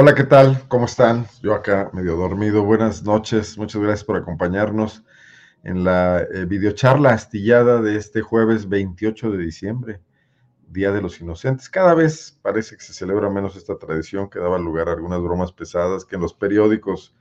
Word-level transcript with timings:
Hola, 0.00 0.14
¿qué 0.14 0.22
tal? 0.22 0.62
¿Cómo 0.68 0.84
están? 0.84 1.26
Yo 1.42 1.54
acá 1.54 1.90
medio 1.92 2.14
dormido. 2.14 2.62
Buenas 2.62 3.02
noches. 3.02 3.58
Muchas 3.58 3.82
gracias 3.82 4.04
por 4.04 4.16
acompañarnos 4.16 5.02
en 5.64 5.82
la 5.82 6.20
eh, 6.20 6.44
videocharla 6.44 7.10
astillada 7.10 7.82
de 7.82 7.96
este 7.96 8.20
jueves 8.20 8.68
28 8.68 9.32
de 9.32 9.38
diciembre, 9.38 10.00
Día 10.68 10.92
de 10.92 11.02
los 11.02 11.20
Inocentes. 11.20 11.68
Cada 11.68 11.94
vez 11.94 12.38
parece 12.42 12.76
que 12.76 12.84
se 12.84 12.92
celebra 12.92 13.28
menos 13.28 13.56
esta 13.56 13.76
tradición 13.76 14.30
que 14.30 14.38
daba 14.38 14.56
lugar 14.60 14.88
a 14.88 14.92
algunas 14.92 15.20
bromas 15.20 15.50
pesadas, 15.50 16.04
que 16.04 16.14
en 16.14 16.22
los 16.22 16.32
periódicos 16.32 17.16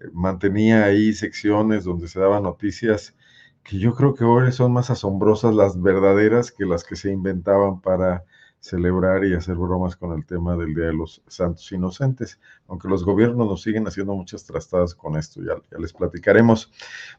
eh, 0.00 0.08
mantenía 0.12 0.86
ahí 0.86 1.12
secciones 1.12 1.84
donde 1.84 2.08
se 2.08 2.18
daban 2.18 2.42
noticias 2.42 3.14
que 3.62 3.78
yo 3.78 3.94
creo 3.94 4.14
que 4.14 4.24
hoy 4.24 4.50
son 4.50 4.72
más 4.72 4.90
asombrosas 4.90 5.54
las 5.54 5.80
verdaderas 5.80 6.50
que 6.50 6.64
las 6.64 6.82
que 6.82 6.96
se 6.96 7.12
inventaban 7.12 7.80
para 7.80 8.24
celebrar 8.60 9.24
y 9.24 9.34
hacer 9.34 9.56
bromas 9.56 9.96
con 9.96 10.12
el 10.12 10.26
tema 10.26 10.56
del 10.56 10.74
Día 10.74 10.86
de 10.86 10.94
los 10.94 11.22
Santos 11.26 11.70
Inocentes, 11.72 12.40
aunque 12.66 12.88
los 12.88 13.04
gobiernos 13.04 13.46
nos 13.46 13.62
siguen 13.62 13.86
haciendo 13.86 14.14
muchas 14.14 14.44
trastadas 14.44 14.94
con 14.94 15.16
esto, 15.16 15.40
ya, 15.42 15.54
ya 15.70 15.78
les 15.78 15.92
platicaremos. 15.92 16.70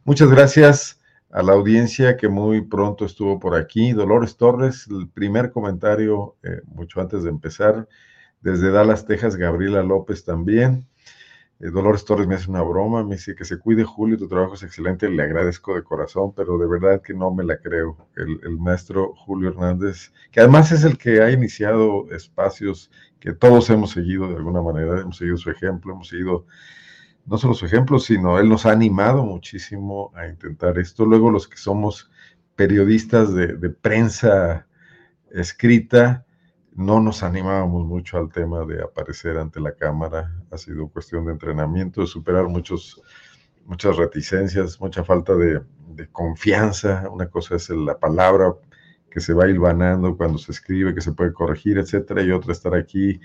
Muchas 0.03 0.29
gracias 0.29 0.99
a 1.31 1.43
la 1.43 1.53
audiencia 1.53 2.17
que 2.17 2.27
muy 2.27 2.61
pronto 2.61 3.05
estuvo 3.05 3.39
por 3.39 3.55
aquí. 3.55 3.93
Dolores 3.93 4.37
Torres, 4.37 4.87
el 4.89 5.07
primer 5.07 5.51
comentario, 5.51 6.35
eh, 6.43 6.61
mucho 6.65 7.01
antes 7.01 7.23
de 7.23 7.29
empezar, 7.29 7.87
desde 8.41 8.71
Dallas, 8.71 9.05
Texas, 9.05 9.35
Gabriela 9.35 9.83
López 9.83 10.23
también. 10.23 10.87
Eh, 11.61 11.69
Dolores 11.71 12.05
Torres 12.05 12.25
me 12.25 12.35
hace 12.35 12.49
una 12.49 12.61
broma, 12.61 13.03
me 13.03 13.15
dice 13.15 13.35
que 13.35 13.43
se 13.43 13.59
cuide 13.59 13.83
Julio, 13.83 14.17
tu 14.17 14.29
trabajo 14.29 14.53
es 14.53 14.63
excelente, 14.63 15.09
le 15.09 15.23
agradezco 15.23 15.75
de 15.75 15.83
corazón, 15.83 16.33
pero 16.33 16.57
de 16.57 16.67
verdad 16.67 17.01
que 17.01 17.13
no 17.13 17.33
me 17.33 17.43
la 17.43 17.57
creo. 17.57 17.97
El, 18.15 18.57
maestro 18.59 19.13
Julio 19.15 19.49
Hernández, 19.49 20.13
que 20.31 20.39
además 20.39 20.71
es 20.71 20.83
el 20.85 20.97
que 20.97 21.21
ha 21.21 21.31
iniciado 21.31 22.09
espacios 22.11 22.89
que 23.19 23.33
todos 23.33 23.69
hemos 23.69 23.91
seguido 23.91 24.29
de 24.29 24.37
alguna 24.37 24.61
manera, 24.61 25.01
hemos 25.01 25.17
seguido 25.17 25.37
su 25.37 25.49
ejemplo, 25.51 25.93
hemos 25.93 26.07
seguido 26.07 26.45
no 27.25 27.37
solo 27.37 27.53
su 27.53 27.65
ejemplo, 27.65 27.99
sino 27.99 28.39
él 28.39 28.47
nos 28.47 28.65
ha 28.65 28.71
animado 28.71 29.25
muchísimo 29.25 30.11
a 30.15 30.27
intentar 30.27 30.79
esto. 30.79 31.05
Luego 31.05 31.29
los 31.29 31.47
que 31.47 31.57
somos 31.57 32.09
periodistas 32.55 33.33
de 33.33 33.69
prensa 33.69 34.65
escrita, 35.31 36.25
no 36.79 37.01
nos 37.01 37.23
animábamos 37.23 37.85
mucho 37.85 38.17
al 38.17 38.31
tema 38.31 38.65
de 38.65 38.81
aparecer 38.81 39.37
ante 39.37 39.59
la 39.59 39.73
cámara. 39.73 40.33
Ha 40.49 40.57
sido 40.57 40.87
cuestión 40.87 41.25
de 41.25 41.33
entrenamiento, 41.33 41.99
de 41.99 42.07
superar 42.07 42.47
muchos, 42.47 43.01
muchas 43.65 43.97
reticencias, 43.97 44.79
mucha 44.79 45.03
falta 45.03 45.35
de, 45.35 45.61
confianza. 46.13 47.03
Una 47.11 47.27
cosa 47.27 47.55
es 47.55 47.69
la 47.69 47.99
palabra 47.99 48.53
que 49.11 49.19
se 49.19 49.33
va 49.33 49.49
hilvanando 49.49 50.15
cuando 50.15 50.37
se 50.37 50.53
escribe, 50.53 50.95
que 50.95 51.01
se 51.01 51.11
puede 51.11 51.33
corregir, 51.33 51.77
etcétera, 51.77 52.23
y 52.23 52.31
otra 52.31 52.53
estar 52.53 52.73
aquí, 52.73 53.19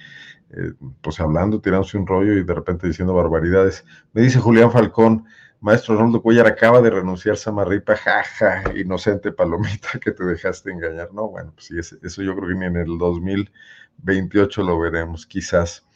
eh, 0.50 0.72
pues 1.00 1.20
hablando, 1.20 1.60
tirándose 1.60 1.96
un 1.96 2.08
rollo 2.08 2.32
y 2.32 2.42
de 2.42 2.54
repente 2.54 2.88
diciendo 2.88 3.14
barbaridades. 3.14 3.84
Me 4.12 4.22
dice 4.22 4.40
Julián 4.40 4.72
Falcón, 4.72 5.26
maestro 5.64 5.96
Ronaldo 5.96 6.20
Cuellar 6.20 6.46
acaba 6.46 6.82
de 6.82 6.90
renunciar 6.90 7.38
Samarripa, 7.38 7.96
jaja, 7.96 8.64
inocente 8.76 9.32
palomita 9.32 9.88
que 10.00 10.12
te 10.12 10.22
dejaste 10.22 10.70
engañar. 10.70 11.10
No, 11.14 11.30
bueno, 11.30 11.52
pues 11.54 11.66
sí, 11.66 11.96
eso 12.02 12.22
yo 12.22 12.36
creo 12.36 12.48
que 12.50 12.54
ni 12.54 12.66
en 12.66 12.76
el 12.76 12.98
2028 12.98 14.62
lo 14.62 14.78
veremos, 14.78 15.24
quizás. 15.24 15.86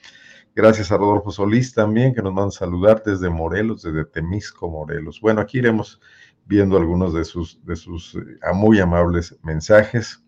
Gracias 0.56 0.90
a 0.90 0.96
Rodolfo 0.96 1.30
Solís 1.30 1.74
también, 1.74 2.14
que 2.14 2.22
nos 2.22 2.32
manda 2.32 2.50
saludar 2.50 3.02
desde 3.04 3.28
Morelos, 3.28 3.82
desde 3.82 4.06
Temisco, 4.06 4.70
Morelos. 4.70 5.20
Bueno, 5.20 5.42
aquí 5.42 5.58
iremos 5.58 6.00
viendo 6.46 6.78
algunos 6.78 7.12
de 7.12 7.26
sus, 7.26 7.62
de 7.66 7.76
sus 7.76 8.14
eh, 8.14 8.38
muy 8.54 8.80
amables 8.80 9.36
mensajes. 9.42 10.24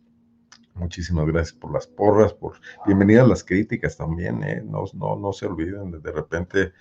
Muchísimas 0.74 1.26
gracias 1.26 1.54
por 1.58 1.72
las 1.72 1.86
porras, 1.86 2.34
por 2.34 2.60
bienvenidas 2.84 3.26
las 3.26 3.42
críticas 3.42 3.96
también, 3.96 4.42
¿eh? 4.42 4.62
no, 4.62 4.84
no, 4.92 5.16
no 5.16 5.32
se 5.32 5.46
olviden, 5.46 5.90
de 5.90 6.12
repente 6.12 6.72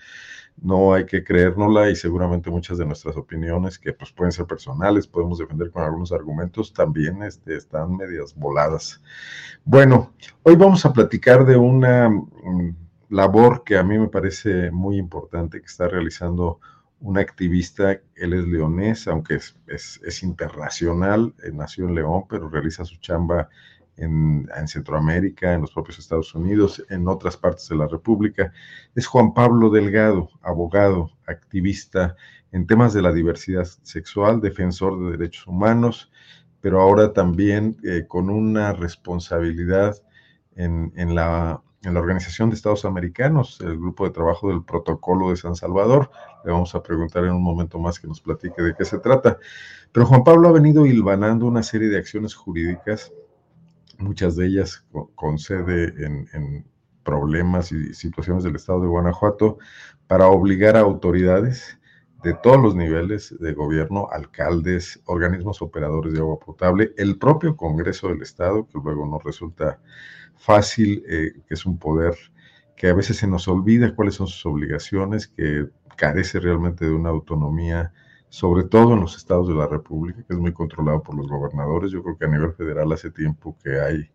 no 0.56 0.92
hay 0.92 1.06
que 1.06 1.24
creérnosla 1.24 1.90
y 1.90 1.96
seguramente 1.96 2.50
muchas 2.50 2.78
de 2.78 2.84
nuestras 2.84 3.16
opiniones 3.16 3.78
que 3.78 3.92
pues 3.92 4.12
pueden 4.12 4.32
ser 4.32 4.46
personales, 4.46 5.06
podemos 5.06 5.38
defender 5.38 5.70
con 5.70 5.82
algunos 5.82 6.12
argumentos, 6.12 6.72
también 6.72 7.22
este, 7.22 7.56
están 7.56 7.96
medias 7.96 8.34
voladas. 8.34 9.00
Bueno, 9.64 10.12
hoy 10.42 10.56
vamos 10.56 10.84
a 10.84 10.92
platicar 10.92 11.46
de 11.46 11.56
una 11.56 12.10
mm, 12.10 12.76
labor 13.08 13.64
que 13.64 13.76
a 13.76 13.82
mí 13.82 13.98
me 13.98 14.08
parece 14.08 14.70
muy 14.70 14.98
importante 14.98 15.60
que 15.60 15.66
está 15.66 15.88
realizando 15.88 16.60
un 17.00 17.18
activista, 17.18 17.92
él 18.14 18.34
es 18.34 18.46
leonés, 18.46 19.08
aunque 19.08 19.36
es, 19.36 19.56
es, 19.66 20.22
internacional, 20.22 21.34
eh, 21.42 21.50
nació 21.52 21.88
en 21.88 21.94
León, 21.94 22.24
pero 22.28 22.48
realiza 22.50 22.84
su 22.84 22.96
chamba 22.96 23.48
en, 24.00 24.48
en, 24.56 24.68
Centroamérica, 24.68 25.52
en 25.52 25.62
los 25.62 25.72
propios 25.72 25.98
Estados 25.98 26.34
Unidos, 26.34 26.84
en 26.88 27.06
otras 27.08 27.36
partes 27.36 27.68
de 27.68 27.76
la 27.76 27.86
República. 27.86 28.52
Es 28.94 29.06
Juan 29.06 29.32
Pablo 29.34 29.70
Delgado, 29.70 30.30
abogado, 30.42 31.10
activista 31.26 32.16
en 32.52 32.66
temas 32.66 32.92
de 32.92 33.02
la 33.02 33.12
diversidad 33.12 33.66
sexual, 33.82 34.40
defensor 34.40 34.98
de 34.98 35.16
derechos 35.16 35.46
humanos, 35.46 36.10
pero 36.60 36.80
ahora 36.80 37.12
también 37.12 37.76
eh, 37.84 38.04
con 38.08 38.28
una 38.28 38.72
responsabilidad 38.72 39.96
en 40.56 41.14
la 41.14 41.62
en 41.82 41.94
la 41.94 42.00
Organización 42.00 42.50
de 42.50 42.56
Estados 42.56 42.84
Americanos, 42.84 43.58
el 43.60 43.78
grupo 43.78 44.04
de 44.04 44.10
trabajo 44.10 44.48
del 44.48 44.62
Protocolo 44.62 45.30
de 45.30 45.36
San 45.36 45.56
Salvador. 45.56 46.10
Le 46.44 46.52
vamos 46.52 46.74
a 46.74 46.82
preguntar 46.82 47.24
en 47.24 47.32
un 47.32 47.42
momento 47.42 47.78
más 47.78 47.98
que 47.98 48.06
nos 48.06 48.20
platique 48.20 48.62
de 48.62 48.74
qué 48.74 48.84
se 48.84 48.98
trata. 48.98 49.38
Pero 49.92 50.06
Juan 50.06 50.22
Pablo 50.22 50.48
ha 50.48 50.52
venido 50.52 50.84
hilvanando 50.84 51.46
una 51.46 51.62
serie 51.62 51.88
de 51.88 51.98
acciones 51.98 52.34
jurídicas, 52.34 53.12
muchas 54.00 54.36
de 54.36 54.46
ellas 54.46 54.84
con, 55.14 55.38
sede 55.38 55.94
en, 56.04 56.66
problemas 57.02 57.72
y 57.72 57.94
situaciones 57.94 58.44
del 58.44 58.56
estado 58.56 58.82
de 58.82 58.86
Guanajuato, 58.86 59.58
para 60.06 60.28
obligar 60.28 60.76
a 60.76 60.80
autoridades 60.80 61.78
de 62.22 62.34
todos 62.34 62.60
los 62.62 62.76
niveles 62.76 63.34
de 63.40 63.54
gobierno, 63.54 64.08
alcaldes, 64.12 65.00
organismos 65.06 65.62
operadores 65.62 66.12
de 66.12 66.20
agua 66.20 66.38
potable, 66.38 66.92
el 66.98 67.18
propio 67.18 67.56
Congreso 67.56 68.08
del 68.08 68.20
Estado, 68.20 68.68
que 68.68 68.78
luego 68.84 69.06
nos 69.06 69.24
resulta 69.24 69.80
fácil, 70.36 71.02
eh, 71.08 71.32
que 71.48 71.54
es 71.54 71.64
un 71.64 71.78
poder 71.78 72.14
que 72.76 72.88
a 72.88 72.94
veces 72.94 73.16
se 73.16 73.26
nos 73.26 73.48
olvida 73.48 73.94
cuáles 73.94 74.14
son 74.14 74.26
sus 74.26 74.44
obligaciones, 74.46 75.26
que 75.28 75.68
carece 75.96 76.38
realmente 76.40 76.84
de 76.84 76.92
una 76.92 77.10
autonomía, 77.10 77.92
sobre 78.30 78.62
todo 78.62 78.94
en 78.94 79.00
los 79.00 79.16
estados 79.16 79.48
de 79.48 79.54
la 79.54 79.66
República, 79.66 80.24
que 80.26 80.32
es 80.32 80.38
muy 80.38 80.52
controlado 80.52 81.02
por 81.02 81.16
los 81.16 81.28
gobernadores. 81.28 81.90
Yo 81.90 82.02
creo 82.02 82.16
que 82.16 82.24
a 82.24 82.28
nivel 82.28 82.54
federal 82.54 82.90
hace 82.92 83.10
tiempo 83.10 83.56
que 83.62 83.78
hay 83.80 84.10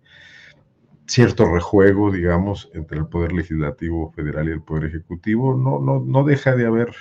cierto 1.06 1.46
rejuego, 1.46 2.12
digamos, 2.12 2.72
entre 2.74 2.98
el 2.98 3.08
poder 3.08 3.34
legislativo 3.34 4.12
federal 4.14 4.48
y 4.48 4.54
el 4.54 4.62
poder 4.62 4.86
ejecutivo. 4.86 5.56
No, 5.56 5.80
no, 5.80 6.00
no 6.00 6.24
deja 6.24 6.56
de 6.56 6.66
haber 6.66 6.96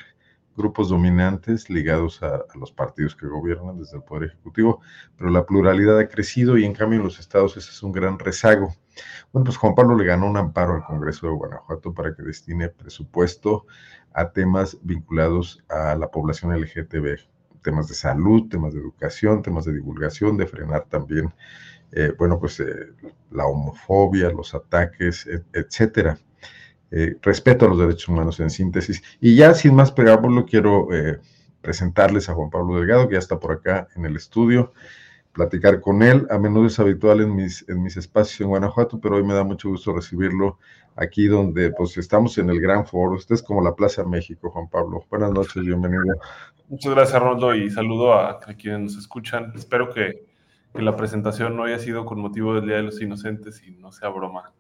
grupos 0.56 0.88
dominantes 0.88 1.68
ligados 1.68 2.22
a, 2.22 2.44
los 2.54 2.72
partidos 2.72 3.16
que 3.16 3.26
gobiernan 3.26 3.78
desde 3.78 3.96
el 3.96 4.04
Poder 4.04 4.30
Ejecutivo, 4.30 4.80
pero 5.16 5.30
la 5.30 5.44
pluralidad 5.44 5.98
ha 5.98 6.08
crecido 6.08 6.56
y 6.56 6.64
en 6.64 6.74
cambio 6.74 6.98
en 6.98 7.04
los 7.04 7.18
estados 7.18 7.56
ese 7.56 7.70
es 7.70 7.82
un 7.82 7.92
gran 7.92 8.18
rezago. 8.18 8.74
Bueno, 9.32 9.44
pues 9.44 9.56
Juan 9.56 9.74
Pablo 9.74 9.96
le 9.96 10.04
ganó 10.04 10.26
un 10.26 10.36
amparo 10.36 10.74
al 10.74 10.84
Congreso 10.84 11.26
de 11.26 11.32
Guanajuato 11.32 11.92
para 11.92 12.14
que 12.14 12.22
destine 12.22 12.68
presupuesto 12.68 13.66
a 14.14 14.30
temas 14.30 14.78
vinculados 14.82 15.62
a 15.68 15.96
la 15.96 16.10
población 16.10 16.58
LGTB, 16.58 17.18
temas 17.62 17.88
de 17.88 17.94
salud, 17.94 18.48
temas 18.48 18.72
de 18.72 18.80
educación, 18.80 19.42
temas 19.42 19.64
de 19.64 19.74
divulgación, 19.74 20.36
de 20.36 20.46
frenar 20.46 20.84
también, 20.88 21.34
eh, 21.90 22.12
bueno, 22.16 22.38
pues 22.38 22.60
eh, 22.60 22.92
la 23.32 23.46
homofobia, 23.46 24.30
los 24.30 24.54
ataques, 24.54 25.28
etcétera. 25.52 26.18
Eh, 26.90 27.16
respeto 27.22 27.66
a 27.66 27.68
los 27.68 27.78
derechos 27.78 28.08
humanos 28.08 28.38
en 28.38 28.50
síntesis. 28.50 29.02
Y 29.20 29.34
ya 29.34 29.52
sin 29.52 29.74
más 29.74 29.90
preámbulo, 29.90 30.46
quiero 30.46 30.88
presentarles 31.60 32.28
a 32.28 32.34
Juan 32.34 32.50
Pablo 32.50 32.76
Delgado, 32.76 33.08
que 33.08 33.14
ya 33.14 33.18
está 33.18 33.40
por 33.40 33.52
acá 33.52 33.88
en 33.96 34.04
el 34.04 34.14
estudio 34.14 34.72
platicar 35.34 35.80
con 35.80 36.02
él. 36.02 36.26
A 36.30 36.38
menudo 36.38 36.66
es 36.66 36.78
habitual 36.78 37.20
en 37.20 37.34
mis, 37.34 37.68
en 37.68 37.82
mis 37.82 37.96
espacios 37.98 38.40
en 38.40 38.48
Guanajuato, 38.48 38.98
pero 38.98 39.16
hoy 39.16 39.24
me 39.24 39.34
da 39.34 39.44
mucho 39.44 39.68
gusto 39.68 39.92
recibirlo 39.92 40.58
aquí 40.96 41.26
donde 41.26 41.72
pues 41.72 41.98
estamos 41.98 42.38
en 42.38 42.48
el 42.48 42.60
Gran 42.60 42.86
Foro. 42.86 43.16
Usted 43.16 43.34
es 43.34 43.42
como 43.42 43.60
la 43.60 43.74
Plaza 43.74 44.04
México, 44.04 44.50
Juan 44.50 44.68
Pablo. 44.70 45.04
Buenas 45.10 45.32
noches, 45.32 45.62
bienvenido. 45.62 46.02
Muchas 46.68 46.94
gracias, 46.94 47.20
Roldo, 47.20 47.54
y 47.54 47.68
saludo 47.68 48.14
a, 48.14 48.38
quienes 48.40 48.80
nos 48.80 48.96
escuchan. 48.96 49.52
Espero 49.54 49.92
que, 49.92 50.24
que 50.72 50.82
la 50.82 50.96
presentación 50.96 51.56
no 51.56 51.64
haya 51.64 51.78
sido 51.78 52.06
con 52.06 52.20
motivo 52.20 52.54
del 52.54 52.66
Día 52.66 52.76
de 52.76 52.84
los 52.84 53.02
Inocentes 53.02 53.62
y 53.66 53.72
no 53.72 53.92
sea 53.92 54.08
broma 54.08 54.52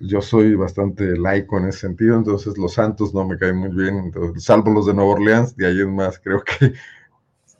yo 0.00 0.20
soy 0.20 0.54
bastante 0.54 1.16
laico 1.16 1.58
en 1.58 1.68
ese 1.68 1.80
sentido, 1.80 2.16
entonces 2.16 2.58
los 2.58 2.74
santos 2.74 3.14
no 3.14 3.26
me 3.26 3.38
caen 3.38 3.56
muy 3.56 3.70
bien, 3.70 4.12
salvo 4.36 4.70
los 4.70 4.86
de 4.86 4.94
Nueva 4.94 5.12
Orleans, 5.12 5.56
de 5.56 5.66
ahí 5.66 5.80
en 5.80 5.94
más 5.94 6.18
creo 6.18 6.42
que 6.42 6.74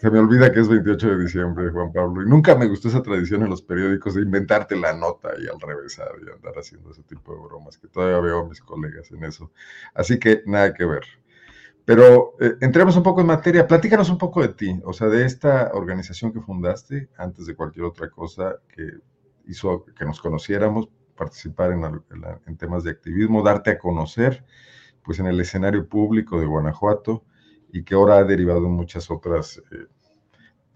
se 0.07 0.11
me 0.13 0.21
olvida 0.21 0.53
que 0.53 0.61
es 0.61 0.69
28 0.69 1.09
de 1.09 1.25
diciembre, 1.25 1.71
Juan 1.71 1.93
Pablo, 1.93 2.23
y 2.23 2.27
nunca 2.27 2.55
me 2.55 2.69
gustó 2.69 2.87
esa 2.87 3.03
tradición 3.03 3.43
en 3.43 3.51
los 3.51 3.61
periódicos 3.61 4.15
de 4.15 4.23
inventarte 4.23 4.77
la 4.77 4.93
nota 4.93 5.31
y 5.37 5.49
al 5.49 5.61
revés 5.61 5.99
y 5.99 6.31
andar 6.31 6.55
haciendo 6.57 6.93
ese 6.93 7.03
tipo 7.03 7.35
de 7.35 7.41
bromas, 7.41 7.77
que 7.77 7.89
todavía 7.89 8.21
veo 8.21 8.39
a 8.39 8.49
mis 8.49 8.61
colegas 8.61 9.11
en 9.11 9.25
eso. 9.25 9.51
Así 9.95 10.21
que 10.21 10.45
nada 10.47 10.73
que 10.75 10.85
ver. 10.85 11.03
Pero 11.85 12.35
eh, 12.39 12.55
entremos 12.61 12.97
un 12.97 13.03
poco 13.03 13.21
en 13.21 13.27
materia, 13.27 13.67
platícanos 13.67 14.09
un 14.09 14.17
poco 14.17 14.43
de 14.43 14.51
ti, 14.51 14.81
o 14.85 14.93
sea, 14.93 15.09
de 15.09 15.25
esta 15.25 15.73
organización 15.75 16.33
que 16.33 16.41
fundaste 16.41 17.09
antes 17.19 17.47
de 17.47 17.57
cualquier 17.57 17.87
otra 17.87 18.09
cosa 18.09 18.61
que 18.69 18.89
hizo 19.49 19.87
que 19.87 20.05
nos 20.05 20.21
conociéramos, 20.21 20.89
participar 21.17 21.73
en, 21.73 21.83
en 22.47 22.57
temas 22.57 22.85
de 22.85 22.93
activismo, 22.93 23.43
darte 23.43 23.71
a 23.71 23.79
conocer, 23.79 24.45
pues 25.03 25.19
en 25.19 25.27
el 25.27 25.41
escenario 25.41 25.89
público 25.89 26.39
de 26.39 26.47
Guanajuato 26.47 27.25
y 27.73 27.83
que 27.83 27.95
ahora 27.95 28.19
ha 28.19 28.25
derivado 28.25 28.67
en 28.67 28.73
muchas 28.73 29.11
otras 29.11 29.61
eh, 29.73 29.87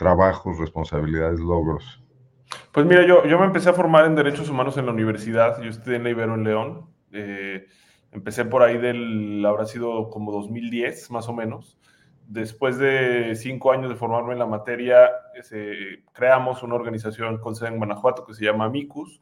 trabajos, 0.01 0.59
responsabilidades, 0.59 1.39
logros. 1.41 2.03
Pues 2.73 2.87
mira, 2.87 3.07
yo, 3.07 3.27
yo 3.27 3.39
me 3.39 3.45
empecé 3.45 3.69
a 3.69 3.75
formar 3.75 4.07
en 4.07 4.15
derechos 4.15 4.49
humanos 4.49 4.79
en 4.79 4.87
la 4.87 4.93
universidad, 4.93 5.61
yo 5.61 5.69
estudié 5.69 5.97
en 5.97 6.05
la 6.05 6.11
Ibero 6.11 6.35
en 6.35 6.45
León, 6.45 6.87
eh, 7.13 7.67
empecé 8.11 8.47
por 8.47 8.63
ahí 8.63 8.79
del, 8.79 9.45
habrá 9.45 9.67
sido 9.67 10.09
como 10.09 10.33
2010 10.33 11.11
más 11.11 11.29
o 11.29 11.35
menos. 11.35 11.79
Después 12.27 12.79
de 12.79 13.35
cinco 13.37 13.73
años 13.73 13.91
de 13.91 13.97
formarme 13.97 14.33
en 14.33 14.39
la 14.39 14.47
materia, 14.47 15.11
creamos 16.15 16.63
una 16.63 16.77
organización 16.77 17.39
con 17.39 17.55
sede 17.55 17.69
en 17.69 17.77
Guanajuato 17.77 18.25
que 18.25 18.33
se 18.33 18.47
llama 18.47 18.65
Amicus. 18.65 19.21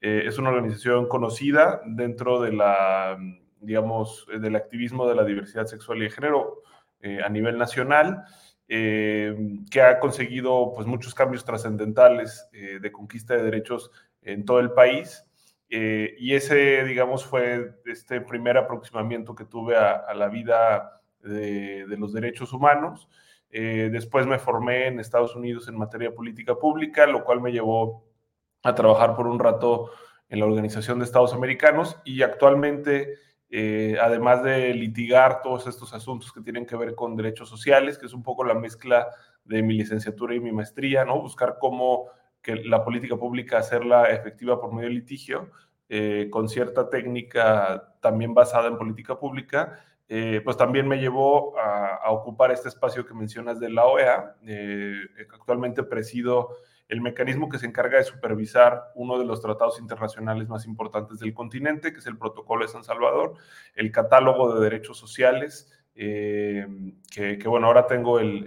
Eh, 0.00 0.22
es 0.26 0.38
una 0.38 0.50
organización 0.50 1.08
conocida 1.08 1.80
dentro 1.86 2.40
de 2.40 2.52
la, 2.52 3.18
digamos, 3.60 4.28
del 4.28 4.54
activismo 4.54 5.08
de 5.08 5.16
la 5.16 5.24
diversidad 5.24 5.66
sexual 5.66 5.98
y 5.98 6.02
de 6.02 6.10
género 6.10 6.62
eh, 7.02 7.18
a 7.24 7.30
nivel 7.30 7.56
nacional, 7.56 8.24
eh, 8.72 9.34
que 9.68 9.82
ha 9.82 9.98
conseguido 9.98 10.72
pues, 10.72 10.86
muchos 10.86 11.12
cambios 11.12 11.44
trascendentales 11.44 12.48
eh, 12.52 12.78
de 12.80 12.92
conquista 12.92 13.34
de 13.34 13.42
derechos 13.42 13.90
en 14.22 14.44
todo 14.44 14.60
el 14.60 14.70
país. 14.70 15.24
y 15.68 16.34
ese, 16.34 16.84
digamos, 16.84 17.24
fue 17.24 17.80
este 17.86 18.20
primer 18.20 18.56
aproximamiento 18.56 19.34
que 19.34 19.44
tuve 19.44 19.76
a, 19.76 20.14
la 20.14 20.28
vida 20.28 21.00
de, 21.22 21.84
los 21.98 22.12
derechos 22.12 22.52
humanos. 22.52 23.08
después 23.50 24.26
me 24.26 24.38
formé 24.38 24.88
en 24.88 25.00
Estados 25.00 25.36
Unidos 25.36 25.68
en 25.68 25.76
materia 25.78 26.12
política 26.12 26.54
pública, 26.56 27.06
lo 27.06 27.24
cual 27.24 27.40
me 27.40 27.52
llevó 27.52 28.04
a 28.62 28.74
trabajar 28.74 29.16
por 29.16 29.26
un 29.26 29.38
rato 29.38 29.90
en 30.28 30.40
la 30.40 30.46
Organización 30.46 30.98
de 30.98 31.04
Estados 31.04 31.34
Americanos 31.34 31.98
y 32.04 32.22
actualmente 32.22 33.18
eh, 33.52 33.96
además 34.00 34.44
de 34.44 34.72
litigar 34.74 35.42
todos 35.42 35.66
estos 35.66 35.92
asuntos 35.92 36.32
que 36.32 36.40
tienen 36.40 36.66
que 36.66 36.76
ver 36.76 36.94
con 36.94 37.16
derechos 37.16 37.48
sociales, 37.48 37.98
que 37.98 38.06
es 38.06 38.12
un 38.12 38.22
poco 38.22 38.44
la 38.44 38.54
mezcla 38.54 39.08
de 39.44 39.62
mi 39.62 39.74
licenciatura 39.74 40.34
y 40.34 40.40
mi 40.40 40.52
maestría, 40.52 41.04
¿no? 41.04 41.20
Buscar 41.20 41.56
cómo 41.58 42.06
que 42.40 42.56
la 42.56 42.84
política 42.84 43.16
pública 43.16 43.58
hacerla 43.58 44.10
efectiva 44.10 44.60
por 44.60 44.72
medio 44.72 44.88
de 44.88 44.94
litigio, 44.94 45.50
eh, 45.88 46.28
con 46.30 46.48
cierta 46.48 46.88
técnica 46.88 47.94
también 48.00 48.34
basada 48.34 48.68
en 48.68 48.78
política 48.78 49.18
pública, 49.18 49.84
eh, 50.08 50.40
pues 50.44 50.56
también 50.56 50.86
me 50.86 50.98
llevó 50.98 51.58
a, 51.58 51.96
a, 51.96 52.10
ocupar 52.12 52.52
este 52.52 52.68
espacio 52.68 53.04
que 53.04 53.14
mencionas 53.14 53.58
de 53.58 53.70
la 53.70 53.84
OEA. 53.86 54.36
actualmente 55.32 55.82
presido 55.82 56.56
el 56.90 57.00
mecanismo 57.00 57.48
que 57.48 57.58
se 57.58 57.66
encarga 57.66 57.98
de 57.98 58.04
supervisar 58.04 58.90
uno 58.96 59.16
de 59.16 59.24
los 59.24 59.40
tratados 59.40 59.78
internacionales 59.78 60.48
más 60.48 60.66
importantes 60.66 61.20
del 61.20 61.32
continente, 61.32 61.92
que 61.92 62.00
es 62.00 62.06
el 62.06 62.18
Protocolo 62.18 62.66
de 62.66 62.72
San 62.72 62.82
Salvador, 62.82 63.34
el 63.76 63.92
catálogo 63.92 64.52
de 64.52 64.64
derechos 64.64 64.98
sociales, 64.98 65.72
eh, 65.94 66.66
que, 67.14 67.46
bueno, 67.46 67.68
ahora 67.68 67.86
tengo 67.86 68.18
el, 68.18 68.44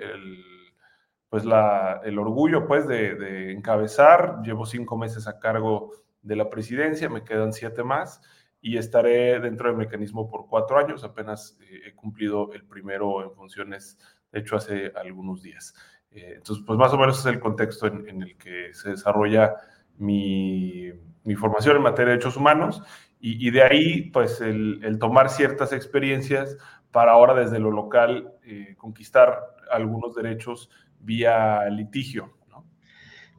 pues 1.29 1.45
el 1.45 2.19
orgullo 2.19 2.67
pues 2.67 2.85
de, 2.85 3.53
encabezar. 3.53 4.41
Llevo 4.43 4.65
cinco 4.65 4.97
meses 4.97 5.25
a 5.27 5.39
cargo 5.39 5.91
de 6.21 6.35
la 6.35 6.49
presidencia, 6.49 7.09
me 7.09 7.23
quedan 7.23 7.53
siete 7.53 7.81
más 7.81 8.21
y 8.59 8.77
estaré 8.77 9.39
dentro 9.39 9.69
del 9.69 9.77
mecanismo 9.77 10.29
por 10.29 10.47
cuatro 10.47 10.77
años. 10.77 11.05
Apenas 11.05 11.57
eh, 11.61 11.81
he 11.87 11.95
cumplido 11.95 12.51
el 12.51 12.65
primero 12.65 13.23
en 13.23 13.31
funciones, 13.31 13.97
de 14.33 14.41
hecho, 14.41 14.57
hace 14.57 14.91
algunos 14.97 15.41
días. 15.41 15.73
Eh, 16.13 16.35
entonces, 16.37 16.63
pues 16.65 16.77
más 16.77 16.93
o 16.93 16.97
menos 16.97 17.19
es 17.19 17.25
el 17.25 17.39
contexto 17.39 17.87
en, 17.87 18.21
el 18.21 18.37
que 18.37 18.73
se 18.73 18.91
desarrolla 18.91 19.55
mi, 19.97 20.91
formación 21.37 21.77
en 21.77 21.83
materia 21.83 22.05
de 22.05 22.11
derechos 22.11 22.37
humanos 22.37 22.83
y, 23.19 23.51
de 23.51 23.63
ahí, 23.63 24.11
pues, 24.11 24.41
el, 24.41 24.97
tomar 24.99 25.29
ciertas 25.29 25.71
experiencias 25.71 26.57
para 26.91 27.13
ahora 27.13 27.33
desde 27.33 27.57
lo 27.57 27.71
local 27.71 28.33
eh, 28.43 28.75
conquistar 28.77 29.39
algunos 29.71 30.13
derechos 30.13 30.69
vía 30.99 31.69
litigio. 31.69 32.33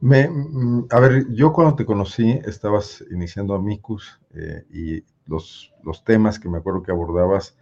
Me, 0.01 0.27
mm, 0.27 0.87
a 0.91 0.99
ver, 0.99 1.25
yo 1.33 1.53
cuando 1.53 1.75
te 1.75 1.85
conocí 1.85 2.39
estabas 2.45 3.03
iniciando 3.11 3.55
Amicus 3.55 4.19
eh, 4.33 4.65
y 4.69 5.03
los, 5.25 5.73
los 5.83 6.03
temas 6.03 6.39
que 6.39 6.49
me 6.49 6.57
acuerdo 6.57 6.83
que 6.83 6.91
abordabas 6.91 7.57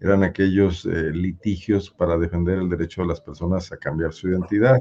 eran 0.00 0.22
aquellos 0.22 0.86
eh, 0.86 1.10
litigios 1.12 1.90
para 1.90 2.18
defender 2.18 2.58
el 2.58 2.68
derecho 2.68 3.02
de 3.02 3.08
las 3.08 3.20
personas 3.20 3.72
a 3.72 3.76
cambiar 3.76 4.12
su 4.12 4.28
identidad, 4.28 4.78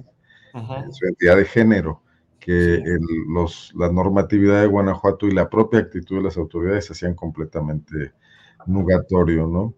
su 0.91 1.05
identidad 1.05 1.37
de 1.37 1.45
género, 1.45 2.01
que 2.39 2.81
los, 3.27 3.73
la 3.75 3.91
normatividad 3.91 4.61
de 4.61 4.67
Guanajuato 4.67 5.27
y 5.27 5.31
la 5.31 5.49
propia 5.49 5.79
actitud 5.79 6.17
de 6.17 6.23
las 6.23 6.37
autoridades 6.37 6.89
hacían 6.89 7.13
completamente 7.13 8.13
nugatorio, 8.65 9.47
¿no? 9.47 9.73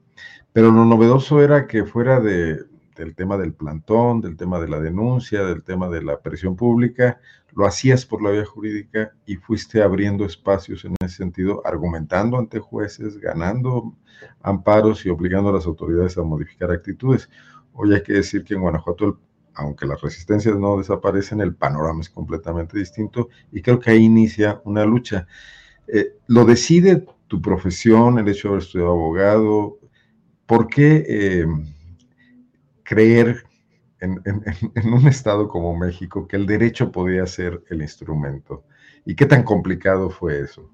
Pero 0.51 0.71
lo 0.71 0.85
novedoso 0.85 1.41
era 1.41 1.67
que 1.67 1.85
fuera 1.85 2.19
de, 2.19 2.59
del 2.95 3.15
tema 3.15 3.37
del 3.37 3.53
plantón, 3.53 4.19
del 4.21 4.35
tema 4.35 4.59
de 4.59 4.67
la 4.67 4.79
denuncia, 4.79 5.43
del 5.45 5.63
tema 5.63 5.89
de 5.89 6.03
la 6.03 6.19
presión 6.19 6.55
pública, 6.55 7.19
lo 7.53 7.65
hacías 7.65 8.05
por 8.05 8.21
la 8.21 8.31
vía 8.31 8.45
jurídica 8.45 9.11
y 9.25 9.35
fuiste 9.35 9.81
abriendo 9.81 10.25
espacios 10.25 10.85
en 10.85 10.95
ese 11.03 11.17
sentido, 11.17 11.61
argumentando 11.65 12.37
ante 12.37 12.59
jueces, 12.59 13.17
ganando 13.17 13.95
amparos 14.41 15.05
y 15.05 15.09
obligando 15.09 15.49
a 15.49 15.53
las 15.53 15.65
autoridades 15.65 16.17
a 16.17 16.23
modificar 16.23 16.71
actitudes. 16.71 17.29
Hoy 17.73 17.93
hay 17.93 18.03
que 18.03 18.13
decir 18.13 18.43
que 18.43 18.53
en 18.53 18.61
Guanajuato, 18.61 19.19
aunque 19.55 19.85
las 19.85 20.01
resistencias 20.01 20.57
no 20.57 20.77
desaparecen, 20.77 21.41
el 21.41 21.55
panorama 21.55 22.01
es 22.01 22.09
completamente 22.09 22.77
distinto 22.77 23.29
y 23.51 23.61
creo 23.61 23.79
que 23.79 23.91
ahí 23.91 24.03
inicia 24.03 24.61
una 24.65 24.85
lucha. 24.85 25.27
Eh, 25.87 26.13
lo 26.27 26.45
decide 26.45 27.05
tu 27.27 27.41
profesión, 27.41 28.19
el 28.19 28.27
hecho 28.27 28.47
de 28.47 28.53
haber 28.53 28.63
estudiado 28.63 28.91
abogado. 28.91 29.79
¿Por 30.45 30.67
qué? 30.67 31.05
Eh, 31.07 31.45
creer 32.83 33.43
en, 34.01 34.93
un 34.93 35.07
estado 35.07 35.47
como 35.47 35.75
México 35.75 36.27
que 36.27 36.35
el 36.35 36.45
derecho 36.45 36.91
podía 36.91 37.25
ser 37.25 37.63
el 37.69 37.81
instrumento. 37.81 38.63
¿Y 39.05 39.15
qué 39.15 39.25
tan 39.25 39.43
complicado 39.43 40.09
fue 40.09 40.39
eso? 40.41 40.69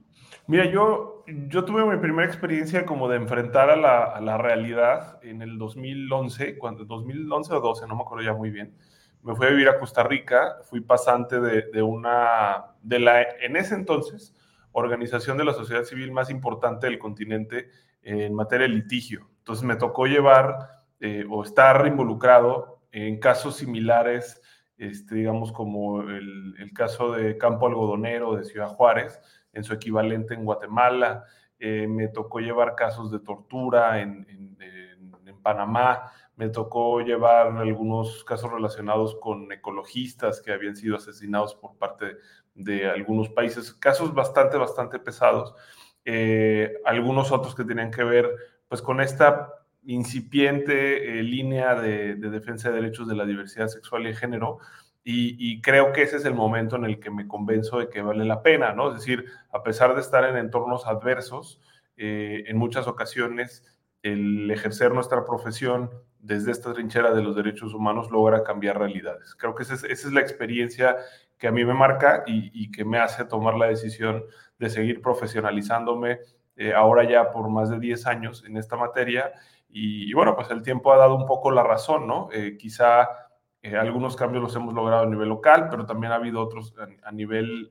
Mira, 0.48 0.66
yo, 0.66 1.24
yo 1.48 1.66
tuve 1.66 1.86
mi 1.86 1.98
primera 2.00 2.28
experiencia 2.28 2.86
como 2.86 3.08
de 3.10 3.18
enfrentar 3.18 3.70
a 3.70 3.76
la, 4.22 4.38
realidad 4.38 5.20
en 5.24 5.42
el 5.42 5.58
2011, 5.58 6.58
cuando 6.58 6.86
2011 6.86 7.54
o 7.54 7.62
12, 7.62 7.88
no 7.88 7.96
me 7.96 8.02
acuerdo 8.04 8.24
ya 8.24 8.34
muy 8.34 8.52
bien. 8.52 8.76
Me 9.24 9.36
fui 9.36 9.48
a 9.48 9.50
vivir 9.50 9.70
a 9.70 9.80
Costa 9.80 10.04
Rica, 10.04 10.58
fui 10.64 10.82
pasante 10.82 11.40
de, 11.40 11.64
de 11.74 11.82
una, 11.82 12.66
de 12.84 13.00
la, 13.00 13.22
en 13.22 13.56
ese 13.56 13.74
entonces, 13.74 14.36
organización 14.72 15.38
de 15.38 15.46
la 15.46 15.54
sociedad 15.54 15.84
civil 15.84 16.12
más 16.12 16.30
importante 16.30 16.86
del 16.88 17.00
continente 17.00 17.70
en 18.04 18.36
materia 18.36 18.68
de 18.68 18.74
litigio. 18.74 19.28
Entonces 19.40 19.64
me 19.64 19.78
tocó 19.78 20.06
llevar 20.06 20.84
o 21.30 21.44
estar 21.44 21.86
involucrado 21.88 22.75
en 22.96 23.20
casos 23.20 23.58
similares, 23.58 24.42
este, 24.78 25.16
digamos 25.16 25.52
como 25.52 26.02
el, 26.02 26.72
caso 26.74 27.14
de 27.14 27.38
Campo 27.38 27.68
Algodonero 27.68 28.36
de 28.36 28.44
Ciudad 28.44 28.68
Juárez, 28.68 29.22
en 29.54 29.64
su 29.64 29.74
equivalente 29.74 30.34
en 30.34 30.44
Guatemala. 30.44 31.24
me 31.60 32.08
tocó 32.10 32.40
llevar 32.40 32.76
casos 32.76 33.12
de 33.12 33.20
tortura 33.20 34.02
en, 34.02 34.26
en 34.30 34.56
Panamá 35.42 36.12
me 36.36 36.50
tocó 36.50 37.00
llevar 37.02 37.58
algunos 37.58 38.24
casos 38.24 38.52
relacionados 38.52 39.16
con 39.16 39.52
ecologistas 39.52 40.42
que 40.42 40.52
habían 40.52 40.76
sido 40.76 40.98
asesinados 40.98 41.56
por 41.56 41.78
parte 41.78 42.18
de 42.54 42.90
algunos 42.90 43.30
países, 43.30 43.74
casos 43.74 44.14
bastante, 44.14 44.58
bastante 44.58 45.00
pesados. 45.00 45.54
Eh, 46.04 46.74
algunos 46.84 47.32
otros 47.32 47.56
que 47.56 47.64
tenían 47.64 47.92
que 47.92 48.04
ver 48.04 48.30
pues 48.68 48.82
con 48.82 49.02
esta 49.02 49.54
incipiente 49.86 51.20
eh, 51.20 51.24
línea 51.24 51.76
de, 51.76 52.16
defensa 52.16 52.70
de 52.70 52.76
derechos 52.76 53.08
de 53.08 53.16
la 53.16 53.26
diversidad 53.26 53.68
sexual 53.68 54.08
y 54.08 54.14
género, 54.14 54.60
y, 55.08 55.62
creo 55.62 55.94
que 55.94 56.02
ese 56.02 56.18
es 56.18 56.26
el 56.26 56.34
momento 56.34 56.78
en 56.78 56.86
el 56.86 57.00
que 57.00 57.12
me 57.12 57.28
convenzo 57.28 57.78
de 57.78 57.90
que 57.90 58.02
vale 58.02 58.26
la 58.26 58.42
pena, 58.42 58.74
¿no? 58.74 58.90
Es 58.90 58.96
decir, 58.96 59.26
a 59.52 59.62
pesar 59.62 59.94
de 59.94 60.02
estar 60.02 60.24
en 60.24 60.36
entornos 60.36 60.88
adversos, 60.88 61.62
eh, 61.96 62.44
en 62.48 62.58
muchas 62.58 62.88
ocasiones 62.88 63.64
el 64.02 64.50
ejercer 64.52 64.94
nuestra 64.94 65.24
profesión 65.24 65.90
desde 66.20 66.52
esta 66.52 66.74
trinchera 66.74 67.12
de 67.14 67.24
los 67.24 67.36
derechos 67.36 67.74
humanos 67.74 68.12
logra 68.12 68.44
cambiar 68.44 68.78
realidades. 68.78 69.36
Creo 69.36 69.56
que 69.56 69.64
esa 69.64 69.76
es, 69.76 70.06
la 70.12 70.22
experiencia 70.22 70.98
que 71.38 71.48
a 71.48 71.52
mí 71.52 71.66
me 71.66 71.74
marca 71.74 72.24
y, 72.28 72.72
que 72.72 72.86
me 72.86 73.00
hace 73.00 73.26
tomar 73.26 73.56
la 73.56 73.68
decisión 73.68 74.24
de 74.60 74.70
seguir 74.70 75.02
profesionalizándome 75.02 76.20
eh, 76.56 76.74
ahora 76.74 77.10
ya 77.10 77.32
por 77.32 77.50
más 77.50 77.70
de 77.70 77.80
10 77.80 78.06
años 78.08 78.44
en 78.48 78.58
esta 78.58 78.76
materia. 78.76 79.34
Y, 79.78 80.14
bueno, 80.14 80.36
pues 80.36 80.50
el 80.52 80.62
tiempo 80.62 80.94
ha 80.94 80.98
dado 80.98 81.16
un 81.16 81.26
poco 81.26 81.52
la 81.52 81.62
razón, 81.62 82.08
¿no? 82.08 82.30
Eh, 82.32 82.56
quizá 82.58 83.10
eh, 83.62 83.76
algunos 83.76 84.16
cambios 84.16 84.42
los 84.42 84.56
hemos 84.56 84.74
logrado 84.74 85.04
a 85.04 85.10
nivel 85.10 85.28
local, 85.28 85.68
pero 85.70 85.86
también 85.86 86.14
ha 86.14 86.16
habido 86.16 86.42
otros 86.42 86.74
a, 87.04 87.12
nivel 87.12 87.70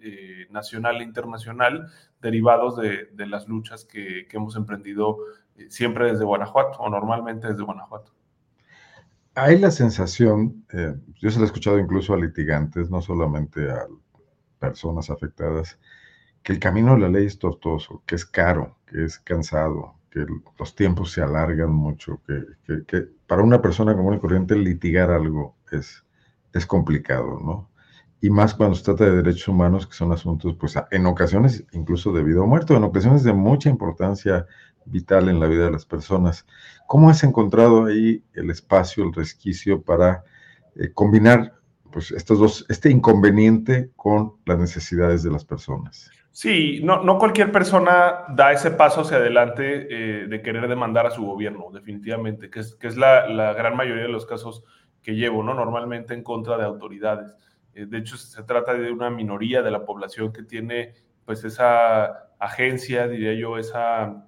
nacional 0.50 1.00
e 1.00 1.04
internacional 1.04 1.87
derivados 2.20 2.76
de, 2.76 3.08
las 3.26 3.49
luchas 3.49 3.87
que 3.87 4.26
hemos 4.32 4.54
emprendido 4.56 5.18
siempre 5.68 6.11
desde 6.11 6.25
Guanajuato 6.25 6.78
o 6.80 6.90
normalmente 6.90 7.49
desde 7.49 7.62
Guanajuato 7.62 8.12
hay 9.34 9.58
la 9.58 9.70
sensación, 9.70 10.64
eh, 10.73 10.94
yo 11.20 11.30
se 11.30 11.38
lo 11.38 11.44
he 11.44 11.46
escuchado 11.46 11.78
incluso 11.78 12.14
a 12.14 12.18
litigantes, 12.18 12.90
no 12.90 13.02
solamente 13.02 13.70
a 13.70 13.87
personas 14.58 15.11
afectadas, 15.11 15.78
que 16.42 16.52
el 16.52 16.61
camino 16.61 16.94
de 16.94 17.00
la 17.00 17.08
ley 17.08 17.26
es 17.26 17.38
tortuoso, 17.38 18.02
que 18.06 18.14
es 18.14 18.25
caro, 18.25 18.78
que 18.87 19.04
es 19.04 19.18
cansado, 19.18 19.94
que 20.14 20.25
los 20.61 20.76
tiempos 20.76 21.11
se 21.11 21.23
alargan 21.23 21.73
mucho, 21.73 22.21
que, 22.25 23.09
para 23.26 23.42
una 23.42 23.61
persona 23.61 23.97
común 23.97 24.14
y 24.14 24.21
corriente 24.21 24.54
litigar 24.54 25.11
algo 25.11 25.56
es, 25.73 26.04
es 26.52 26.64
complicado, 26.66 27.40
¿no? 27.44 27.68
Y 28.21 28.30
más 28.30 28.54
cuando 28.54 28.76
se 28.76 28.85
trata 28.85 29.06
de 29.06 29.16
derechos 29.16 29.49
humanos, 29.49 29.88
que 29.88 29.94
son 29.94 30.12
asuntos, 30.12 30.54
pues 30.54 30.76
en 30.92 31.06
ocasiones 31.06 31.64
incluso 31.73 32.12
de 32.12 32.23
vida 32.23 32.42
o 32.42 32.47
muerte, 32.47 32.75
en 32.75 32.85
ocasiones 32.85 33.25
de 33.25 33.33
mucha 33.33 33.68
importancia 33.68 34.47
vital 34.85 35.28
en 35.28 35.40
la 35.40 35.49
vida 35.49 35.64
de 35.64 35.73
las 35.73 35.85
personas. 35.85 36.47
¿Cómo 36.87 37.11
has 37.11 37.25
encontrado 37.25 37.87
ahí 37.87 38.23
el 38.35 38.50
espacio, 38.50 39.02
el 39.02 39.12
resquicio 39.12 39.83
para 39.83 40.23
eh, 40.76 40.92
combinar 40.94 41.54
pues, 41.95 42.11
estos 42.11 42.41
dos, 42.41 42.67
este 42.69 42.91
inconveniente 42.91 43.93
con 43.95 44.33
las 44.47 44.59
necesidades 44.59 45.23
de 45.23 45.31
las 45.31 45.45
personas? 45.45 46.11
Sí, 46.33 46.81
no, 46.83 47.05
no 47.05 47.21
cualquier 47.21 47.53
persona 47.53 48.25
da 48.31 48.51
ese 48.51 48.73
paso 48.73 49.03
hacia 49.03 49.19
adelante 49.19 49.87
eh, 49.89 50.27
de 50.27 50.43
querer 50.43 50.67
demandar 50.67 51.07
a 51.07 51.13
su 51.13 51.25
gobierno, 51.25 51.71
definitivamente, 51.73 52.51
que 52.51 52.59
es, 52.59 52.75
que 52.75 52.89
es 52.89 52.97
la, 52.97 53.29
la, 53.29 53.53
gran 53.53 53.77
mayoría 53.77 54.03
de 54.03 54.09
los 54.09 54.27
casos 54.27 54.65
que 55.03 55.15
llevo, 55.15 55.45
¿no? 55.45 55.55
Normalmente 55.55 56.15
en 56.15 56.25
contra 56.25 56.59
de 56.59 56.65
autoridades. 56.65 57.33
Eh, 57.75 57.87
de 57.87 57.99
hecho, 57.99 58.17
se 58.17 58.43
trata 58.43 58.75
de 58.75 58.91
una 58.91 59.09
minoría 59.09 59.63
de 59.63 59.71
la 59.71 59.85
población 59.85 60.33
que 60.33 60.43
tiene, 60.43 60.95
pues, 61.25 61.45
esa 61.45 62.33
agencia, 62.41 63.07
diría 63.07 63.35
yo, 63.35 63.57
esa 63.57 64.27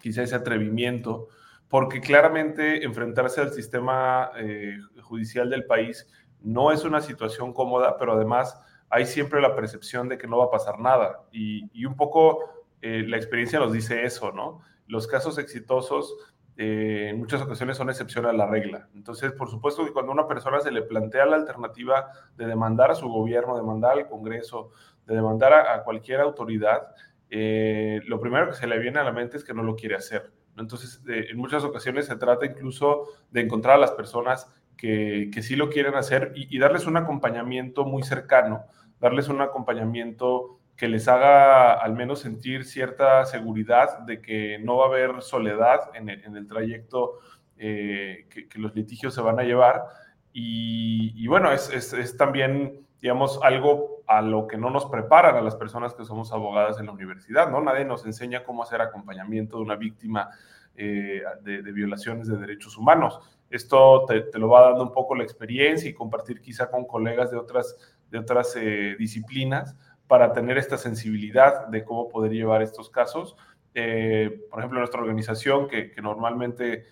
quizá 0.00 0.22
ese 0.22 0.36
atrevimiento, 0.36 1.28
porque 1.68 2.00
claramente 2.00 2.86
enfrentarse 2.86 3.42
al 3.42 3.52
sistema 3.52 4.30
eh, 4.38 4.78
judicial 5.02 5.50
del 5.50 5.66
país 5.66 6.06
no 6.42 6.72
es 6.72 6.84
una 6.84 7.00
situación 7.00 7.52
cómoda, 7.52 7.96
pero 7.98 8.12
además 8.12 8.60
hay 8.90 9.06
siempre 9.06 9.40
la 9.40 9.54
percepción 9.54 10.08
de 10.08 10.18
que 10.18 10.26
no 10.26 10.38
va 10.38 10.44
a 10.44 10.50
pasar 10.50 10.78
nada. 10.78 11.22
Y, 11.32 11.84
un 11.86 11.96
poco 11.96 12.40
eh, 12.80 13.04
la 13.06 13.16
experiencia 13.16 13.58
nos 13.58 13.72
dice 13.72 14.04
eso, 14.04 14.32
¿no? 14.32 14.60
Los 14.86 15.06
casos 15.06 15.38
exitosos 15.38 16.14
eh, 16.58 17.08
en 17.10 17.18
muchas 17.18 17.40
ocasiones 17.40 17.78
son 17.78 17.88
excepción 17.88 18.26
a 18.26 18.32
la 18.32 18.46
regla. 18.46 18.88
Entonces, 18.94 19.32
por 19.32 19.48
supuesto 19.48 19.84
que 19.84 19.92
cuando 19.92 20.12
una 20.12 20.28
persona 20.28 20.60
se 20.60 20.70
le 20.70 20.82
plantea 20.82 21.24
la 21.24 21.36
alternativa 21.36 22.08
de 22.36 22.46
demandar 22.46 22.90
a 22.90 22.94
su 22.94 23.08
gobierno, 23.08 23.56
demandar 23.56 23.92
al 23.92 24.08
Congreso, 24.08 24.70
de 25.06 25.14
demandar 25.14 25.54
a 25.54 25.82
cualquier 25.84 26.20
autoridad, 26.20 26.88
eh, 27.30 28.02
lo 28.04 28.20
primero 28.20 28.48
que 28.48 28.56
se 28.56 28.66
le 28.66 28.78
viene 28.78 28.98
a 28.98 29.04
la 29.04 29.12
mente 29.12 29.38
es 29.38 29.44
que 29.44 29.54
no 29.54 29.62
lo 29.62 29.74
quiere 29.74 29.94
hacer. 29.94 30.30
Entonces, 30.58 31.02
en 31.06 31.38
muchas 31.38 31.64
ocasiones 31.64 32.04
se 32.04 32.16
trata 32.16 32.44
incluso 32.44 33.08
de 33.30 33.40
encontrar 33.40 33.76
a 33.76 33.78
las 33.78 33.92
personas 33.92 34.54
que, 34.82 35.30
que 35.32 35.42
sí 35.42 35.54
lo 35.54 35.70
quieren 35.70 35.94
hacer 35.94 36.32
y, 36.34 36.58
darles 36.58 36.88
un 36.88 36.96
acompañamiento 36.96 37.84
muy 37.84 38.02
cercano, 38.02 38.64
darles 38.98 39.28
un 39.28 39.40
acompañamiento 39.40 40.58
que 40.76 40.88
les 40.88 41.06
haga 41.06 41.74
al 41.74 41.92
menos 41.94 42.18
sentir 42.18 42.64
cierta 42.64 43.24
seguridad 43.24 44.00
de 44.00 44.20
que 44.20 44.58
no 44.58 44.78
va 44.78 44.86
a 44.86 44.88
haber 44.88 45.22
soledad 45.22 45.78
en 45.94 46.08
el, 46.08 46.48
trayecto 46.48 47.20
eh, 47.58 48.26
que, 48.28 48.58
los 48.58 48.74
litigios 48.74 49.14
se 49.14 49.20
van 49.20 49.38
a 49.38 49.44
llevar. 49.44 49.84
Y, 50.32 51.28
bueno, 51.28 51.52
es, 51.52 52.16
también 52.16 52.84
digamos, 53.00 53.38
algo 53.44 54.02
a 54.08 54.20
lo 54.20 54.48
que 54.48 54.56
no 54.56 54.68
nos 54.70 54.86
preparan 54.86 55.36
a 55.36 55.42
las 55.42 55.54
personas 55.54 55.94
que 55.94 56.04
somos 56.04 56.32
abogadas 56.32 56.80
en 56.80 56.86
la 56.86 56.92
universidad, 56.92 57.48
¿no? 57.52 57.60
Nadie 57.60 57.84
nos 57.84 58.04
enseña 58.04 58.42
cómo 58.42 58.64
hacer 58.64 58.80
acompañamiento 58.80 59.58
de 59.58 59.62
una 59.62 59.76
víctima 59.76 60.30
eh, 60.74 61.22
de, 61.42 61.60
violaciones 61.70 62.26
de 62.26 62.36
derechos 62.36 62.76
humanos. 62.78 63.20
Esto 63.52 64.04
te, 64.06 64.38
lo 64.38 64.48
va 64.48 64.70
dando 64.70 64.82
un 64.82 64.92
poco 64.92 65.14
la 65.14 65.22
experiencia 65.22 65.88
y 65.88 65.94
compartir 65.94 66.40
quizá 66.40 66.70
con 66.70 66.84
colegas 66.84 67.30
de 67.30 67.36
otras, 67.36 67.76
de 68.10 68.18
otras 68.18 68.56
eh, 68.56 68.96
disciplinas 68.98 69.76
para 70.06 70.32
tener 70.32 70.58
esta 70.58 70.76
sensibilidad 70.76 71.68
de 71.68 71.84
cómo 71.84 72.08
poder 72.08 72.32
llevar 72.32 72.62
estos 72.62 72.90
casos. 72.90 73.36
Eh, 73.74 74.46
por 74.50 74.58
ejemplo, 74.58 74.78
nuestra 74.80 75.00
organización, 75.00 75.68
que, 75.68 75.90
que 75.90 76.02
normalmente 76.02 76.84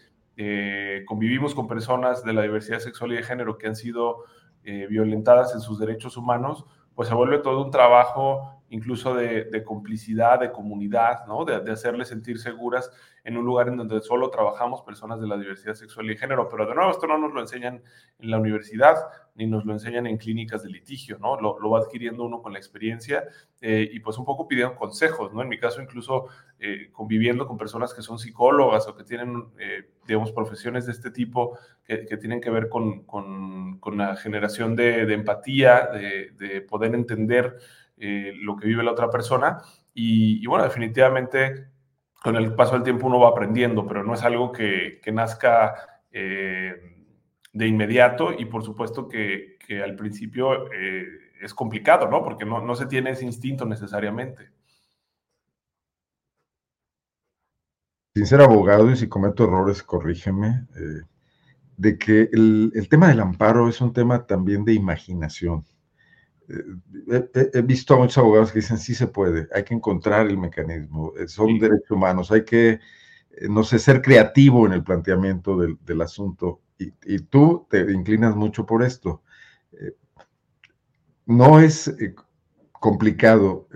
convivimos 1.05 1.55
con 1.55 1.69
personas 1.69 2.25
de 2.25 2.33
la 2.33 2.41
diversidad 2.41 2.79
sexual 2.79 3.13
y 3.13 3.17
de 3.17 3.23
género 3.23 3.59
que 3.59 3.67
han 3.67 3.77
sido 3.77 4.25
eh, 4.63 4.87
violentadas 4.91 5.55
en 5.55 5.61
sus 5.63 5.79
derechos 5.79 6.19
humanos, 6.19 6.67
pues 6.95 7.09
se 7.09 7.15
vuelve 7.15 7.39
todo 7.39 7.65
un 7.65 7.71
trabajo 7.71 8.60
incluso 8.71 9.15
de, 9.15 9.63
complicidad, 9.65 10.41
de 10.41 10.51
comunidad, 10.51 11.27
¿no? 11.27 11.45
De, 11.45 11.61
de, 11.61 11.73
hacerles 11.73 12.09
sentir 12.09 12.39
seguras 12.39 12.91
en 13.25 13.37
un 13.37 13.45
lugar 13.45 13.69
en 13.69 13.77
donde 13.77 14.01
solo 14.01 14.31
trabajamos 14.31 14.83
personas 14.83 15.21
de 15.21 15.27
la 15.27 15.37
diversidad 15.37 15.75
sexual 15.75 16.11
y 16.11 16.17
género. 16.17 16.49
Pero 16.49 16.67
de 16.67 16.75
nuevo, 16.75 16.91
esto 16.91 17.07
no 17.07 17.19
nos 17.19 17.33
lo 17.33 17.41
enseñan 17.41 17.83
en 18.19 18.31
la 18.31 18.39
universidad, 18.39 18.95
ni 19.35 19.47
nos 19.47 19.65
lo 19.65 19.73
enseñan 19.73 20.07
en 20.07 20.17
clínicas 20.17 20.63
de 20.63 20.71
litigio, 20.71 21.19
¿no? 21.19 21.41
Lo, 21.41 21.59
lo 21.59 21.71
va 21.71 21.81
adquiriendo 21.81 22.25
uno 22.25 22.41
con 22.41 22.53
la 22.53 22.59
experiencia 22.59 23.25
eh, 23.61 23.89
y 23.93 24.01
pues 24.01 24.17
un 24.19 24.25
poco 24.25 24.47
pidiendo 24.47 24.77
consejos, 24.77 25.33
¿no? 25.33 25.43
En 25.43 25.49
mi 25.49 25.59
caso, 25.59 25.83
incluso 25.83 26.27
eh, 26.59 26.91
conviviendo 26.93 27.47
con 27.47 27.59
personas 27.59 27.93
que 27.93 28.03
son 28.03 28.19
psicólogas 28.19 28.87
o 28.87 28.97
que 28.97 29.05
tienen, 29.05 29.47
eh, 29.59 29.91
digamos, 30.07 30.33
profesiones 30.33 30.87
de 30.87 30.93
este 30.93 31.11
tipo 31.11 31.59
que, 31.85 32.07
que 32.07 32.17
tienen 32.17 32.41
que 32.41 32.51
ver 32.51 32.69
con, 32.69 33.05
con, 33.05 33.79
con 33.81 33.99
la 33.99 34.17
generación 34.17 34.77
de, 34.77 35.07
de 35.07 35.15
empatía, 35.15 35.89
de, 35.93 36.31
de 36.39 36.61
poder 36.61 36.95
entender 36.95 37.59
eh, 38.03 38.33
lo 38.35 38.57
que 38.57 38.67
vive 38.67 38.83
la 38.83 38.93
otra 38.93 39.11
persona. 39.11 39.59
Y, 39.93 40.47
bueno, 40.47 40.65
definitivamente 40.65 41.67
con 42.23 42.35
el 42.35 42.55
paso 42.55 42.73
del 42.73 42.83
tiempo 42.83 43.07
uno 43.07 43.21
va 43.21 43.29
aprendiendo, 43.29 43.87
pero 43.87 44.03
no 44.03 44.15
es 44.15 44.23
algo 44.23 44.53
que, 44.53 45.01
nazca 45.13 45.75
eh, 46.11 46.73
de 47.53 47.67
inmediato 47.67 48.33
y 48.33 48.47
por 48.47 48.63
supuesto 48.63 49.07
que, 49.07 49.59
al 49.85 49.95
principio 49.97 50.73
eh, 50.73 51.07
es 51.41 51.55
complicado, 51.55 52.09
¿no? 52.09 52.25
Porque 52.25 52.45
no, 52.45 52.75
se 52.75 52.87
tiene 52.87 53.11
ese 53.11 53.27
instinto 53.27 53.67
necesariamente. 53.67 54.51
Sin 58.15 58.27
ser 58.27 58.41
abogado 58.41 58.91
y 58.91 58.97
si 58.97 59.09
cometo 59.09 59.45
errores, 59.45 59.83
corrígeme, 59.83 60.67
de 61.77 61.99
que 61.99 62.31
el 62.33 62.89
tema 62.89 63.09
del 63.09 63.21
amparo 63.21 63.69
es 63.69 63.81
un 63.81 63.93
tema 63.93 64.27
también 64.27 64.65
de 64.65 64.73
imaginación 64.73 65.65
he, 67.53 67.63
visto 67.63 67.95
a 67.95 67.99
muchos 67.99 68.19
abogados 68.19 68.53
que 68.53 68.61
dicen 68.61 68.79
sí 68.79 68.95
se 68.95 69.07
puede, 69.07 69.49
hay 69.55 69.65
que 69.65 69.75
encontrar 69.75 70.27
el 70.27 70.39
mecanismo, 70.39 71.13
eh, 71.17 71.29
son 71.29 71.59
derechos 71.59 71.91
humanos, 71.91 72.31
hay 72.31 72.45
que, 72.45 72.71
eh, 72.71 72.81
no 73.49 73.65
sé, 73.65 73.79
ser 73.79 74.03
creativo 74.03 74.67
en 74.67 74.73
el 74.73 74.83
planteamiento 74.83 75.57
del, 75.57 76.03
asunto 76.03 76.61
y, 76.79 77.19
tú 77.19 77.67
te 77.69 77.93
inclinas 77.93 78.35
mucho 78.35 78.65
por 78.65 78.83
esto. 78.83 79.23
Eh, 79.73 79.95
no 81.27 81.61
es 81.61 81.95
complicado 82.73 83.69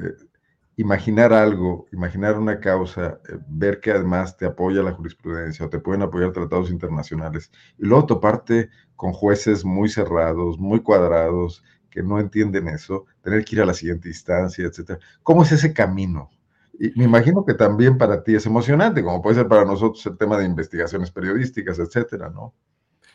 imaginar 0.77 1.33
algo, 1.33 1.87
imaginar 1.93 2.39
una 2.39 2.59
causa, 2.61 3.21
eh, 3.29 3.39
ver 3.49 3.81
que 3.81 3.93
además 3.93 4.37
te 4.37 4.47
apoya 4.47 4.83
la 4.83 4.93
jurisprudencia 4.93 5.67
o 5.67 5.69
te 5.69 5.79
pueden 5.79 6.03
apoyar 6.03 6.33
tratados 6.33 6.71
internacionales 6.71 7.51
y 7.79 7.87
luego 7.87 8.07
toparte 8.07 8.71
con 8.97 9.13
jueces 9.13 9.65
muy 9.65 9.89
cerrados, 9.89 10.59
muy 10.59 10.81
cuadrados, 10.81 11.63
que 11.95 12.03
no 12.03 12.19
entienden 12.19 12.67
eso, 12.67 13.07
tener 13.23 13.45
que 13.45 13.55
ir 13.55 13.63
a 13.63 13.67
la 13.67 13.73
siguiente 13.73 14.09
instancia, 14.09 14.67
etcétera. 14.67 14.99
¿Cómo 15.23 15.45
es 15.45 15.53
ese 15.53 15.73
camino? 15.73 16.29
Y 16.77 16.91
me 16.99 17.05
imagino 17.05 17.45
que 17.45 17.55
también 17.55 17.97
para 17.97 18.25
ti 18.25 18.35
es 18.35 18.45
emocionante, 18.47 19.05
como 19.05 19.23
puede 19.23 19.37
ser 19.37 19.47
para 19.47 19.65
nosotros 19.65 20.05
el 20.07 20.19
tema 20.19 20.37
de 20.37 20.45
investigaciones 20.45 21.13
periodísticas, 21.13 21.79
etcétera, 21.79 22.31
¿no? 22.31 22.53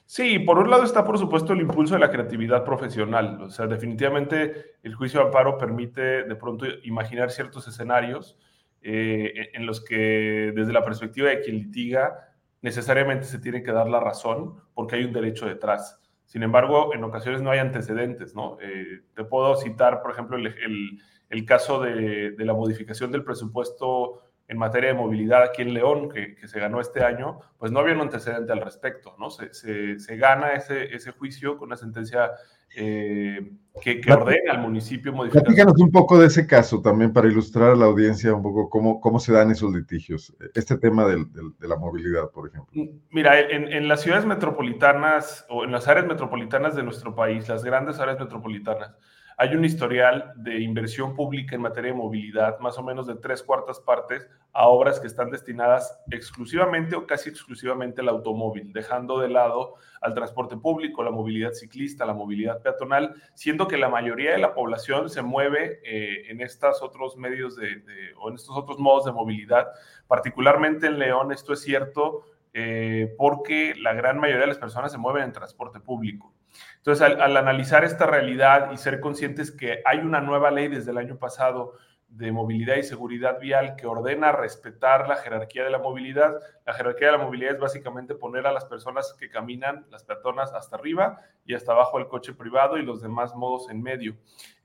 Sí, 0.05 0.39
por 0.39 0.59
un 0.59 0.69
lado 0.69 0.83
está 0.83 1.03
por 1.03 1.19
supuesto 1.19 1.51
el 1.51 1.59
impulso 1.59 1.95
de 1.95 1.99
la 1.99 2.09
creatividad 2.09 2.63
profesional. 2.63 3.41
O 3.41 3.49
sea, 3.49 3.67
definitivamente 3.67 4.77
el 4.81 4.95
juicio 4.95 5.19
de 5.19 5.25
amparo 5.25 5.57
permite 5.57 6.23
de 6.23 6.35
pronto 6.37 6.65
imaginar 6.83 7.31
ciertos 7.31 7.67
escenarios 7.67 8.37
eh, 8.81 9.49
en 9.53 9.65
los 9.65 9.83
que 9.83 10.53
desde 10.55 10.71
la 10.71 10.85
perspectiva 10.85 11.29
de 11.29 11.41
quien 11.41 11.57
litiga 11.57 12.29
necesariamente 12.61 13.25
se 13.25 13.39
tiene 13.39 13.61
que 13.61 13.73
dar 13.73 13.89
la 13.89 13.99
razón 13.99 14.55
porque 14.73 14.95
hay 14.95 15.03
un 15.03 15.11
derecho 15.11 15.45
detrás. 15.45 15.98
Sin 16.29 16.43
embargo, 16.43 16.93
en 16.93 17.03
ocasiones 17.03 17.41
no 17.41 17.49
hay 17.49 17.57
antecedentes, 17.57 18.35
¿no? 18.35 18.59
Eh, 18.61 19.01
te 19.15 19.23
puedo 19.23 19.55
citar, 19.55 20.03
por 20.03 20.11
ejemplo, 20.11 20.37
el, 20.37 21.45
caso 21.47 21.81
de, 21.81 22.33
de 22.37 22.45
la 22.45 22.53
modificación 22.53 23.11
del 23.11 23.23
presupuesto 23.23 24.28
en 24.49 24.57
materia 24.57 24.89
de 24.89 24.95
movilidad 24.95 25.43
aquí 25.43 25.61
en 25.61 25.75
León, 25.75 26.09
que, 26.09 26.35
se 26.47 26.59
ganó 26.59 26.81
este 26.81 27.03
año, 27.03 27.39
pues 27.59 27.71
no 27.71 27.79
había 27.79 27.93
un 27.93 28.01
antecedente 28.01 28.51
al 28.51 28.61
respecto, 28.61 29.15
¿no? 29.19 29.29
Se, 29.29 29.53
se, 29.53 30.17
gana 30.17 30.53
ese, 30.53 30.95
ese, 30.95 31.11
juicio 31.11 31.55
con 31.55 31.67
una 31.67 31.77
sentencia 31.77 32.31
eh, 32.75 33.51
que, 33.79 34.01
que, 34.01 34.11
ordena 34.11 34.53
al 34.53 34.59
municipio 34.59 35.13
modificar. 35.13 35.43
Platícanos 35.43 35.79
un 35.79 35.91
poco 35.91 36.19
de 36.19 36.25
ese 36.25 36.47
caso 36.47 36.81
también 36.81 37.13
para 37.13 37.27
ilustrar 37.27 37.73
a 37.73 37.75
la 37.75 37.85
audiencia 37.85 38.33
un 38.33 38.41
poco 38.41 38.71
cómo, 38.71 38.99
cómo 38.99 39.19
se 39.19 39.33
dan 39.33 39.51
esos 39.51 39.71
litigios, 39.71 40.35
este 40.55 40.79
tema 40.79 41.05
del, 41.05 41.27
de 41.31 41.67
la 41.67 41.75
movilidad, 41.75 42.31
por 42.31 42.49
ejemplo. 42.49 42.73
Mira, 43.11 43.39
en, 43.39 43.71
en 43.71 43.87
las 43.87 44.01
ciudades 44.01 44.25
metropolitanas 44.25 45.45
o 45.49 45.63
en 45.63 45.71
las 45.71 45.87
áreas 45.87 46.07
metropolitanas 46.07 46.75
de 46.75 46.81
nuestro 46.81 47.13
país, 47.13 47.47
las 47.47 47.63
grandes 47.63 47.99
áreas 47.99 48.19
metropolitanas, 48.19 48.95
hay 49.41 49.55
un 49.55 49.63
historial 49.63 50.33
de 50.35 50.59
inversión 50.59 51.15
pública 51.15 51.55
en 51.55 51.61
materia 51.61 51.91
de 51.91 51.97
movilidad, 51.97 52.59
más 52.59 52.77
o 52.77 52.83
menos 52.83 53.07
de 53.07 53.15
tres 53.15 53.41
cuartas 53.41 53.79
partes, 53.79 54.29
a 54.51 54.67
obras 54.67 54.99
que 54.99 55.07
están 55.07 55.31
destinadas 55.31 55.97
exclusivamente 56.11 56.97
o 56.97 57.07
casi 57.07 57.29
exclusivamente 57.29 58.01
al 58.01 58.09
automóvil, 58.09 58.73
dejando 58.73 59.17
de 59.17 59.29
lado 59.29 59.75
al 60.01 60.13
transporte 60.13 60.57
público, 60.57 61.03
la 61.03 61.11
movilidad 61.11 61.53
ciclista, 61.53 62.05
la 62.05 62.13
movilidad 62.13 62.61
peatonal, 62.61 63.15
siendo 63.33 63.69
que 63.69 63.77
la 63.77 63.87
mayoría 63.87 64.33
de 64.33 64.39
la 64.39 64.53
población 64.53 65.09
se 65.09 65.21
mueve 65.21 65.79
eh, 65.85 66.29
en 66.29 66.41
estos 66.41 66.81
otros 66.81 67.15
medios 67.15 67.55
de, 67.55 67.81
o 68.17 68.27
en 68.27 68.35
estos 68.35 68.57
otros 68.57 68.77
modos 68.77 69.05
de 69.05 69.13
movilidad. 69.13 69.67
Particularmente 70.09 70.87
en 70.87 70.99
León 70.99 71.31
esto 71.31 71.53
es 71.53 71.61
cierto 71.61 72.25
eh, 72.53 73.15
porque 73.17 73.73
la 73.79 73.93
gran 73.93 74.19
mayoría 74.19 74.41
de 74.41 74.47
las 74.47 74.57
personas 74.57 74.91
se 74.91 74.97
mueven 74.97 75.23
en 75.23 75.31
transporte 75.31 75.79
público. 75.79 76.33
Entonces, 76.79 77.01
al, 77.19 77.37
analizar 77.37 77.83
esta 77.83 78.05
realidad 78.05 78.71
y 78.71 78.77
ser 78.77 78.99
conscientes 78.99 79.51
que 79.51 79.81
hay 79.85 79.99
una 79.99 80.21
nueva 80.21 80.49
ley 80.49 80.69
desde 80.69 80.91
el 80.91 80.97
año 80.97 81.17
pasado 81.17 81.73
de 82.07 82.31
movilidad 82.31 82.77
y 82.77 82.83
seguridad 82.83 83.39
vial 83.39 83.75
que 83.75 83.85
ordena 83.85 84.31
respetar 84.31 85.07
la 85.07 85.17
jerarquía 85.17 85.63
de 85.63 85.69
la 85.69 85.77
movilidad. 85.77 86.39
La 86.65 86.73
jerarquía 86.73 87.11
de 87.11 87.17
la 87.17 87.23
movilidad 87.23 87.53
es 87.53 87.59
básicamente 87.59 88.15
poner 88.15 88.47
a 88.47 88.51
las 88.51 88.65
personas 88.65 89.13
que 89.19 89.29
caminan, 89.29 89.85
las 89.91 90.03
peatonas, 90.03 90.51
hasta 90.53 90.77
arriba 90.77 91.19
y 91.45 91.53
hasta 91.53 91.73
abajo 91.73 91.99
el 91.99 92.07
coche 92.07 92.33
privado 92.33 92.77
y 92.77 92.83
los 92.83 93.01
demás 93.01 93.35
modos 93.35 93.69
en 93.69 93.83
medio. 93.83 94.15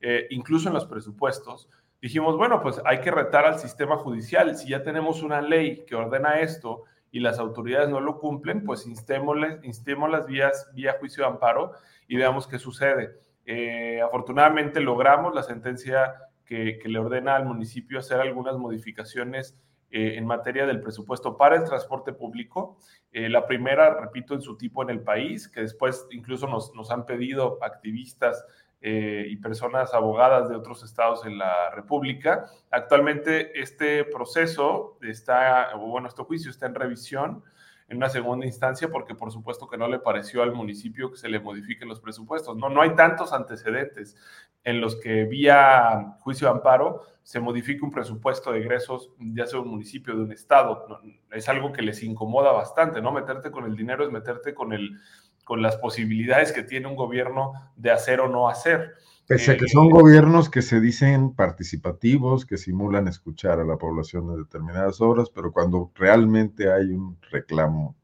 Eh, 0.00 0.26
incluso 0.30 0.68
en 0.68 0.74
los 0.74 0.86
presupuestos, 0.86 1.68
dijimos, 2.00 2.36
bueno, 2.36 2.62
pues 2.62 2.80
hay 2.84 3.00
que 3.00 3.10
retar 3.10 3.44
al 3.44 3.58
sistema 3.58 3.96
judicial. 3.96 4.56
Si 4.56 4.68
ya 4.68 4.82
tenemos 4.82 5.22
una 5.22 5.42
ley 5.42 5.84
que 5.84 5.96
ordena 5.96 6.40
esto 6.40 6.84
y 7.14 7.20
las 7.20 7.38
autoridades 7.38 7.88
no 7.88 8.00
lo 8.00 8.18
cumplen, 8.18 8.64
pues 8.64 8.88
instemos 8.88 9.38
las 9.38 10.26
vías 10.26 10.68
vía 10.74 10.96
juicio 10.98 11.22
de 11.22 11.30
amparo 11.30 11.70
y 12.08 12.16
veamos 12.16 12.48
qué 12.48 12.58
sucede. 12.58 13.12
Eh, 13.46 14.00
afortunadamente 14.02 14.80
logramos 14.80 15.32
la 15.32 15.44
sentencia 15.44 16.16
que, 16.44 16.80
le 16.84 16.98
ordena 16.98 17.36
al 17.36 17.44
municipio 17.44 18.00
hacer 18.00 18.18
algunas 18.18 18.56
modificaciones 18.56 19.56
eh, 19.92 20.14
en 20.16 20.26
materia 20.26 20.66
del 20.66 20.80
presupuesto 20.80 21.36
para 21.36 21.54
el 21.54 21.62
transporte 21.62 22.12
público. 22.12 22.78
Eh, 23.12 23.28
la 23.28 23.46
primera, 23.46 23.94
repito, 23.94 24.34
en 24.34 24.42
su 24.42 24.56
tipo 24.56 24.82
en 24.82 24.90
el 24.90 25.00
país, 25.00 25.48
que 25.48 25.60
después 25.60 26.08
incluso 26.10 26.48
nos, 26.48 26.74
nos 26.74 26.90
han 26.90 27.06
pedido 27.06 27.58
activistas 27.62 28.44
eh, 28.86 29.24
y 29.30 29.36
personas 29.36 29.94
abogadas 29.94 30.50
de 30.50 30.56
otros 30.56 30.82
estados 30.82 31.24
en 31.24 31.38
la 31.38 31.70
República. 31.70 32.44
Actualmente 32.70 33.58
este 33.58 34.04
proceso 34.04 34.98
está, 35.00 35.74
bueno, 35.74 36.06
este 36.06 36.22
juicio 36.22 36.50
está 36.50 36.66
en 36.66 36.74
revisión 36.74 37.42
en 37.88 37.96
una 37.96 38.10
segunda 38.10 38.44
instancia 38.44 38.90
porque 38.90 39.14
por 39.14 39.32
supuesto 39.32 39.68
que 39.68 39.78
no 39.78 39.88
le 39.88 40.00
pareció 40.00 40.42
al 40.42 40.52
municipio 40.52 41.10
que 41.10 41.16
se 41.16 41.30
le 41.30 41.40
modifiquen 41.40 41.88
los 41.88 41.98
presupuestos. 41.98 42.58
No, 42.58 42.68
no 42.68 42.82
hay 42.82 42.94
tantos 42.94 43.32
antecedentes 43.32 44.18
en 44.64 44.82
los 44.82 44.96
que 44.96 45.24
vía 45.24 46.16
juicio 46.20 46.48
de 46.48 46.52
amparo 46.52 47.04
se 47.22 47.40
modifique 47.40 47.82
un 47.82 47.90
presupuesto 47.90 48.52
de 48.52 48.60
egresos, 48.60 49.10
ya 49.18 49.46
sea 49.46 49.60
un 49.60 49.68
municipio, 49.68 50.14
de 50.14 50.24
un 50.24 50.32
estado. 50.32 51.00
es 51.32 51.48
algo 51.48 51.72
que 51.72 51.80
les 51.80 52.02
incomoda 52.02 52.52
bastante, 52.52 53.00
¿no? 53.00 53.12
Meterte 53.12 53.50
con 53.50 53.64
el 53.64 53.74
dinero 53.74 54.04
es 54.04 54.10
meterte 54.10 54.52
con 54.52 54.74
el 54.74 55.00
con 55.44 55.62
las 55.62 55.76
posibilidades 55.76 56.52
que 56.52 56.62
tiene 56.62 56.86
un 56.86 56.96
gobierno 56.96 57.52
de 57.76 57.90
hacer 57.90 58.20
o 58.20 58.28
no 58.28 58.48
hacer. 58.48 58.94
Pese 59.26 59.52
a 59.52 59.56
que 59.56 59.64
eh, 59.64 59.68
son 59.68 59.88
gobiernos 59.88 60.50
que 60.50 60.62
se 60.62 60.80
dicen 60.80 61.34
participativos, 61.34 62.44
que 62.44 62.58
simulan 62.58 63.08
escuchar 63.08 63.60
a 63.60 63.64
la 63.64 63.76
población 63.76 64.28
de 64.28 64.38
determinadas 64.38 65.00
obras, 65.00 65.30
pero 65.30 65.52
cuando 65.52 65.90
realmente 65.94 66.70
hay 66.72 66.90
un 66.90 67.18
reclamo 67.30 67.96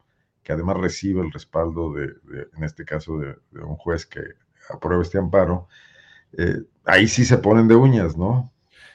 que 0.42 0.52
además 0.52 0.78
recibe 0.78 1.20
el 1.20 1.32
respaldo 1.32 1.92
de, 1.92 2.14
en 2.56 2.64
este 2.64 2.84
caso, 2.84 3.18
de, 3.18 3.36
un 3.52 3.76
juez 3.76 4.06
que 4.06 4.20
aprueba 4.70 5.02
este 5.02 5.18
amparo, 5.18 5.68
eh, 6.38 6.62
ahí 6.84 7.06
sí 7.06 7.24
se 7.24 7.38
ponen 7.38 7.68
de 7.68 7.74
uñas, 7.74 8.16
¿no? 8.16 8.50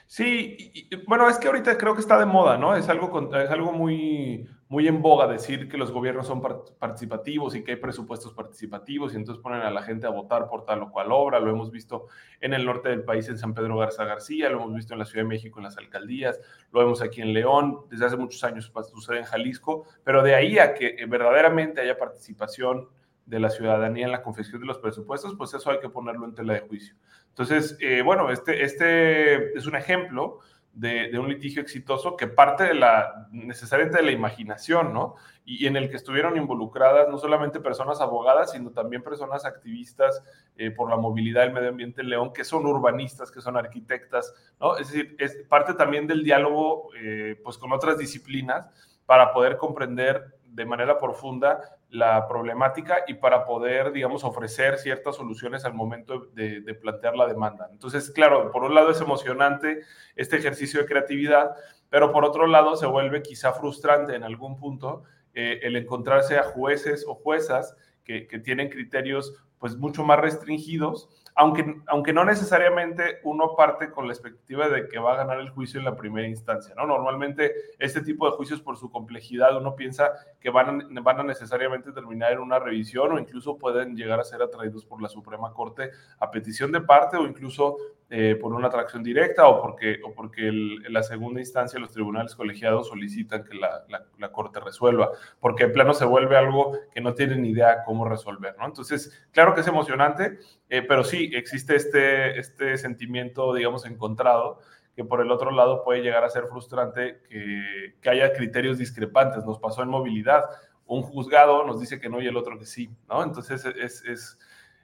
Sí, 0.06 0.88
bueno, 1.06 1.28
es 1.28 1.38
que 1.38 1.48
ahorita 1.48 1.76
creo 1.78 1.94
que 1.94 2.00
está 2.00 2.18
de 2.18 2.26
moda, 2.26 2.58
¿no? 2.58 2.76
Es 2.76 2.88
algo, 2.88 3.34
es 3.36 3.50
algo 3.50 3.72
muy, 3.72 4.48
muy 4.68 4.88
en 4.88 5.00
boga 5.00 5.28
decir 5.28 5.68
que 5.68 5.78
los 5.78 5.92
gobiernos 5.92 6.26
son 6.26 6.42
participativos 6.78 7.54
y 7.54 7.62
que 7.62 7.72
hay 7.72 7.76
presupuestos 7.76 8.32
participativos 8.32 9.12
y 9.12 9.16
entonces 9.16 9.40
ponen 9.40 9.60
a 9.60 9.70
la 9.70 9.82
gente 9.82 10.06
a 10.06 10.10
votar 10.10 10.48
por 10.48 10.64
tal 10.64 10.82
o 10.82 10.90
cual 10.90 11.12
obra. 11.12 11.38
Lo 11.38 11.50
hemos 11.50 11.70
visto 11.70 12.08
en 12.40 12.52
el 12.52 12.64
norte 12.64 12.88
del 12.88 13.04
país, 13.04 13.28
en 13.28 13.38
San 13.38 13.54
Pedro 13.54 13.76
Garza 13.76 14.04
García, 14.04 14.50
lo 14.50 14.56
hemos 14.56 14.74
visto 14.74 14.92
en 14.92 14.98
la 14.98 15.04
Ciudad 15.04 15.22
de 15.22 15.28
México, 15.28 15.60
en 15.60 15.64
las 15.64 15.78
alcaldías, 15.78 16.40
lo 16.72 16.80
vemos 16.80 17.00
aquí 17.00 17.22
en 17.22 17.32
León, 17.32 17.80
desde 17.90 18.06
hace 18.06 18.16
muchos 18.16 18.42
años 18.42 18.72
sucede 18.90 19.18
en 19.18 19.24
Jalisco, 19.24 19.84
pero 20.02 20.22
de 20.22 20.34
ahí 20.34 20.58
a 20.58 20.74
que 20.74 21.04
verdaderamente 21.08 21.80
haya 21.80 21.96
participación 21.96 22.88
de 23.24 23.40
la 23.40 23.50
ciudadanía 23.50 24.06
en 24.06 24.12
la 24.12 24.22
confección 24.22 24.60
de 24.60 24.66
los 24.66 24.78
presupuestos, 24.78 25.34
pues 25.36 25.52
eso 25.54 25.70
hay 25.70 25.80
que 25.80 25.88
ponerlo 25.88 26.24
en 26.24 26.34
tela 26.34 26.54
de 26.54 26.60
juicio. 26.60 26.94
Entonces, 27.28 27.76
eh, 27.80 28.02
bueno, 28.02 28.30
este, 28.30 28.64
este 28.64 29.56
es 29.56 29.66
un 29.66 29.76
ejemplo 29.76 30.38
de, 30.76 31.18
un 31.18 31.28
litigio 31.28 31.62
exitoso 31.62 32.16
que 32.16 32.26
parte 32.26 32.64
de 32.64 32.74
la, 32.74 33.28
necesariamente 33.32 33.96
de 33.96 34.04
la 34.04 34.12
imaginación, 34.12 34.92
¿no? 34.92 35.14
Y, 35.46 35.66
en 35.66 35.76
el 35.76 35.88
que 35.88 35.96
estuvieron 35.96 36.36
involucradas 36.36 37.08
no 37.08 37.16
solamente 37.16 37.60
personas 37.60 38.02
abogadas, 38.02 38.52
sino 38.52 38.70
también 38.70 39.02
personas 39.02 39.46
activistas 39.46 40.22
eh, 40.56 40.70
por 40.70 40.90
la 40.90 40.96
movilidad 40.96 41.42
del 41.42 41.54
medio 41.54 41.70
ambiente 41.70 42.02
en 42.02 42.10
León, 42.10 42.32
que 42.34 42.44
son 42.44 42.66
urbanistas, 42.66 43.30
que 43.30 43.40
son 43.40 43.56
arquitectas, 43.56 44.34
¿no? 44.60 44.76
Es 44.76 44.92
decir, 44.92 45.16
es 45.18 45.36
parte 45.48 45.72
también 45.72 46.06
del 46.06 46.22
diálogo, 46.22 46.90
eh, 47.00 47.40
pues, 47.42 47.56
con 47.56 47.72
otras 47.72 47.96
disciplinas 47.96 48.68
para 49.06 49.32
poder 49.32 49.56
comprender 49.56 50.36
de 50.44 50.66
manera 50.66 50.98
profunda 50.98 51.75
la 51.88 52.26
problemática 52.26 53.04
y 53.06 53.14
para 53.14 53.44
poder, 53.44 53.92
digamos, 53.92 54.24
ofrecer 54.24 54.78
ciertas 54.78 55.16
soluciones 55.16 55.64
al 55.64 55.74
momento 55.74 56.26
de, 56.34 56.62
plantear 56.80 57.16
la 57.16 57.26
demanda. 57.26 57.68
Entonces, 57.70 58.10
claro, 58.10 58.50
por 58.50 58.64
un 58.64 58.74
lado 58.74 58.90
es 58.90 59.00
emocionante 59.00 59.82
este 60.16 60.36
ejercicio 60.36 60.80
de 60.80 60.86
creatividad, 60.86 61.54
pero 61.88 62.12
por 62.12 62.24
otro 62.24 62.46
lado 62.46 62.76
se 62.76 62.86
vuelve 62.86 63.22
quizá 63.22 63.52
frustrante 63.52 64.14
en 64.14 64.24
algún 64.24 64.56
punto 64.56 65.04
eh, 65.34 65.60
el 65.62 65.76
encontrarse 65.76 66.36
a 66.38 66.42
jueces 66.42 67.04
o 67.06 67.14
juezas 67.14 67.76
que, 68.04 68.26
que 68.26 68.38
tienen 68.38 68.68
criterios 68.68 69.34
pues 69.58 69.76
mucho 69.76 70.04
más 70.04 70.18
restringidos 70.18 71.08
aunque, 71.38 71.82
aunque 71.86 72.14
no 72.14 72.24
necesariamente 72.24 73.20
uno 73.22 73.54
parte 73.54 73.90
con 73.90 74.06
la 74.06 74.14
expectativa 74.14 74.70
de 74.70 74.88
que 74.88 74.98
va 74.98 75.12
a 75.12 75.16
ganar 75.16 75.38
el 75.38 75.50
juicio 75.50 75.78
en 75.78 75.84
la 75.84 75.94
primera 75.94 76.26
instancia, 76.26 76.74
¿no? 76.74 76.86
Normalmente 76.86 77.52
este 77.78 78.00
tipo 78.00 78.28
de 78.28 78.34
juicios 78.36 78.62
por 78.62 78.78
su 78.78 78.90
complejidad 78.90 79.54
uno 79.54 79.76
piensa 79.76 80.12
que 80.40 80.48
van 80.48 80.88
van 81.04 81.20
a 81.20 81.24
necesariamente 81.24 81.92
terminar 81.92 82.32
en 82.32 82.38
una 82.38 82.58
revisión 82.58 83.12
o 83.12 83.18
incluso 83.18 83.58
pueden 83.58 83.94
llegar 83.94 84.18
a 84.18 84.24
ser 84.24 84.40
atraídos 84.40 84.86
por 84.86 85.02
la 85.02 85.10
Suprema 85.10 85.52
Corte 85.52 85.90
a 86.18 86.30
petición 86.30 86.72
de 86.72 86.80
parte 86.80 87.18
o 87.18 87.26
incluso 87.26 87.76
eh, 88.08 88.38
por 88.40 88.52
una 88.52 88.68
atracción 88.68 89.02
directa 89.02 89.48
o 89.48 89.60
porque, 89.60 90.00
o 90.04 90.12
porque 90.12 90.46
en 90.46 90.92
la 90.92 91.02
segunda 91.02 91.40
instancia 91.40 91.80
los 91.80 91.90
tribunales 91.90 92.36
colegiados 92.36 92.86
solicitan 92.86 93.42
que 93.42 93.54
la, 93.54 93.84
la, 93.88 94.32
Corte 94.32 94.60
resuelva, 94.60 95.10
porque 95.40 95.64
en 95.64 95.72
plano 95.72 95.92
se 95.92 96.04
vuelve 96.04 96.36
algo 96.36 96.78
que 96.92 97.00
no 97.00 97.14
tienen 97.14 97.44
idea 97.44 97.82
cómo 97.84 98.04
resolver, 98.04 98.54
¿no? 98.58 98.66
Entonces, 98.66 99.26
claro 99.32 99.54
que 99.54 99.62
es 99.62 99.66
emocionante, 99.66 100.38
eh, 100.68 100.82
pero 100.82 101.02
sí, 101.02 101.30
existe 101.34 101.74
este, 101.74 102.38
este 102.38 102.76
sentimiento, 102.76 103.52
digamos, 103.54 103.86
encontrado, 103.86 104.60
que 104.94 105.04
por 105.04 105.20
el 105.20 105.30
otro 105.30 105.50
lado 105.50 105.84
puede 105.84 106.02
llegar 106.02 106.24
a 106.24 106.30
ser 106.30 106.46
frustrante 106.46 107.20
que, 107.28 107.96
que 108.00 108.10
haya 108.10 108.32
criterios 108.32 108.78
discrepantes. 108.78 109.44
Nos 109.44 109.58
pasó 109.58 109.82
en 109.82 109.90
movilidad. 109.90 110.44
Un 110.86 111.02
juzgado 111.02 111.64
nos 111.64 111.80
dice 111.80 112.00
que 112.00 112.08
no 112.08 112.22
y 112.22 112.26
el 112.26 112.36
otro 112.36 112.58
que 112.58 112.64
sí, 112.64 112.88
¿no? 113.08 113.22
Entonces 113.22 113.64
es, 113.64 114.02
es, 114.04 114.38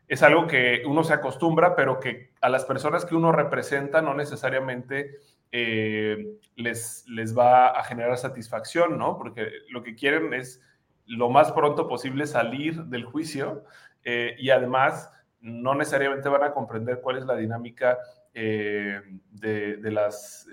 es 0.09 0.23
algo 0.23 0.47
que 0.47 0.83
uno 0.87 1.05
se 1.05 1.15
acostumbra, 1.15 1.75
pero 1.75 1.99
que 2.01 2.33
a 2.41 2.49
las 2.49 2.65
personas 2.65 3.05
que 3.05 3.15
uno 3.15 3.33
representa 3.33 4.03
no 4.03 4.15
necesariamente 4.15 5.17
eh, 5.51 6.39
les, 6.57 7.05
les 7.09 7.37
va 7.37 7.69
a 7.69 7.85
generar 7.85 8.17
satisfacción, 8.19 8.99
¿no? 8.99 9.17
Porque 9.17 9.49
lo 9.71 9.83
que 9.83 9.95
quieren 9.95 10.35
es 10.35 10.61
lo 11.07 11.31
más 11.31 11.53
pronto 11.53 11.89
posible 11.89 12.27
salir 12.27 12.85
del 12.85 13.05
juicio 13.05 13.65
eh, 14.05 14.35
y 14.39 14.51
además 14.51 15.11
no 15.41 15.75
necesariamente 15.75 16.29
van 16.29 16.45
a 16.45 16.53
comprender 16.53 17.01
cuál 17.01 17.19
es 17.19 17.27
la 17.27 17.37
dinámica 17.37 17.99
eh, 18.33 19.01
de, 19.31 19.91
las, 19.91 20.49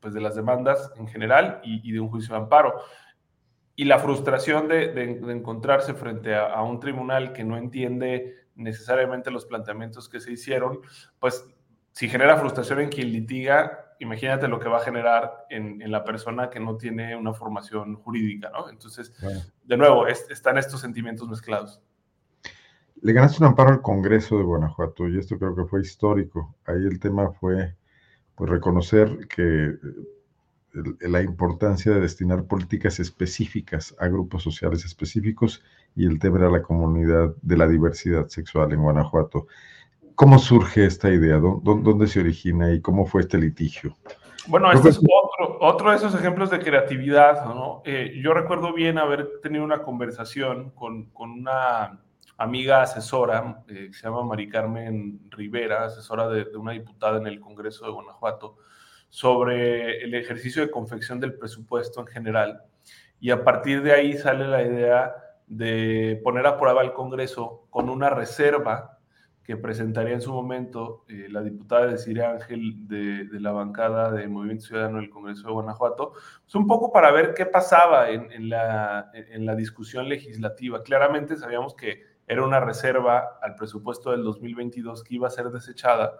pues 0.00 0.14
de 0.14 0.20
las 0.20 0.34
demandas 0.36 0.92
en 0.96 1.08
general 1.08 1.60
y, 1.62 1.92
de 1.92 2.00
un 2.00 2.08
juicio 2.08 2.34
de 2.34 2.40
amparo. 2.40 2.80
Y 3.74 3.84
la 3.84 3.98
frustración 3.98 4.68
de, 4.68 4.92
encontrarse 5.30 5.94
frente 5.94 6.34
a, 6.34 6.62
un 6.62 6.80
tribunal 6.80 7.32
que 7.32 7.44
no 7.44 7.56
entiende 7.56 8.37
necesariamente 8.58 9.30
los 9.30 9.46
planteamientos 9.46 10.08
que 10.08 10.20
se 10.20 10.32
hicieron, 10.32 10.80
pues 11.18 11.44
si 11.92 12.08
genera 12.08 12.36
frustración 12.36 12.80
en 12.80 12.90
quien 12.90 13.10
litiga, 13.10 13.94
imagínate 13.98 14.46
lo 14.48 14.60
que 14.60 14.68
va 14.68 14.78
a 14.78 14.84
generar 14.84 15.46
en, 15.50 15.90
la 15.90 16.04
persona 16.04 16.50
que 16.50 16.60
no 16.60 16.76
tiene 16.76 17.16
una 17.16 17.32
formación 17.32 17.96
jurídica, 17.96 18.50
¿no? 18.50 18.68
Entonces, 18.68 19.12
de 19.64 19.76
nuevo, 19.76 20.06
están 20.06 20.58
estos 20.58 20.80
sentimientos 20.80 21.28
mezclados. 21.28 21.80
Le 23.00 23.12
ganaste 23.12 23.42
un 23.42 23.48
amparo 23.48 23.70
al 23.70 23.82
Congreso 23.82 24.38
de 24.38 24.44
Guanajuato 24.44 25.08
y 25.08 25.18
esto 25.18 25.38
creo 25.38 25.54
que 25.54 25.64
fue 25.64 25.80
histórico. 25.80 26.56
Ahí 26.66 26.84
el 26.84 26.98
tema 26.98 27.30
fue 27.30 27.74
pues, 28.34 28.50
reconocer 28.50 29.26
que 29.28 29.76
la 31.00 31.22
importancia 31.22 31.92
de 31.92 32.00
destinar 32.00 32.44
políticas 32.44 33.00
específicas 33.00 33.94
a 33.98 34.08
grupos 34.08 34.42
sociales 34.42 34.84
específicos 34.84 35.62
y 35.98 36.06
el 36.06 36.20
tema 36.20 36.38
era 36.38 36.48
la 36.48 36.62
comunidad 36.62 37.34
de 37.42 37.56
la 37.56 37.66
diversidad 37.66 38.28
sexual 38.28 38.72
en 38.72 38.82
Guanajuato. 38.82 39.48
¿Cómo 40.14 40.38
surge 40.38 40.86
esta 40.86 41.10
idea? 41.10 41.38
¿Dónde, 41.38 42.06
se 42.06 42.20
origina 42.20 42.72
y 42.72 42.80
cómo 42.80 43.04
fue 43.04 43.22
este 43.22 43.36
litigio? 43.36 43.96
Bueno, 44.46 44.70
este 44.70 44.90
es 44.90 44.98
otro, 44.98 45.58
otro, 45.60 45.90
de 45.90 45.96
esos 45.96 46.14
ejemplos 46.14 46.50
de 46.50 46.60
creatividad. 46.60 47.44
¿no? 47.46 47.82
Eh, 47.84 48.20
yo 48.22 48.32
recuerdo 48.32 48.72
bien 48.72 48.96
haber 48.96 49.40
tenido 49.42 49.64
una 49.64 49.82
conversación 49.82 50.70
con, 50.70 51.06
con 51.06 51.32
una 51.32 51.98
amiga 52.36 52.82
asesora 52.82 53.64
eh, 53.66 53.88
que 53.88 53.92
se 53.92 54.04
llama 54.04 54.22
Mari 54.22 54.48
Carmen 54.48 55.28
Rivera, 55.30 55.86
asesora 55.86 56.28
de, 56.28 56.44
de, 56.44 56.56
una 56.56 56.72
diputada 56.72 57.18
en 57.18 57.26
el 57.26 57.40
Congreso 57.40 57.84
de 57.84 57.90
Guanajuato, 57.90 58.56
sobre 59.08 60.04
el 60.04 60.14
ejercicio 60.14 60.62
de 60.62 60.70
confección 60.70 61.18
del 61.18 61.34
presupuesto 61.34 62.00
en 62.02 62.06
general. 62.06 62.62
Y 63.18 63.30
a 63.30 63.42
partir 63.42 63.82
de 63.82 63.92
ahí 63.92 64.16
sale 64.16 64.46
la 64.46 64.62
idea 64.62 65.12
de 65.48 66.20
poner 66.22 66.46
a 66.46 66.56
prueba 66.56 66.82
al 66.82 66.92
Congreso 66.92 67.66
con 67.70 67.88
una 67.88 68.10
reserva 68.10 68.98
que 69.48 69.56
presentaría 69.56 70.12
en 70.12 70.20
su 70.20 70.30
momento 70.30 71.06
eh, 71.08 71.26
la 71.30 71.40
diputada 71.40 71.86
de 71.86 71.96
Siria 71.96 72.32
Ángel 72.32 72.86
de, 72.86 73.26
la 73.40 73.50
bancada 73.50 74.10
de 74.10 74.28
Movimiento 74.28 74.66
Ciudadano 74.66 74.98
del 74.98 75.08
Congreso 75.08 75.46
de 75.46 75.54
Guanajuato, 75.54 76.12
pues 76.42 76.54
un 76.54 76.66
poco 76.66 76.92
para 76.92 77.10
ver 77.12 77.32
qué 77.32 77.46
pasaba 77.46 78.10
en, 78.10 78.50
la, 78.50 79.10
en 79.14 79.46
la 79.46 79.54
discusión 79.54 80.06
legislativa. 80.06 80.82
Claramente 80.82 81.34
sabíamos 81.36 81.74
que 81.74 82.02
era 82.26 82.44
una 82.44 82.60
reserva 82.60 83.38
al 83.40 83.54
presupuesto 83.54 84.10
del 84.10 84.22
2022 84.22 85.02
que 85.02 85.14
iba 85.14 85.28
a 85.28 85.30
ser 85.30 85.46
desechada, 85.46 86.18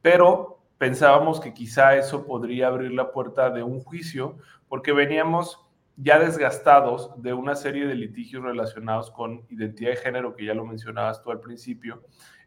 pero 0.00 0.60
pensábamos 0.78 1.40
que 1.40 1.52
quizá 1.52 1.96
eso 1.96 2.24
podría 2.26 2.68
abrir 2.68 2.92
la 2.92 3.10
puerta 3.10 3.50
de 3.50 3.64
un 3.64 3.80
juicio, 3.80 4.36
porque 4.68 4.92
veníamos 4.92 5.67
ya 6.00 6.20
desgastados 6.20 7.10
de 7.20 7.34
una 7.34 7.56
serie 7.56 7.86
de 7.86 7.96
litigios 7.96 8.44
relacionados 8.44 9.10
con 9.10 9.44
identidad 9.50 9.90
de 9.90 9.96
género, 9.96 10.34
que 10.34 10.44
ya 10.44 10.54
lo 10.54 10.64
mencionabas 10.64 11.20
tú 11.22 11.32
al 11.32 11.40
principio, 11.40 12.04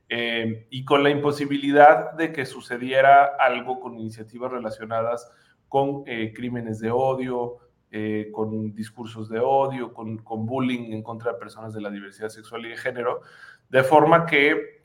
eh, 0.08 0.68
y 0.70 0.86
con 0.86 1.04
la 1.04 1.10
imposibilidad 1.10 2.14
de 2.14 2.32
que 2.32 2.46
sucediera 2.46 3.26
algo 3.40 3.82
con 3.82 4.00
iniciativas 4.00 4.52
relacionadas 4.52 5.30
con 5.68 6.04
eh, 6.06 6.34
crímenes 6.34 6.80
de 6.80 6.92
odio, 6.92 7.58
eh, 7.92 8.30
con 8.32 8.74
discursos 8.74 9.30
de 9.30 9.40
odio, 9.40 9.94
con, 9.94 10.18
con 10.20 10.46
bullying 10.46 10.94
en 10.94 11.04
contra 11.04 11.34
de 11.34 11.38
personas 11.38 11.74
de 11.74 11.82
la 11.82 11.90
diversidad 11.90 12.30
sexual 12.30 12.66
y 12.66 12.70
de 12.70 12.78
género, 12.78 13.22
de 13.70 13.84
forma 13.84 14.26
que 14.26 14.81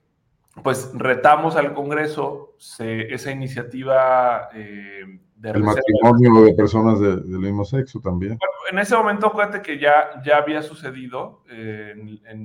pues 0.62 0.90
retamos 0.94 1.56
al 1.56 1.74
Congreso 1.74 2.54
esa 2.78 3.30
iniciativa 3.30 4.48
eh, 4.54 5.20
de 5.36 5.50
el 5.50 5.62
matrimonio 5.62 6.44
de 6.44 6.54
personas 6.54 6.98
del 6.98 7.38
mismo 7.38 7.64
sexo 7.64 8.00
también. 8.00 8.38
en 8.70 8.78
ese 8.78 8.96
momento, 8.96 9.26
acuérdate 9.26 9.60
que 9.60 9.78
ya, 9.78 10.22
ya 10.24 10.38
había 10.38 10.62
sucedido 10.62 11.42
eh, 11.50 11.94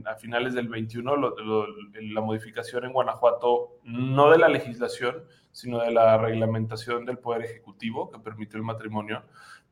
a 0.06 0.16
finales 0.16 0.54
del 0.54 0.68
21 0.68 1.16
la 1.16 2.22
modificación 2.22 2.84
en 2.84 2.94
Guanajuato, 2.94 3.78
no 3.84 4.30
de 4.30 4.38
la 4.38 4.50
legislación, 4.50 5.24
sino 5.52 5.80
de 5.80 5.92
la 5.92 6.18
reglamentación 6.18 7.06
del 7.06 7.18
Poder 7.18 7.44
Ejecutivo 7.44 8.12
que 8.12 8.20
permitió 8.20 8.58
el 8.58 8.64
matrimonio. 8.64 9.24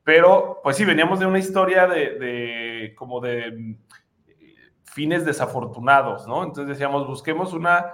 Pero, 0.04 0.60
pues 0.63 0.78
sí, 0.78 0.86
veníamos 0.86 1.19
de 1.19 1.25
una 1.25 1.39
historia 1.39 1.88
de, 1.88 2.17
de 2.17 2.95
como 2.95 3.19
de 3.19 3.47
eh, 3.47 4.56
fines 4.86 5.25
desafortunados, 5.25 6.25
¿no? 6.25 6.43
Entonces 6.43 6.69
decíamos, 6.69 7.06
busquemos 7.06 7.54
una 7.54 7.93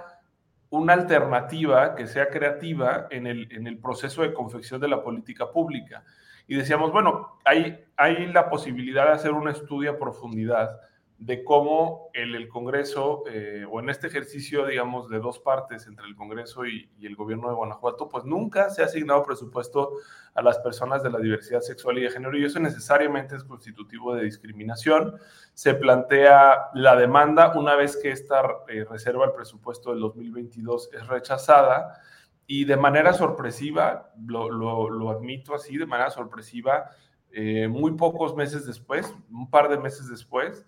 una 0.70 0.92
alternativa 0.94 1.94
que 1.94 2.06
sea 2.06 2.28
creativa 2.28 3.06
en 3.10 3.26
el, 3.26 3.48
en 3.52 3.66
el 3.66 3.78
proceso 3.78 4.22
de 4.22 4.32
confección 4.32 4.80
de 4.80 4.88
la 4.88 5.02
política 5.02 5.50
pública. 5.50 6.04
Y 6.48 6.56
decíamos, 6.56 6.92
bueno, 6.92 7.38
hay, 7.44 7.84
hay 7.96 8.26
la 8.26 8.48
posibilidad 8.48 9.06
de 9.06 9.12
hacer 9.12 9.32
un 9.32 9.48
estudio 9.48 9.92
a 9.92 9.98
profundidad 9.98 10.80
de 11.18 11.44
cómo 11.44 12.10
el, 12.12 12.34
el 12.34 12.48
Congreso, 12.48 13.24
eh, 13.26 13.64
o 13.70 13.80
en 13.80 13.88
este 13.88 14.06
ejercicio, 14.06 14.66
digamos, 14.66 15.08
de 15.08 15.18
dos 15.18 15.38
partes 15.38 15.86
entre 15.86 16.06
el 16.06 16.14
Congreso 16.14 16.66
y, 16.66 16.90
el 17.00 17.16
gobierno 17.16 17.48
de 17.48 17.54
Guanajuato, 17.54 18.08
pues 18.08 18.24
nunca 18.24 18.68
se 18.68 18.82
ha 18.82 18.86
asignado 18.86 19.22
presupuesto 19.22 19.92
a 20.34 20.42
las 20.42 20.58
personas 20.58 21.02
de 21.02 21.10
la 21.10 21.18
diversidad 21.18 21.60
sexual 21.60 21.98
y 21.98 22.02
de 22.02 22.10
género, 22.10 22.36
y 22.36 22.44
eso 22.44 22.60
necesariamente 22.60 23.34
es 23.34 23.44
constitutivo 23.44 24.14
de 24.14 24.24
discriminación. 24.24 25.14
Se 25.54 25.74
plantea 25.74 26.68
la 26.74 26.96
demanda 26.96 27.58
una 27.58 27.76
vez 27.76 27.96
que 27.96 28.10
esta 28.10 28.42
eh, 28.68 28.84
reserva 28.84 29.24
el 29.24 29.32
presupuesto 29.32 29.92
del 29.92 30.00
2022 30.00 30.90
es 30.92 31.06
rechazada, 31.06 31.98
y 32.46 32.64
de 32.64 32.76
manera 32.76 33.12
sorpresiva, 33.14 34.12
lo, 34.26 34.50
lo, 34.50 34.90
lo 34.90 35.10
admito 35.10 35.54
así, 35.54 35.78
de 35.78 35.86
manera 35.86 36.10
sorpresiva, 36.10 36.90
eh, 37.38 37.68
muy 37.68 37.92
pocos 37.92 38.34
meses 38.34 38.66
después, 38.66 39.14
un 39.30 39.50
par 39.50 39.68
de 39.68 39.76
meses 39.76 40.08
después, 40.08 40.64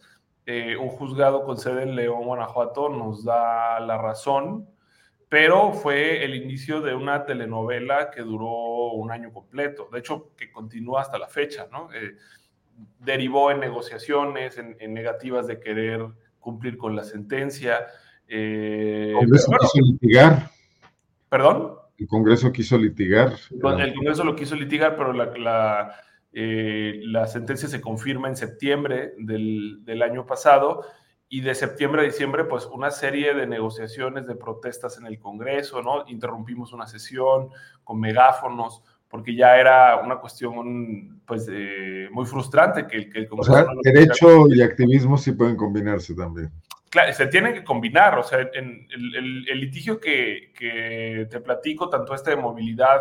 eh, 0.50 0.78
un 0.78 0.88
juzgado 0.88 1.44
con 1.44 1.58
sede 1.58 1.82
en 1.82 1.94
León, 1.94 2.24
Guanajuato, 2.24 2.88
nos 2.88 3.22
da 3.22 3.78
la 3.80 3.98
razón, 3.98 4.66
pero 5.28 5.74
fue 5.74 6.24
el 6.24 6.34
inicio 6.34 6.80
de 6.80 6.94
una 6.94 7.26
telenovela 7.26 8.10
que 8.10 8.22
duró 8.22 8.92
un 8.92 9.10
año 9.10 9.30
completo, 9.30 9.90
de 9.92 9.98
hecho, 9.98 10.30
que 10.38 10.50
continúa 10.50 11.02
hasta 11.02 11.18
la 11.18 11.28
fecha, 11.28 11.68
¿no? 11.70 11.92
Eh, 11.92 12.16
derivó 12.98 13.50
en 13.50 13.60
negociaciones, 13.60 14.56
en, 14.56 14.94
negativas 14.94 15.46
de 15.46 15.60
querer 15.60 16.06
cumplir 16.40 16.78
con 16.78 16.96
la 16.96 17.04
sentencia. 17.04 17.86
Eh, 18.26 19.08
el 19.10 19.16
Congreso 19.16 19.52
quiso 19.60 19.84
litigar. 19.84 20.50
¿Perdón? 21.28 21.74
El 21.98 22.06
Congreso 22.06 22.50
quiso 22.52 22.78
litigar. 22.78 23.34
El 23.50 23.60
Congreso 23.94 24.24
lo 24.24 24.34
quiso 24.34 24.56
litigar, 24.56 24.96
pero 24.96 25.12
la 25.12 26.00
eh, 26.32 27.00
la 27.04 27.26
sentencia 27.26 27.68
se 27.68 27.80
confirma 27.80 28.28
en 28.28 28.36
septiembre 28.36 29.14
del, 29.18 30.02
año 30.02 30.26
pasado 30.26 30.84
y 31.28 31.40
de 31.40 31.54
septiembre 31.54 32.02
a 32.02 32.04
diciembre, 32.04 32.44
pues 32.44 32.66
una 32.66 32.90
serie 32.90 33.34
de 33.34 33.46
negociaciones, 33.46 34.26
de 34.26 34.34
protestas 34.34 34.98
en 34.98 35.06
el 35.06 35.18
Congreso, 35.18 35.82
¿no? 35.82 36.04
Interrumpimos 36.08 36.72
una 36.72 36.86
sesión 36.86 37.50
con 37.84 38.00
megáfonos, 38.00 38.82
porque 39.08 39.34
ya 39.34 39.56
era 39.56 39.96
una 39.98 40.18
cuestión, 40.18 41.20
pues, 41.26 41.48
muy 42.10 42.26
frustrante 42.26 42.86
que, 42.86 43.08
que 43.08 43.18
el 43.20 43.28
Congreso... 43.28 43.52
O 43.52 43.54
sea, 43.54 43.66
derecho 43.82 44.46
y 44.48 44.62
activismo 44.62 45.18
sí 45.18 45.32
pueden 45.32 45.56
combinarse 45.56 46.14
también. 46.14 46.50
Claro, 46.90 47.12
se 47.12 47.26
tienen 47.26 47.52
que 47.52 47.64
combinar, 47.64 48.18
o 48.18 48.22
sea, 48.22 48.40
en 48.54 48.86
el, 48.90 49.46
el, 49.48 49.60
litigio 49.60 50.00
que, 50.00 50.52
que, 50.56 51.26
te 51.30 51.40
platico, 51.40 51.90
tanto 51.90 52.14
este 52.14 52.30
de 52.30 52.36
movilidad 52.36 53.00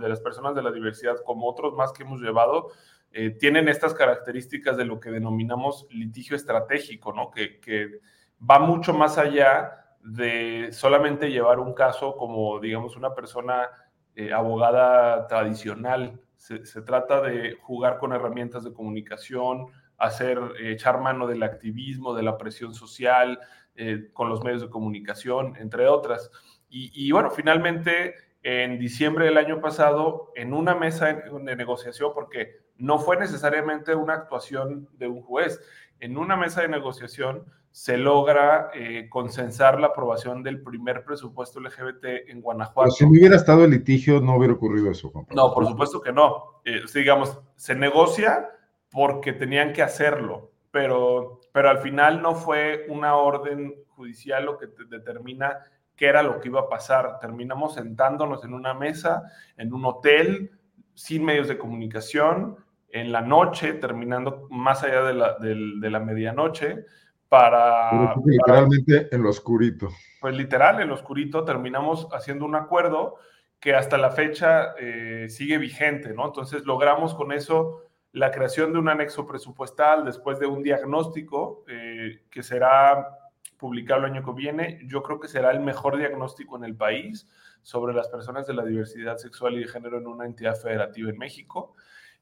de 0.00 0.08
las 0.08 0.20
personas 0.20 0.54
de 0.54 0.62
la 0.62 0.72
diversidad 0.72 1.16
como 1.24 1.48
otros 1.48 1.74
más 1.74 1.92
que 1.92 2.02
hemos 2.02 2.20
llevado, 2.20 2.70
eh, 3.12 3.30
tienen 3.30 3.68
estas 3.68 3.94
características 3.94 4.76
de 4.76 4.84
lo 4.84 5.00
que 5.00 5.10
denominamos 5.10 5.86
litigio 5.90 6.36
estratégico, 6.36 7.12
¿no? 7.12 7.30
Que, 7.30 7.60
que, 7.60 8.00
va 8.38 8.58
mucho 8.58 8.92
más 8.92 9.16
allá 9.16 9.96
de 10.02 10.68
solamente 10.72 11.30
llevar 11.30 11.58
un 11.58 11.72
caso 11.72 12.16
como, 12.16 12.60
digamos, 12.60 12.96
una 12.96 13.14
persona 13.14 13.70
eh, 14.14 14.32
abogada 14.32 15.26
tradicional. 15.26 16.20
Se, 16.36 16.58
trata 16.82 17.22
de 17.22 17.56
jugar 17.62 17.96
con 17.96 18.12
herramientas 18.12 18.62
de 18.64 18.74
comunicación, 18.74 19.68
hacer, 19.96 20.38
echar 20.60 21.00
mano 21.00 21.26
del 21.26 21.42
activismo, 21.42 22.14
de 22.14 22.22
la 22.22 22.36
presión 22.36 22.74
social, 22.74 23.40
eh, 23.74 24.10
con 24.12 24.28
los 24.28 24.44
medios 24.44 24.60
de 24.60 24.68
comunicación, 24.68 25.56
entre 25.56 25.88
otras. 25.88 26.30
Y, 26.68 26.90
y 26.92 27.10
bueno, 27.12 27.30
finalmente 27.30 28.14
en 28.48 28.78
diciembre 28.78 29.24
del 29.24 29.38
año 29.38 29.60
pasado 29.60 30.30
en 30.36 30.52
una 30.52 30.76
mesa 30.76 31.06
de 31.06 31.56
negociación, 31.56 32.12
porque 32.14 32.60
no 32.76 33.00
fue 33.00 33.16
necesariamente 33.16 33.92
una 33.96 34.14
actuación 34.14 34.88
de 34.92 35.08
un 35.08 35.20
juez, 35.20 35.60
en 35.98 36.16
una 36.16 36.36
mesa 36.36 36.62
de 36.62 36.68
negociación 36.68 37.44
se 37.72 37.96
logra 37.98 38.70
eh, 38.72 39.08
consensar 39.10 39.80
la 39.80 39.88
aprobación 39.88 40.44
del 40.44 40.62
primer 40.62 41.04
presupuesto 41.04 41.58
LGBT 41.58 42.28
en 42.28 42.40
Guanajuato. 42.40 42.92
si 42.92 43.02
no 43.04 43.10
hubiera 43.10 43.34
estado 43.34 43.64
el 43.64 43.72
litigio, 43.72 44.20
no 44.20 44.36
hubiera 44.36 44.54
ocurrido 44.54 44.92
eso. 44.92 45.12
No, 45.34 45.52
por 45.52 45.66
supuesto 45.66 46.00
que 46.00 46.12
no. 46.12 46.60
Eh, 46.64 46.82
digamos, 46.94 47.40
se 47.56 47.74
negocia 47.74 48.48
porque 48.92 49.32
tenían 49.32 49.72
que 49.72 49.82
hacerlo, 49.82 50.52
pero, 50.70 51.40
pero 51.50 51.68
al 51.68 51.78
final 51.78 52.22
no 52.22 52.36
fue 52.36 52.86
una 52.90 53.16
orden 53.16 53.74
judicial 53.88 54.44
lo 54.44 54.56
que 54.56 54.68
determina 54.88 55.64
qué 55.96 56.06
era 56.06 56.22
lo 56.22 56.40
que 56.40 56.48
iba 56.48 56.60
a 56.60 56.68
pasar. 56.68 57.18
Terminamos 57.20 57.74
sentándonos 57.74 58.44
en 58.44 58.54
una 58.54 58.74
mesa, 58.74 59.24
en 59.56 59.72
un 59.72 59.84
hotel, 59.84 60.52
sin 60.94 61.24
medios 61.24 61.48
de 61.48 61.58
comunicación, 61.58 62.56
en 62.90 63.12
la 63.12 63.20
noche, 63.20 63.74
terminando 63.74 64.46
más 64.50 64.82
allá 64.82 65.02
de 65.02 65.14
la, 65.14 65.38
de, 65.38 65.90
la 65.90 66.00
medianoche, 66.00 66.84
para... 67.28 68.14
literalmente 68.24 69.08
en 69.14 69.22
lo 69.22 69.30
oscurito. 69.30 69.88
Pues 70.20 70.36
literal, 70.36 70.80
en 70.80 70.88
lo 70.88 70.94
oscurito 70.94 71.44
terminamos 71.44 72.08
haciendo 72.12 72.44
un 72.44 72.54
acuerdo 72.54 73.16
que 73.60 73.74
hasta 73.74 73.98
la 73.98 74.10
fecha 74.10 74.74
eh, 74.78 75.26
sigue 75.28 75.58
vigente, 75.58 76.14
¿no? 76.14 76.26
Entonces 76.26 76.64
logramos 76.64 77.14
con 77.14 77.32
eso 77.32 77.82
la 78.12 78.30
creación 78.30 78.72
de 78.72 78.78
un 78.78 78.88
anexo 78.88 79.26
presupuestal 79.26 80.04
después 80.04 80.38
de 80.38 80.46
un 80.46 80.62
diagnóstico 80.62 81.64
eh, 81.68 82.22
que 82.30 82.42
será 82.42 83.08
publicado 83.58 84.04
el 84.04 84.12
año 84.12 84.24
que 84.24 84.32
viene. 84.32 84.80
Yo 84.86 85.02
creo 85.02 85.20
que 85.20 85.28
será 85.28 85.50
el 85.50 85.60
mejor 85.60 85.96
diagnóstico 85.96 86.56
en 86.56 86.64
el 86.64 86.76
país 86.76 87.28
sobre 87.62 87.94
las 87.94 88.08
personas 88.08 88.46
de 88.46 88.54
la 88.54 88.64
diversidad 88.64 89.16
sexual 89.16 89.54
y 89.54 89.60
de 89.60 89.68
género 89.68 89.98
en 89.98 90.06
una 90.06 90.26
entidad 90.26 90.56
federativa 90.56 91.10
en 91.10 91.18
México. 91.18 91.74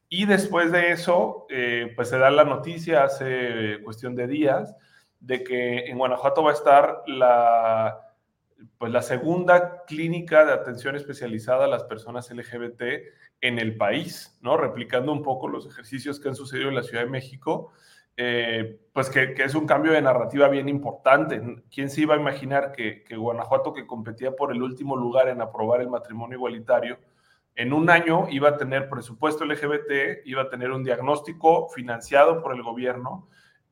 Y 0.08 0.26
después 0.26 0.70
de 0.72 0.92
eso, 0.92 1.46
eh, 1.50 1.92
pues 1.96 2.08
se 2.08 2.18
da 2.18 2.30
la 2.30 2.44
noticia 2.44 3.04
hace 3.04 3.80
cuestión 3.82 4.14
de 4.14 4.26
días 4.26 4.74
de 5.20 5.42
que 5.42 5.86
en 5.86 5.98
Guanajuato 5.98 6.42
va 6.42 6.50
a 6.50 6.54
estar 6.54 7.02
la, 7.06 8.14
pues 8.78 8.92
la 8.92 9.02
segunda 9.02 9.84
clínica 9.86 10.44
de 10.44 10.52
atención 10.52 10.96
especializada 10.96 11.64
a 11.64 11.68
las 11.68 11.84
personas 11.84 12.30
LGBT 12.30 12.82
en 13.40 13.58
el 13.58 13.76
país, 13.76 14.38
¿no? 14.42 14.56
Replicando 14.56 15.12
un 15.12 15.22
poco 15.22 15.48
los 15.48 15.66
ejercicios 15.66 16.20
que 16.20 16.28
han 16.28 16.36
sucedido 16.36 16.68
en 16.68 16.74
la 16.74 16.82
Ciudad 16.82 17.04
de 17.04 17.10
México, 17.10 17.72
eh, 18.16 18.80
pues 18.92 19.10
que, 19.10 19.34
es 19.36 19.54
un 19.54 19.66
cambio 19.66 19.92
de 19.92 20.02
narrativa 20.02 20.48
bien 20.48 20.68
importante. 20.68 21.42
¿Quién 21.72 21.90
se 21.90 22.02
iba 22.02 22.14
a 22.14 22.18
imaginar 22.18 22.72
que, 22.72 23.02
que 23.02 23.16
Guanajuato, 23.16 23.72
que 23.72 23.86
competía 23.86 24.36
por 24.36 24.52
el 24.52 24.62
último 24.62 24.96
lugar 24.96 25.28
en 25.28 25.40
aprobar 25.40 25.80
el 25.80 25.90
matrimonio 25.90 26.36
igualitario, 26.36 26.98
en 27.56 27.72
un 27.72 27.88
año 27.88 28.26
iba 28.30 28.48
a 28.48 28.56
tener 28.56 28.88
presupuesto 28.88 29.44
LGBT, 29.44 30.24
iba 30.24 30.42
a 30.42 30.48
tener 30.48 30.72
un 30.72 30.82
diagnóstico 30.82 31.68
financiado 31.68 32.42
por 32.42 32.54
el 32.54 32.62
gobierno, 32.62 33.28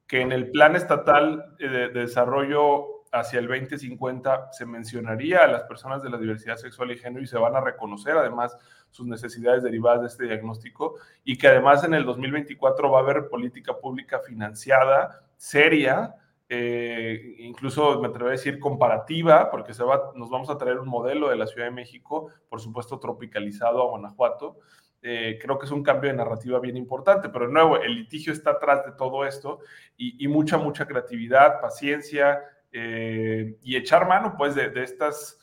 que 0.07 0.21
en 0.21 0.31
el 0.31 0.51
plan 0.51 0.77
estatal 0.77 1.57
de, 1.59 1.89
desarrollo 1.89 3.02
hacia 3.13 3.39
el 3.39 3.47
2050 3.47 4.53
se 4.53 4.65
mencionaría 4.65 5.45
a 5.45 5.47
las 5.47 5.65
personas 5.65 6.03
de 6.03 6.11
la 6.11 6.17
diversidad 6.17 6.57
sexual 6.57 6.91
y 6.91 6.99
género 6.99 7.23
y 7.23 7.27
se 7.27 7.39
van 7.39 7.55
a 7.55 7.61
reconocer 7.61 8.17
además 8.17 8.57
sus 8.91 9.07
necesidades 9.07 9.63
derivadas 9.63 10.01
de 10.01 10.07
este 10.09 10.25
diagnóstico 10.25 10.97
y 11.23 11.37
que 11.37 11.49
además 11.49 11.85
en 11.85 11.95
el 11.95 12.05
2024 12.05 12.91
va 12.91 12.99
a 12.99 13.03
haber 13.03 13.29
política 13.29 13.79
pública 13.79 14.21
financiada, 14.21 15.25
seria, 15.37 16.15
eh, 16.49 17.37
incluso 17.39 18.01
me 18.01 18.09
atrevo 18.09 18.29
a 18.29 18.33
decir 18.33 18.59
comparativa, 18.59 19.51
porque 19.51 19.73
se 19.73 19.85
va, 19.85 20.13
nos 20.15 20.29
vamos 20.29 20.51
a 20.51 20.59
traer 20.59 20.79
un 20.79 20.89
modelo 20.89 21.29
de 21.29 21.37
la 21.37 21.47
Ciudad 21.47 21.67
de 21.67 21.73
México, 21.73 22.29
por 22.49 22.61
supuesto 22.61 22.99
tropicalizado 22.99 23.83
a 23.83 23.89
Guanajuato. 23.89 24.59
Eh, 25.01 25.39
creo 25.41 25.59
que 25.59 25.67
es 25.67 25.73
un 25.73 25.83
cambio 25.83 26.11
de 26.11 26.17
narrativa 26.17 26.61
bien 26.61 26.77
importante, 26.77 27.29
pero 27.29 27.47
de 27.47 27.53
nuevo, 27.53 27.77
el 27.77 27.95
litigio 27.95 28.33
está 28.33 28.51
atrás 28.51 28.85
de 28.85 28.93
todo 28.93 29.25
esto 29.25 29.61
y, 29.97 30.29
mucha, 30.29 30.59
mucha 30.59 30.87
creatividad, 30.87 31.61
paciencia 31.61 32.41
eh, 32.73 33.57
y 33.63 33.77
echar 33.77 34.09
mano 34.09 34.35
pues 34.37 34.55
de, 34.55 34.73
estas 34.83 35.39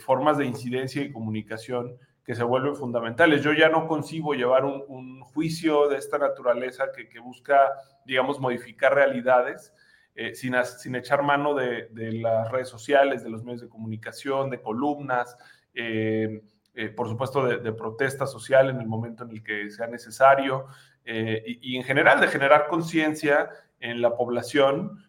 formas 0.00 0.36
de 0.36 0.44
incidencia 0.44 1.02
y 1.02 1.10
comunicación 1.10 1.96
que 2.24 2.34
se 2.34 2.44
vuelven 2.44 2.76
fundamentales. 2.76 3.42
Yo 3.42 3.52
ya 3.52 3.68
no 3.68 3.86
concibo 3.86 4.34
llevar 4.34 4.64
un, 4.64 5.20
juicio 5.22 5.88
de 5.88 5.96
esta 5.96 6.18
naturaleza 6.18 6.88
que, 6.92 7.18
busca, 7.18 7.72
digamos, 8.04 8.38
modificar 8.38 8.94
realidades, 8.94 9.72
eh, 10.14 10.34
sin, 10.34 10.54
sin, 10.78 10.94
echar 10.94 11.22
mano 11.22 11.54
de, 11.54 11.88
las 12.20 12.50
redes 12.52 12.68
sociales, 12.68 13.24
de 13.24 13.30
los 13.30 13.42
medios 13.42 13.62
de 13.62 13.70
comunicación, 13.70 14.50
de 14.50 14.60
columnas, 14.60 15.38
eh, 15.72 16.42
eh, 16.74 16.88
por 16.90 17.08
supuesto 17.08 17.46
de, 17.46 17.72
protesta 17.72 18.26
social 18.26 18.68
en 18.68 18.78
el 18.78 18.86
momento 18.86 19.24
en 19.24 19.30
el 19.30 19.42
que 19.42 19.70
sea 19.70 19.86
necesario, 19.86 20.66
y, 21.04 21.76
en 21.76 21.82
general 21.82 22.20
de 22.20 22.28
generar 22.28 22.68
conciencia 22.68 23.48
en 23.80 24.02
la 24.02 24.14
población 24.16 25.02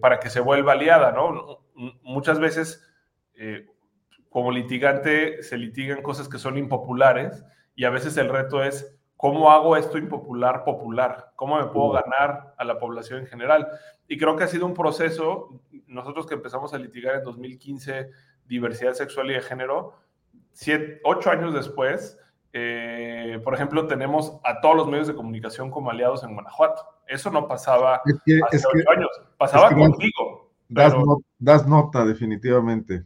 para 0.00 0.20
que 0.20 0.30
se 0.30 0.40
vuelva 0.40 0.72
aliada, 0.72 1.12
¿no? 1.12 1.60
Muchas 2.02 2.38
veces, 2.38 2.86
como 4.28 4.52
litigante, 4.52 5.42
se 5.42 5.58
litigan 5.58 6.02
cosas 6.02 6.28
que 6.28 6.38
son 6.38 6.58
impopulares 6.58 7.44
y 7.74 7.84
a 7.84 7.90
veces 7.90 8.16
el 8.16 8.28
reto 8.28 8.62
es 8.62 9.00
¿Cómo 9.20 9.50
hago 9.50 9.76
esto 9.76 9.98
impopular 9.98 10.64
popular? 10.64 11.32
¿Cómo 11.36 11.58
me 11.58 11.66
puedo 11.66 11.90
ganar 11.90 12.54
a 12.56 12.64
la 12.64 12.78
población 12.78 13.18
en 13.18 13.26
general? 13.26 13.68
Y 14.08 14.16
creo 14.16 14.34
que 14.34 14.44
ha 14.44 14.48
sido 14.48 14.64
un 14.64 14.72
proceso, 14.72 15.60
nosotros 15.86 16.26
que 16.26 16.32
empezamos 16.32 16.72
a 16.72 16.78
litigar 16.78 17.16
en 17.16 17.24
2015 17.24 18.08
diversidad 18.46 18.94
sexual 18.94 19.30
y 19.30 19.34
de 19.34 19.42
género, 19.42 19.92
ocho 21.04 21.30
años 21.30 21.52
después, 21.52 22.18
eh, 22.52 23.40
por 23.44 23.54
ejemplo, 23.54 23.86
tenemos 23.86 24.38
a 24.44 24.60
todos 24.60 24.76
los 24.76 24.88
medios 24.88 25.06
de 25.06 25.14
comunicación 25.14 25.70
como 25.70 25.90
aliados 25.90 26.24
en 26.24 26.34
Guanajuato. 26.34 26.82
Eso 27.06 27.30
no 27.30 27.46
pasaba 27.46 27.96
hace 27.96 28.40
ocho 28.58 28.90
años, 28.90 29.10
pasaba 29.38 29.70
contigo. 29.74 30.50
das 30.68 31.66
nota, 31.66 32.04
definitivamente. 32.04 33.04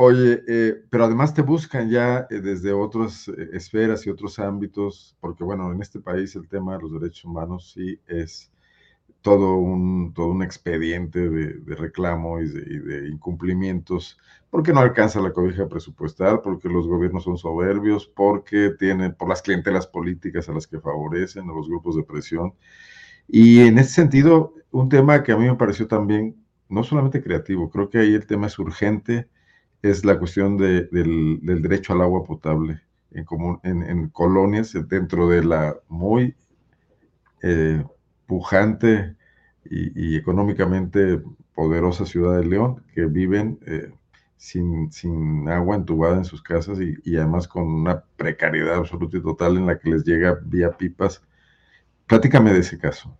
Oye, 0.00 0.44
eh, 0.46 0.84
pero 0.90 1.06
además 1.06 1.34
te 1.34 1.42
buscan 1.42 1.90
ya 1.90 2.28
eh, 2.30 2.40
desde 2.40 2.72
otras 2.72 3.26
eh, 3.26 3.48
esferas 3.52 4.06
y 4.06 4.10
otros 4.10 4.38
ámbitos, 4.38 5.16
porque 5.18 5.42
bueno, 5.42 5.72
en 5.72 5.82
este 5.82 5.98
país 5.98 6.36
el 6.36 6.46
tema 6.46 6.76
de 6.76 6.82
los 6.82 6.92
derechos 6.92 7.24
humanos 7.24 7.72
sí 7.74 7.98
es 8.06 8.48
todo 9.28 9.56
un, 9.56 10.14
todo 10.14 10.28
un 10.28 10.42
expediente 10.42 11.28
de, 11.28 11.74
reclamo 11.74 12.40
y 12.40 12.48
de, 12.48 13.08
incumplimientos, 13.08 14.18
porque 14.48 14.72
no 14.72 14.80
alcanza 14.80 15.20
la 15.20 15.34
cobija 15.34 15.68
presupuestal, 15.68 16.40
porque 16.40 16.70
los 16.70 16.88
gobiernos 16.88 17.24
son 17.24 17.36
soberbios, 17.36 18.06
porque 18.06 18.70
tienen, 18.78 19.14
por 19.14 19.28
las 19.28 19.42
clientelas 19.42 19.86
políticas 19.86 20.48
a 20.48 20.54
las 20.54 20.66
que 20.66 20.80
favorecen, 20.80 21.50
a 21.50 21.52
los 21.52 21.68
grupos 21.68 21.94
de 21.96 22.04
presión. 22.04 22.54
Y 23.28 23.60
en 23.60 23.78
ese 23.78 23.90
sentido, 23.90 24.54
un 24.70 24.88
tema 24.88 25.22
que 25.22 25.32
a 25.32 25.36
mí 25.36 25.44
me 25.44 25.56
pareció 25.56 25.86
también 25.86 26.34
no 26.70 26.82
solamente 26.82 27.22
creativo, 27.22 27.68
creo 27.68 27.90
que 27.90 27.98
ahí 27.98 28.14
el 28.14 28.26
tema 28.26 28.46
es 28.46 28.58
urgente 28.58 29.28
es 29.82 30.06
la 30.06 30.18
cuestión 30.18 30.56
del, 30.56 31.38
derecho 31.42 31.92
al 31.92 32.00
agua 32.00 32.24
potable 32.24 32.80
en, 33.10 33.24
común, 33.26 33.60
en, 33.62 34.08
colonias 34.08 34.74
dentro 34.88 35.28
de 35.28 35.44
la 35.44 35.76
muy 35.88 36.34
eh, 37.42 37.84
pujante 38.26 39.17
y, 39.70 40.16
económicamente 40.16 41.20
poderosa 41.54 42.06
ciudad 42.06 42.38
de 42.38 42.46
León, 42.46 42.84
que 42.94 43.06
viven 43.06 43.58
eh, 43.66 43.92
sin, 44.36 44.90
sin, 44.92 45.48
agua 45.48 45.76
entubada 45.76 46.16
en 46.16 46.24
sus 46.24 46.42
casas 46.42 46.78
y, 46.80 47.16
además 47.16 47.48
con 47.48 47.64
una 47.64 48.02
precariedad 48.16 48.76
absoluta 48.76 49.16
y 49.16 49.22
total 49.22 49.56
en 49.56 49.66
la 49.66 49.78
que 49.78 49.90
les 49.90 50.04
llega 50.04 50.38
vía 50.42 50.70
pipas. 50.72 51.22
Platícame 52.06 52.52
de 52.52 52.60
ese 52.60 52.78
caso. 52.78 53.16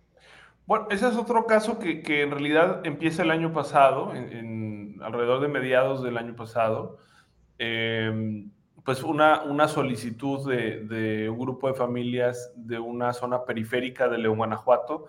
Bueno, 0.65 0.87
ese 0.91 1.07
es 1.07 1.15
otro 1.15 1.45
caso 1.45 1.79
que, 1.79 2.01
que 2.01 2.21
en 2.21 2.31
realidad 2.31 2.81
empieza 2.83 3.23
el 3.23 3.31
año 3.31 3.53
pasado, 3.53 4.13
en, 4.15 4.97
alrededor 5.01 5.41
de 5.41 5.47
mediados 5.47 6.03
del 6.03 6.17
año 6.17 6.35
pasado. 6.35 6.97
Em, 7.57 8.51
pues 8.85 9.03
una, 9.03 9.43
una 9.43 9.67
solicitud 9.67 10.49
de, 10.49 10.85
de, 10.85 11.29
un 11.29 11.37
grupo 11.37 11.67
de 11.67 11.73
familias 11.73 12.51
de 12.55 12.79
una 12.79 13.13
zona 13.13 13.43
periférica 13.45 14.07
de 14.07 14.17
León, 14.17 14.37
Guanajuato, 14.37 15.07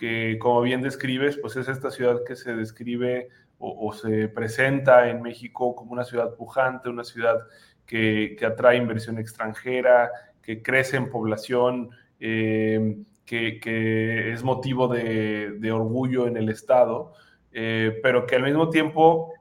que 0.00 0.38
como 0.38 0.62
bien 0.62 0.80
describes, 0.80 1.36
pues 1.36 1.56
es 1.56 1.68
esta 1.68 1.90
ciudad 1.90 2.24
que 2.26 2.34
se 2.34 2.56
describe 2.56 3.28
o, 3.58 3.92
se 3.92 4.28
presenta 4.28 5.10
en 5.10 5.20
México 5.20 5.74
como 5.74 5.92
una 5.92 6.04
ciudad 6.04 6.34
pujante, 6.34 6.88
una 6.88 7.04
ciudad 7.04 7.40
que, 7.84 8.34
que 8.38 8.46
atrae 8.46 8.78
inversión 8.78 9.18
extranjera, 9.18 10.10
que 10.40 10.62
crece 10.62 10.96
en 10.96 11.10
población. 11.10 11.90
Eh, 12.18 12.96
que, 13.60 14.32
es 14.32 14.42
motivo 14.42 14.88
de, 14.88 15.70
orgullo 15.72 16.26
en 16.26 16.36
el 16.36 16.48
Estado, 16.48 17.12
eh, 17.52 18.00
pero 18.02 18.26
que 18.26 18.36
al 18.36 18.42
mismo 18.42 18.70
tiempo 18.70 19.32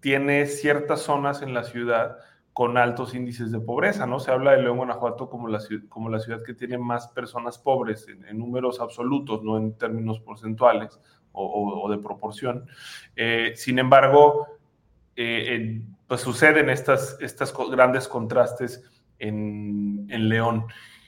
tiene 0.00 0.46
ciertas 0.46 1.00
zonas 1.00 1.42
en 1.42 1.52
la 1.52 1.64
ciudad 1.64 2.16
con 2.52 2.76
altos 2.76 3.14
índices 3.14 3.50
de 3.50 3.60
pobreza, 3.60 4.06
¿no? 4.06 4.20
Se 4.20 4.30
habla 4.30 4.52
de 4.52 4.62
León, 4.62 4.76
Guanajuato 4.76 5.30
como 5.30 5.48
la, 5.48 5.58
como 5.88 6.10
la 6.10 6.20
ciudad 6.20 6.42
que 6.42 6.54
tiene 6.54 6.76
más 6.76 7.08
personas 7.08 7.58
pobres 7.58 8.06
en, 8.08 8.38
números 8.38 8.80
absolutos, 8.80 9.42
no 9.42 9.56
en 9.56 9.76
términos 9.78 10.20
porcentuales 10.20 11.00
o, 11.32 11.88
de 11.90 11.96
proporción. 11.96 12.66
Eh, 13.16 13.52
sin 13.56 13.78
embargo, 13.78 14.46
eh, 15.16 15.80
pues 16.06 16.20
suceden 16.20 16.68
estas, 16.68 17.16
estas 17.20 17.54
grandes 17.70 18.06
contrastes 18.06 18.84
en, 19.18 20.06
en 20.10 20.28
León. 20.28 20.66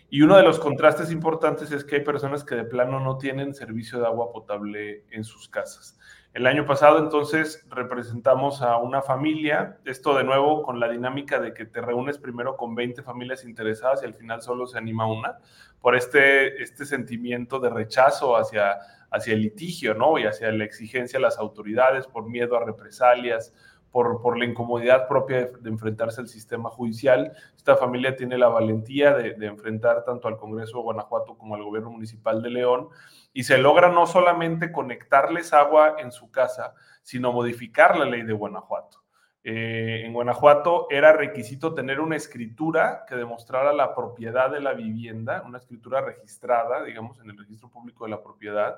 Y 0.09 0.23
uno 0.23 0.37
de 0.37 0.45
los 0.45 0.59
contrastes 0.59 1.11
importantes 1.11 1.73
es 1.73 1.85
que 1.85 1.97
hay 1.97 2.05
personas 2.05 2.45
que 2.45 2.55
de 2.55 2.65
plano 2.65 3.01
no 3.01 3.19
tienen 3.19 3.53
servicio 3.53 3.99
de 3.99 4.07
agua 4.07 4.33
potable 4.33 5.05
en 5.11 5.25
sus 5.25 5.49
casas. 5.49 5.99
El 6.35 6.49
año 6.49 6.67
pasado 6.67 6.99
entonces 6.99 7.65
representamos 7.71 8.61
a 8.61 8.77
una 8.79 9.03
familia, 9.03 9.79
esto 9.85 10.17
de 10.17 10.25
nuevo 10.25 10.65
con 10.65 10.81
la 10.81 10.89
dinámica 10.89 11.39
de 11.39 11.55
que 11.55 11.65
te 11.65 11.81
reúnes 11.81 12.19
primero 12.19 12.57
con 12.57 12.75
20 12.75 13.05
familias 13.05 13.45
interesadas 13.45 14.03
y 14.03 14.07
al 14.07 14.15
final 14.15 14.43
solo 14.43 14.67
se 14.67 14.77
anima 14.77 15.07
una, 15.07 15.39
por 15.81 15.95
este, 15.95 16.61
este 16.61 16.87
sentimiento 16.87 17.61
de 17.61 17.71
rechazo 17.71 18.37
hacia, 18.37 18.79
hacia 19.13 19.33
el 19.33 19.43
litigio, 19.43 19.95
¿no? 19.95 20.19
Y 20.19 20.25
hacia 20.25 20.51
la 20.51 20.65
exigencia 20.65 21.21
a 21.21 21.23
las 21.23 21.39
autoridades 21.39 22.09
por 22.09 22.29
miedo 22.29 22.57
a 22.57 22.65
represalias, 22.65 23.55
por, 23.95 24.21
por, 24.21 24.37
la 24.37 24.45
incomodidad 24.45 25.07
propia 25.07 25.47
de, 25.47 25.71
enfrentarse 25.71 26.21
al 26.21 26.27
sistema 26.27 26.69
judicial. 26.69 27.31
Esta 27.57 27.77
familia 27.77 28.17
tiene 28.17 28.37
la 28.37 28.49
valentía 28.49 29.15
de, 29.15 29.47
enfrentar 29.47 30.03
tanto 30.03 30.27
al 30.27 30.37
Congreso 30.37 30.79
de 30.79 30.83
Guanajuato 30.83 31.39
como 31.39 31.55
al 31.55 31.63
gobierno 31.63 31.93
municipal 31.93 32.43
de 32.43 32.51
León 32.51 32.89
y 33.33 33.45
se 33.45 33.57
logra 33.57 33.91
no 33.91 34.05
solamente 34.07 34.73
conectarles 34.73 35.53
agua 35.53 35.95
en 36.01 36.11
su 36.11 36.29
casa, 36.33 36.75
sino 37.03 37.33
modificar 37.33 37.97
la 37.97 38.05
ley 38.05 38.23
de 38.23 38.33
Guanajuato. 38.33 38.99
Eh, 39.45 40.03
en 40.05 40.13
Guanajuato 40.13 40.89
era 40.91 41.13
requisito 41.13 41.73
tener 41.73 42.01
una 42.01 42.17
escritura 42.17 43.05
que 43.07 43.15
demostrara 43.15 43.73
la 43.73 43.95
propiedad 43.95 44.51
de 44.51 44.59
la 44.59 44.73
vivienda, 44.73 45.45
una 45.47 45.59
escritura 45.59 46.01
registrada, 46.01 46.83
digamos, 46.83 47.21
en 47.21 47.31
el 47.31 47.39
registro 47.39 47.71
público 47.71 48.07
de 48.07 48.11
la 48.11 48.21
propiedad, 48.21 48.75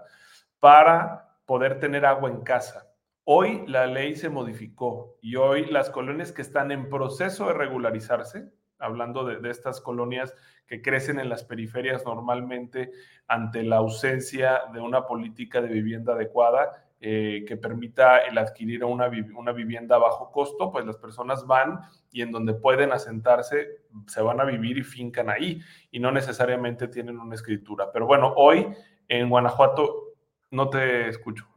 para 0.61 1.39
poder 1.47 1.81
tener 1.81 2.05
agua 2.05 2.29
en 2.29 2.43
casa. 2.43 2.87
Hoy 3.29 3.65
la 3.67 3.89
ley 3.89 4.15
se 4.15 4.29
modificó 4.29 5.19
y 5.21 5.35
hoy 5.35 5.65
las 5.65 5.91
colonias 5.91 6.31
que 6.31 6.43
están 6.43 6.71
en 6.71 6.89
proceso 6.89 7.49
de 7.49 7.55
regularizarse, 7.55 8.53
hablando 8.79 9.25
de, 9.25 9.51
estas 9.51 9.81
colonias 9.81 10.33
que 10.69 10.81
crecen 10.81 11.19
en 11.19 11.29
las 11.29 11.43
periferias 11.43 12.05
normalmente 12.07 12.93
ante 13.27 13.65
la 13.65 13.79
ausencia 13.79 14.61
de 14.73 14.81
una 14.81 15.09
política 15.09 15.61
de 15.61 15.67
vivienda 15.67 16.13
adecuada 16.13 16.87
eh, 17.01 17.45
que 17.49 17.57
permita 17.57 18.19
el 18.19 18.39
adquirir 18.39 18.85
una 18.85 19.09
vivienda 19.09 19.97
a 19.97 19.99
bajo 19.99 20.31
costo, 20.31 20.71
pues 20.71 20.87
las 20.87 20.97
personas 20.97 21.45
van 21.49 21.81
y 22.13 22.23
en 22.23 22.31
donde 22.31 22.55
pueden 22.55 22.93
asentarse 22.93 23.81
se 24.07 24.23
van 24.23 24.41
a 24.41 24.45
vivir 24.45 24.79
y 24.79 24.85
fincan 24.85 25.31
ahí 25.31 25.61
y 25.91 25.99
no 25.99 26.13
necesariamente 26.13 26.87
tienen 26.87 27.19
una 27.19 27.35
escritura. 27.35 27.91
Pero 27.93 28.07
bueno, 28.07 28.33
hoy 28.37 28.69
en 29.09 29.29
Guanajuato 29.29 30.15
no 30.53 30.71
te 30.71 31.09
escucho. 31.09 31.56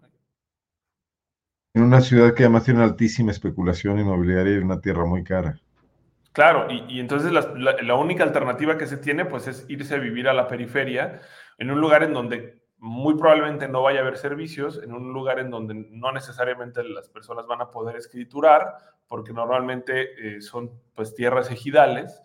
En 1.73 1.83
una 1.83 2.01
ciudad 2.01 2.33
que 2.33 2.43
además 2.43 2.63
tiene 2.63 2.79
una 2.79 2.89
altísima 2.89 3.31
especulación 3.31 3.99
inmobiliaria 3.99 4.55
y 4.55 4.57
una 4.57 4.81
tierra 4.81 5.05
muy 5.05 5.23
cara. 5.23 5.59
Claro, 6.31 6.67
y, 6.69 6.99
entonces 6.99 7.31
la, 7.31 7.95
única 7.95 8.23
alternativa 8.23 8.77
que 8.77 8.87
se 8.87 8.97
tiene 8.97 9.25
pues 9.25 9.47
es 9.47 9.65
irse 9.67 9.95
a 9.95 9.99
vivir 9.99 10.27
a 10.27 10.33
la 10.33 10.47
periferia, 10.47 11.21
en 11.57 11.71
un 11.71 11.81
lugar 11.81 12.03
en 12.03 12.13
donde 12.13 12.61
muy 12.77 13.15
probablemente 13.15 13.67
no 13.67 13.81
vaya 13.81 13.99
a 13.99 14.01
haber 14.03 14.17
servicios, 14.17 14.81
en 14.81 14.93
un 14.93 15.11
lugar 15.11 15.39
en 15.39 15.49
donde 15.49 15.73
no 15.73 16.11
necesariamente 16.11 16.83
las 16.83 17.09
personas 17.09 17.45
van 17.45 17.61
a 17.61 17.71
poder 17.71 17.97
escriturar, 17.97 18.77
porque 19.07 19.33
normalmente 19.33 20.37
eh, 20.37 20.41
son 20.41 20.71
pues 20.93 21.13
tierras 21.13 21.51
ejidales, 21.51 22.21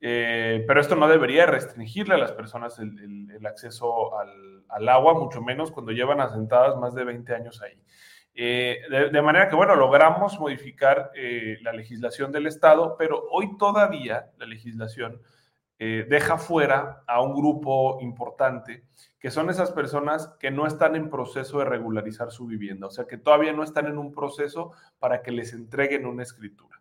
eh, 0.00 0.64
pero 0.66 0.80
esto 0.80 0.96
no 0.96 1.08
debería 1.08 1.46
restringirle 1.46 2.16
a 2.16 2.18
las 2.18 2.32
personas 2.32 2.78
el, 2.78 3.46
acceso 3.46 4.18
al, 4.18 4.64
al, 4.68 4.88
agua, 4.88 5.14
mucho 5.14 5.40
menos 5.40 5.70
cuando 5.70 5.92
llevan 5.92 6.20
asentadas 6.20 6.76
más 6.76 6.94
de 6.94 7.04
20 7.04 7.34
años 7.34 7.62
ahí. 7.62 7.80
Eh, 8.36 8.80
de, 8.90 9.22
manera 9.22 9.48
que, 9.48 9.54
bueno, 9.54 9.76
logramos 9.76 10.40
modificar 10.40 11.12
eh, 11.14 11.58
la 11.62 11.72
legislación 11.72 12.32
del 12.32 12.48
Estado, 12.48 12.96
pero 12.98 13.24
hoy 13.30 13.56
todavía 13.56 14.30
la 14.38 14.46
legislación 14.46 15.22
eh, 15.78 16.04
deja 16.08 16.36
fuera 16.36 17.04
a 17.06 17.20
un 17.20 17.32
grupo 17.32 17.98
importante, 18.00 18.84
que 19.20 19.30
son 19.30 19.50
esas 19.50 19.70
personas 19.70 20.34
que 20.40 20.50
no 20.50 20.66
están 20.66 20.96
en 20.96 21.10
proceso 21.10 21.60
de 21.60 21.66
regularizar 21.66 22.32
su 22.32 22.46
vivienda, 22.46 22.88
o 22.88 22.90
sea, 22.90 23.06
que 23.06 23.18
todavía 23.18 23.52
no 23.52 23.62
están 23.62 23.86
en 23.86 23.98
un 23.98 24.12
proceso 24.12 24.72
para 24.98 25.22
que 25.22 25.30
les 25.30 25.52
entreguen 25.52 26.04
una 26.04 26.24
escritura. 26.24 26.80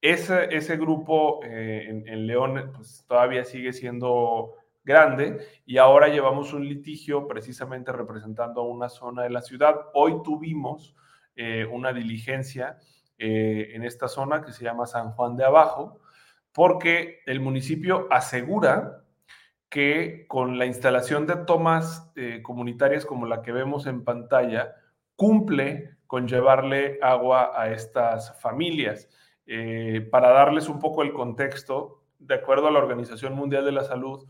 Ese, 0.00 0.54
ese 0.54 0.76
grupo 0.76 1.40
en, 1.44 2.26
León 2.26 2.72
pues, 2.74 3.04
todavía 3.06 3.44
sigue 3.44 3.72
siendo 3.72 4.54
grande 4.84 5.46
y 5.64 5.78
ahora 5.78 6.08
llevamos 6.08 6.52
un 6.52 6.68
litigio 6.68 7.26
precisamente 7.26 7.92
representando 7.92 8.62
a 8.62 8.68
una 8.68 8.88
zona 8.88 9.22
de 9.22 9.30
la 9.30 9.42
ciudad. 9.42 9.76
Hoy 9.94 10.22
tuvimos 10.22 10.96
eh, 11.36 11.66
una 11.70 11.92
diligencia 11.92 12.78
eh, 13.18 13.70
en 13.74 13.84
esta 13.84 14.08
zona 14.08 14.42
que 14.42 14.52
se 14.52 14.64
llama 14.64 14.86
San 14.86 15.12
Juan 15.12 15.36
de 15.36 15.44
Abajo, 15.44 16.00
porque 16.52 17.20
el 17.26 17.40
municipio 17.40 18.08
asegura 18.10 19.04
que 19.68 20.26
con 20.28 20.58
la 20.58 20.66
instalación 20.66 21.26
de 21.26 21.36
tomas 21.36 22.12
eh, 22.16 22.40
comunitarias 22.42 23.06
como 23.06 23.26
la 23.26 23.40
que 23.40 23.52
vemos 23.52 23.86
en 23.86 24.04
pantalla, 24.04 24.74
cumple 25.16 25.96
con 26.06 26.28
llevarle 26.28 26.98
agua 27.00 27.52
a 27.54 27.70
estas 27.70 28.38
familias. 28.40 29.08
para 30.10 30.30
darles 30.30 30.68
un 30.68 30.78
poco 30.78 31.02
el 31.02 31.12
contexto, 31.12 32.04
de 32.18 32.34
acuerdo 32.34 32.68
a 32.68 32.70
la 32.70 32.78
Organización 32.78 33.34
Mundial 33.34 33.64
de 33.64 33.72
la 33.72 33.84
Salud, 33.84 34.28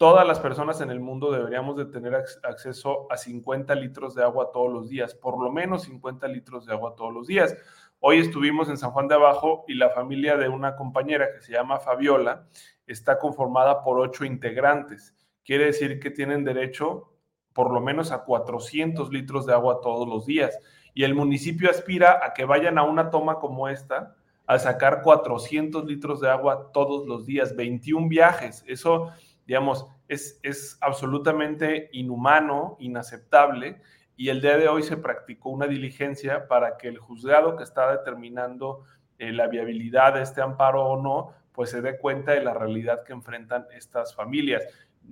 todas 0.00 0.26
las 0.26 0.40
personas 0.40 0.80
en 0.80 0.90
el 0.90 0.98
mundo 0.98 1.30
deberíamos 1.30 1.76
de 1.76 1.84
tener 1.84 2.14
acceso 2.14 3.06
a 3.12 3.18
50 3.18 3.74
litros 3.74 4.14
de 4.14 4.22
agua 4.22 4.50
todos 4.50 4.72
los 4.72 4.88
días, 4.88 5.14
por 5.14 5.38
lo 5.38 5.52
menos 5.52 5.82
50 5.82 6.26
litros 6.28 6.64
de 6.64 6.72
agua 6.72 6.94
todos 6.96 7.12
los 7.12 7.26
días. 7.26 7.54
Hoy 7.98 8.16
estuvimos 8.16 8.70
en 8.70 8.78
San 8.78 8.92
Juan 8.92 9.08
de 9.08 9.16
Abajo 9.16 9.62
y 9.68 9.74
la 9.74 9.90
familia 9.90 10.38
de 10.38 10.48
una 10.48 10.74
compañera 10.74 11.30
que 11.34 11.42
se 11.42 11.52
llama 11.52 11.80
Fabiola 11.80 12.46
está 12.86 13.18
conformada 13.18 13.82
por 13.82 14.00
ocho 14.00 14.24
integrantes. 14.24 15.14
Quiere 15.44 15.66
decir 15.66 16.00
que 16.00 16.10
tienen 16.10 16.44
derecho 16.44 17.12
por 17.52 17.70
lo 17.70 17.82
menos 17.82 18.10
a 18.10 18.24
400 18.24 19.12
litros 19.12 19.44
de 19.44 19.52
agua 19.52 19.82
todos 19.82 20.08
los 20.08 20.24
días. 20.24 20.58
Y 20.94 21.04
el 21.04 21.14
municipio 21.14 21.68
aspira 21.68 22.20
a 22.24 22.32
que 22.32 22.46
vayan 22.46 22.78
a 22.78 22.84
una 22.84 23.10
toma 23.10 23.34
como 23.38 23.68
esta 23.68 24.16
a 24.46 24.58
sacar 24.58 25.02
400 25.02 25.84
litros 25.84 26.22
de 26.22 26.30
agua 26.30 26.70
todos 26.72 27.06
los 27.06 27.26
días, 27.26 27.54
21 27.54 28.08
viajes. 28.08 28.64
Eso 28.66 29.12
digamos, 29.50 29.84
es, 30.06 30.38
es 30.44 30.78
absolutamente 30.80 31.88
inhumano, 31.90 32.76
inaceptable, 32.78 33.82
y 34.16 34.28
el 34.28 34.40
día 34.40 34.56
de 34.56 34.68
hoy 34.68 34.84
se 34.84 34.96
practicó 34.96 35.50
una 35.50 35.66
diligencia 35.66 36.46
para 36.46 36.76
que 36.76 36.86
el 36.86 36.98
juzgado 36.98 37.56
que 37.56 37.64
está 37.64 37.90
determinando 37.90 38.84
eh, 39.18 39.32
la 39.32 39.48
viabilidad 39.48 40.14
de 40.14 40.22
este 40.22 40.40
amparo 40.40 40.84
o 40.84 41.02
no, 41.02 41.34
pues 41.50 41.70
se 41.70 41.80
dé 41.82 41.98
cuenta 41.98 42.30
de 42.30 42.44
la 42.44 42.54
realidad 42.54 43.02
que 43.02 43.12
enfrentan 43.12 43.66
estas 43.72 44.14
familias. 44.14 44.62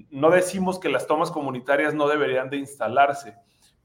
No 0.09 0.31
decimos 0.31 0.79
que 0.79 0.89
las 0.89 1.09
tomas 1.09 1.33
comunitarias 1.33 1.93
no 1.93 2.07
deberían 2.07 2.49
de 2.49 2.59
instalarse, 2.59 3.35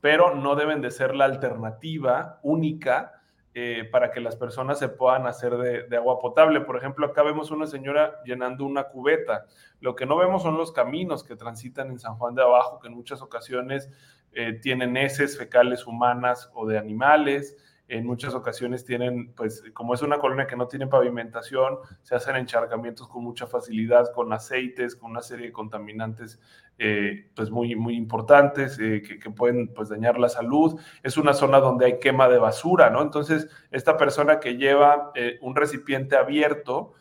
pero 0.01 0.35
no 0.35 0.53
deben 0.55 0.81
de 0.81 0.91
ser 0.91 1.15
la 1.15 1.25
alternativa 1.25 2.39
única 2.43 3.22
eh, 3.55 3.87
para 3.91 4.09
que 4.09 4.19
las 4.19 4.35
personas 4.35 4.79
se 4.79 4.89
puedan 4.89 5.27
hacer 5.27 5.55
de, 5.57 5.95
agua 5.95 6.19
potable. 6.19 6.61
Por 6.61 6.75
ejemplo, 6.75 7.05
acá 7.05 7.21
vemos 7.21 7.51
una 7.51 7.67
señora 7.67 8.19
llenando 8.25 8.65
una 8.65 8.85
cubeta. 8.85 9.45
Lo 9.79 9.95
que 9.95 10.07
no 10.07 10.17
vemos 10.17 10.41
son 10.41 10.57
los 10.57 10.71
caminos 10.71 11.23
que 11.23 11.35
transitan 11.35 11.91
en 11.91 11.99
San 11.99 12.15
Juan 12.15 12.33
de 12.33 12.41
Abajo, 12.41 12.79
que 12.79 12.87
en 12.87 12.95
muchas 12.95 13.21
ocasiones 13.21 13.91
eh, 14.31 14.53
tienen 14.53 14.97
heces 14.97 15.37
fecales 15.37 15.85
humanas 15.85 16.49
o 16.55 16.65
de 16.65 16.79
animales. 16.79 17.55
En 17.89 18.05
muchas 18.05 18.33
ocasiones 18.33 18.85
tienen, 18.85 19.33
pues, 19.33 19.63
como 19.73 19.93
es 19.93 20.01
una 20.01 20.17
colonia 20.17 20.47
que 20.47 20.55
no 20.55 20.67
tiene 20.67 20.87
pavimentación, 20.87 21.77
se 22.01 22.15
hacen 22.15 22.37
encharcamientos 22.37 23.07
con 23.09 23.23
mucha 23.23 23.45
facilidad, 23.45 24.11
con 24.13 24.31
aceites, 24.31 24.95
con 24.95 25.11
una 25.11 25.21
serie 25.21 25.47
de 25.47 25.51
contaminantes 25.51 26.39
eh, 26.79 27.29
pues 27.35 27.51
muy, 27.51 27.75
muy 27.75 27.95
importantes 27.95 28.79
eh, 28.79 29.01
que, 29.01 29.29
pueden 29.29 29.67
pues 29.67 29.89
dañar 29.89 30.17
la 30.17 30.29
salud. 30.29 30.79
Es 31.03 31.17
una 31.17 31.33
zona 31.33 31.59
donde 31.59 31.85
hay 31.85 31.99
quema 31.99 32.27
de 32.29 32.39
basura, 32.39 32.89
¿no? 32.89 33.01
Entonces, 33.01 33.47
esta 33.69 33.97
persona 33.97 34.39
que 34.39 34.55
lleva 34.57 35.11
eh, 35.13 35.37
un 35.41 35.55
recipiente 35.55 36.15
abierto, 36.15 36.93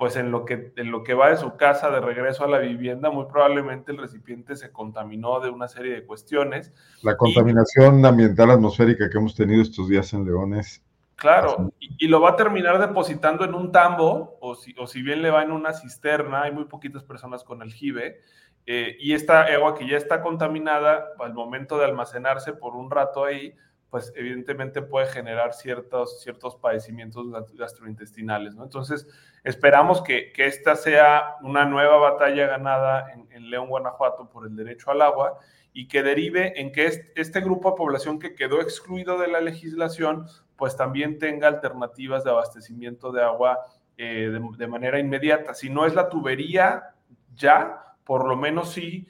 pues 0.00 0.16
en 0.16 0.30
lo, 0.30 0.46
que, 0.46 0.72
en 0.76 0.90
lo 0.90 1.04
que 1.04 1.12
va 1.12 1.28
de 1.28 1.36
su 1.36 1.58
casa 1.58 1.90
de 1.90 2.00
regreso 2.00 2.42
a 2.42 2.48
la 2.48 2.56
vivienda, 2.56 3.10
muy 3.10 3.26
probablemente 3.26 3.92
el 3.92 3.98
recipiente 3.98 4.56
se 4.56 4.72
contaminó 4.72 5.40
de 5.40 5.50
una 5.50 5.68
serie 5.68 5.92
de 5.92 6.06
cuestiones. 6.06 6.72
La 7.02 7.18
contaminación 7.18 8.06
ambiental 8.06 8.50
atmosférica 8.50 9.10
que 9.10 9.18
hemos 9.18 9.34
tenido 9.34 9.60
estos 9.60 9.90
días 9.90 10.10
en 10.14 10.24
Leones. 10.24 10.82
Claro, 11.16 11.70
y, 11.78 12.08
lo 12.08 12.22
va 12.22 12.30
a 12.30 12.36
terminar 12.36 12.78
depositando 12.78 13.44
en 13.44 13.54
un 13.54 13.72
tambo, 13.72 14.38
o 14.40 14.54
si, 14.54 14.74
o 14.78 14.86
si 14.86 15.02
bien 15.02 15.20
le 15.20 15.30
va 15.30 15.42
en 15.42 15.52
una 15.52 15.74
cisterna, 15.74 16.44
hay 16.44 16.52
muy 16.52 16.64
poquitas 16.64 17.04
personas 17.04 17.44
con 17.44 17.60
aljibe, 17.60 18.22
eh, 18.64 18.96
y 19.00 19.12
esta 19.12 19.42
agua 19.42 19.74
que 19.74 19.86
ya 19.86 19.98
está 19.98 20.22
contaminada, 20.22 21.08
al 21.18 21.34
momento 21.34 21.76
de 21.76 21.84
almacenarse 21.84 22.54
por 22.54 22.74
un 22.74 22.90
rato 22.90 23.22
ahí, 23.22 23.54
pues 23.90 24.12
evidentemente 24.14 24.82
puede 24.82 25.06
generar 25.06 25.52
ciertos, 25.52 26.22
ciertos 26.22 26.54
padecimientos 26.54 27.26
gastrointestinales, 27.54 28.54
¿no? 28.54 28.62
Entonces, 28.62 29.08
esperamos 29.42 30.00
que, 30.02 30.32
que 30.32 30.46
esta 30.46 30.76
sea 30.76 31.36
una 31.42 31.64
nueva 31.64 31.96
batalla 31.96 32.46
ganada 32.46 33.10
en, 33.12 33.50
León, 33.50 33.68
Guanajuato, 33.68 34.30
por 34.30 34.46
el 34.46 34.54
derecho 34.54 34.92
al 34.92 35.02
agua 35.02 35.38
y 35.72 35.88
que 35.88 36.04
derive 36.04 36.60
en 36.60 36.70
que 36.70 36.86
este, 37.16 37.40
grupo 37.40 37.70
de 37.70 37.76
población 37.76 38.20
que 38.20 38.36
quedó 38.36 38.60
excluido 38.60 39.18
de 39.18 39.26
la 39.26 39.40
legislación 39.40 40.26
pues 40.54 40.76
también 40.76 41.18
tenga 41.18 41.48
alternativas 41.48 42.22
de 42.22 42.30
abastecimiento 42.30 43.10
de 43.10 43.22
agua 43.24 43.58
de, 43.96 44.40
de, 44.56 44.66
manera 44.68 45.00
inmediata. 45.00 45.52
Si 45.52 45.68
no 45.68 45.84
es 45.84 45.94
la 45.94 46.08
tubería 46.08 46.94
ya, 47.34 47.96
por 48.04 48.28
lo 48.28 48.36
menos 48.36 48.72
sí 48.72 49.08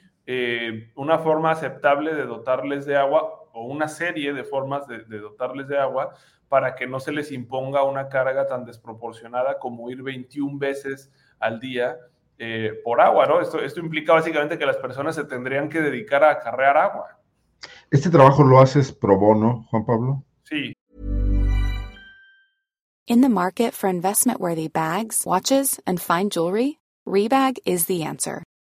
una 0.95 1.19
forma 1.19 1.51
aceptable 1.51 2.15
de 2.15 2.25
dotarles 2.25 2.85
de 2.85 2.95
agua 2.95 3.40
o 3.53 3.63
una 3.65 3.87
serie 3.87 4.33
de 4.33 4.43
formas 4.43 4.87
de, 4.87 5.03
dotarles 5.19 5.67
de 5.67 5.77
agua 5.77 6.13
para 6.49 6.75
que 6.75 6.87
no 6.87 6.99
se 6.99 7.11
les 7.11 7.31
imponga 7.31 7.83
una 7.83 8.09
carga 8.09 8.47
tan 8.47 8.65
desproporcionada 8.65 9.59
como 9.59 9.89
ir 9.89 10.03
21 10.03 10.57
veces 10.57 11.11
al 11.39 11.59
día 11.59 11.97
eh, 12.37 12.79
por 12.83 12.99
agua, 12.99 13.25
¿no? 13.25 13.39
Esto, 13.39 13.59
esto 13.59 13.79
implica 13.79 14.13
básicamente 14.13 14.57
que 14.57 14.65
las 14.65 14.77
personas 14.77 15.15
se 15.15 15.23
tendrían 15.23 15.69
que 15.69 15.81
dedicar 15.81 16.23
a 16.23 16.31
acarrear 16.31 16.77
agua. 16.77 17.19
¿Este 17.89 18.09
trabajo 18.09 18.43
lo 18.43 18.59
haces 18.59 18.91
pro 18.91 19.17
bono, 19.17 19.67
Juan 19.69 19.85
Pablo? 19.85 20.23
Sí. 20.43 20.73
In 23.07 23.21
the 23.21 23.29
market 23.29 23.73
for 23.73 23.89
investment-worthy 23.89 24.69
bags, 24.69 25.25
watches, 25.25 25.79
and 25.85 25.99
fine 25.99 26.29
jewelry, 26.29 26.79
Rebag 27.05 27.57
is 27.65 27.87
the 27.87 28.03
answer. 28.03 28.43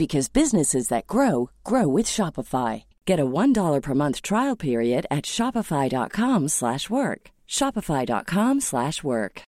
because 0.00 0.30
businesses 0.30 0.88
that 0.88 1.06
grow 1.06 1.50
grow 1.62 1.86
with 1.86 2.06
Shopify. 2.06 2.84
Get 3.04 3.20
a 3.20 3.26
$1 3.26 3.82
per 3.82 3.94
month 3.94 4.22
trial 4.22 4.56
period 4.56 5.04
at 5.10 5.24
Shopify.com 5.26 6.48
slash 6.48 6.88
work. 6.88 7.30
Shopify.com 7.46 8.60
slash 8.60 9.04
work. 9.04 9.42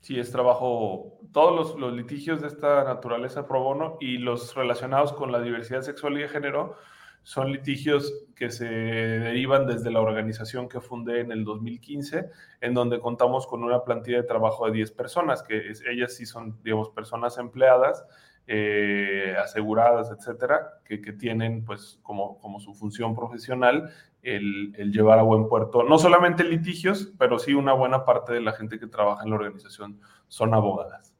Sí, 0.00 0.18
es 0.20 0.30
trabajo 0.30 1.18
todos 1.32 1.54
los, 1.56 1.76
los 1.76 1.92
litigios 1.92 2.40
de 2.40 2.48
esta 2.48 2.84
naturaleza 2.84 3.48
pro 3.48 3.62
bono 3.62 3.96
y 4.00 4.18
los 4.18 4.54
relacionados 4.54 5.12
con 5.12 5.32
la 5.32 5.40
diversidad 5.40 5.82
sexual 5.82 6.18
y 6.18 6.22
de 6.22 6.28
género 6.28 6.76
son 7.22 7.52
litigios 7.52 8.12
que 8.34 8.50
se 8.50 8.64
derivan 8.66 9.66
desde 9.66 9.90
la 9.90 10.00
organización 10.00 10.68
que 10.68 10.80
fundé 10.80 11.20
en 11.20 11.30
el 11.30 11.44
2015, 11.44 12.30
en 12.60 12.74
donde 12.74 13.00
contamos 13.00 13.46
con 13.46 13.62
una 13.62 13.84
plantilla 13.84 14.18
de 14.18 14.22
trabajo 14.24 14.66
de 14.66 14.72
10 14.72 14.90
personas, 14.92 15.42
que 15.42 15.72
ellas 15.90 16.14
sí 16.14 16.26
son, 16.26 16.58
digamos, 16.62 16.90
personas 16.90 17.38
empleadas, 17.38 18.04
eh, 18.48 19.36
aseguradas, 19.40 20.10
etcétera, 20.10 20.80
que, 20.84 20.98
tienen, 21.12 21.64
pues, 21.64 22.00
como, 22.02 22.38
como 22.40 22.58
su 22.58 22.74
función 22.74 23.14
profesional 23.14 23.90
el, 24.22 24.74
el, 24.76 24.92
llevar 24.92 25.20
a 25.20 25.22
buen 25.22 25.48
puerto, 25.48 25.84
no 25.84 25.98
solamente 25.98 26.42
litigios, 26.42 27.12
pero 27.18 27.38
sí 27.38 27.54
una 27.54 27.72
buena 27.72 28.04
parte 28.04 28.32
de 28.32 28.40
la 28.40 28.52
gente 28.52 28.78
que 28.80 28.88
trabaja 28.88 29.22
en 29.22 29.30
la 29.30 29.36
organización 29.36 30.00
son 30.26 30.54
abogadas 30.54 31.11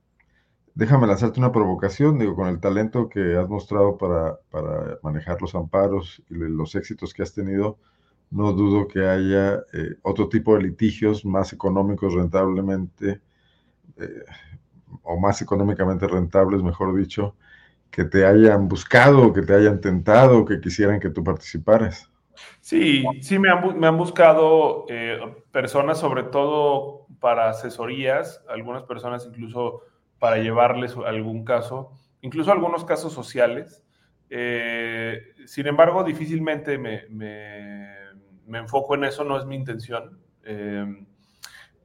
déjame 0.74 1.06
lanzarte 1.06 1.40
una 1.40 1.52
provocación, 1.52 2.18
digo, 2.18 2.34
con 2.34 2.48
el 2.48 2.60
talento 2.60 3.08
que 3.08 3.36
has 3.36 3.48
mostrado 3.48 3.98
para, 3.98 4.38
manejar 5.02 5.40
los 5.40 5.54
amparos 5.54 6.22
y 6.30 6.34
los 6.34 6.74
éxitos 6.74 7.12
que 7.12 7.22
has 7.22 7.34
tenido, 7.34 7.78
no 8.30 8.52
dudo 8.52 8.88
que 8.88 9.06
haya 9.06 9.56
eh, 9.72 9.96
otro 10.02 10.28
tipo 10.28 10.56
de 10.56 10.62
litigios 10.62 11.24
más 11.24 11.52
económicos 11.52 12.14
rentablemente, 12.14 13.20
eh, 13.98 14.24
o 15.02 15.18
más 15.18 15.42
económicamente 15.42 16.06
rentables, 16.06 16.62
mejor 16.62 16.94
dicho, 16.96 17.34
que 17.90 18.04
te 18.04 18.24
hayan 18.24 18.68
buscado, 18.68 19.32
que 19.32 19.42
te 19.42 19.54
hayan 19.54 19.80
tentado, 19.80 20.44
que 20.44 20.60
quisieran 20.60 20.98
que 20.98 21.10
tú 21.10 21.22
participaras. 21.22 22.10
Sí, 22.60 23.04
sí 23.20 23.38
me 23.38 23.50
han, 23.50 23.78
me 23.78 23.86
han 23.86 23.98
buscado 23.98 24.86
eh, 24.88 25.18
personas, 25.50 25.98
sobre 25.98 26.22
todo 26.24 27.06
para 27.20 27.50
asesorías, 27.50 28.42
algunas 28.48 28.84
personas 28.84 29.26
incluso 29.26 29.82
para 30.22 30.36
llevarles 30.36 30.96
algún 31.04 31.44
caso, 31.44 31.98
incluso 32.20 32.52
algunos 32.52 32.84
casos 32.84 33.12
sociales. 33.12 33.82
Eh, 34.30 35.20
sin 35.46 35.66
embargo, 35.66 36.04
difícilmente 36.04 36.78
me, 36.78 37.08
enfoco 38.56 38.94
en 38.94 39.02
eso, 39.02 39.24
no 39.24 39.36
es 39.36 39.46
mi 39.46 39.56
intención. 39.56 40.20
Eh, 40.44 41.04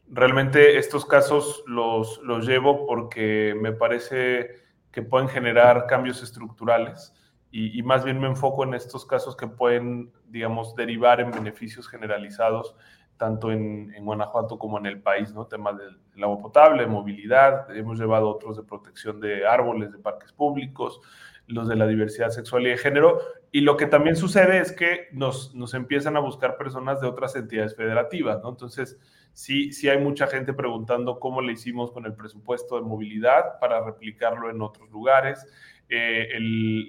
realmente 0.07 0.77
estos 0.77 1.03
casos 1.07 1.63
los, 1.65 2.21
los 2.21 2.45
llevo 2.45 2.85
porque 2.85 3.55
me 3.59 3.71
parece 3.71 4.51
que 4.91 5.01
pueden 5.01 5.29
generar 5.29 5.88
cambios 5.88 6.21
estructurales 6.21 7.15
y, 7.49 7.81
más 7.81 8.03
bien 8.05 8.19
me 8.19 8.27
enfoco 8.27 8.63
en 8.65 8.75
estos 8.75 9.03
casos 9.03 9.35
que 9.35 9.47
pueden, 9.47 10.13
digamos, 10.27 10.75
derivar 10.75 11.21
en 11.21 11.31
beneficios 11.31 11.89
generalizados 11.89 12.75
tanto 13.18 13.51
en, 13.51 13.93
Guanajuato 14.05 14.57
como 14.57 14.78
en 14.78 14.86
el 14.86 15.01
país, 15.01 15.34
¿no? 15.34 15.47
Temas 15.47 15.76
del, 15.78 16.24
agua 16.24 16.39
potable, 16.39 16.88
movilidad, 16.88 17.76
hemos 17.76 17.99
llevado 17.99 18.30
otros 18.30 18.57
de 18.57 18.63
protección 18.63 19.20
de 19.20 19.45
árboles, 19.45 19.91
de 19.91 19.99
parques 19.99 20.32
públicos, 20.32 21.01
los 21.47 21.68
de 21.68 21.76
la 21.76 21.88
diversidad 21.88 22.30
sexual 22.30 22.65
y 22.65 22.70
de 22.70 22.78
género. 22.78 23.20
Y 23.51 23.61
lo 23.61 23.78
que 23.78 23.86
también 23.86 24.15
sucede 24.15 24.59
es 24.59 24.72
que 24.72 25.07
nos, 25.11 25.53
nos 25.55 25.74
empiezan 25.74 26.18
a 26.18 26.20
buscar 26.20 26.57
personas 26.57 27.01
de 27.01 27.07
otras 27.07 27.36
entidades 27.36 27.76
federativas, 27.76 28.41
¿no? 28.41 28.49
Entonces, 28.49 28.99
sí, 29.34 29.72
sí 29.72 29.89
hay 29.89 29.99
mucha 29.99 30.28
gente 30.28 30.53
preguntando 30.53 31.20
cómo 31.20 31.41
le 31.41 31.53
hicimos 31.53 31.91
con 31.91 32.05
el 32.05 32.13
presupuesto 32.13 32.76
de 32.76 32.82
movilidad 32.82 33.59
para 33.59 33.84
replicarlo 33.84 34.49
en 34.49 34.61
otros 34.61 34.89
lugares. 34.89 35.45
Eh, 35.89 36.27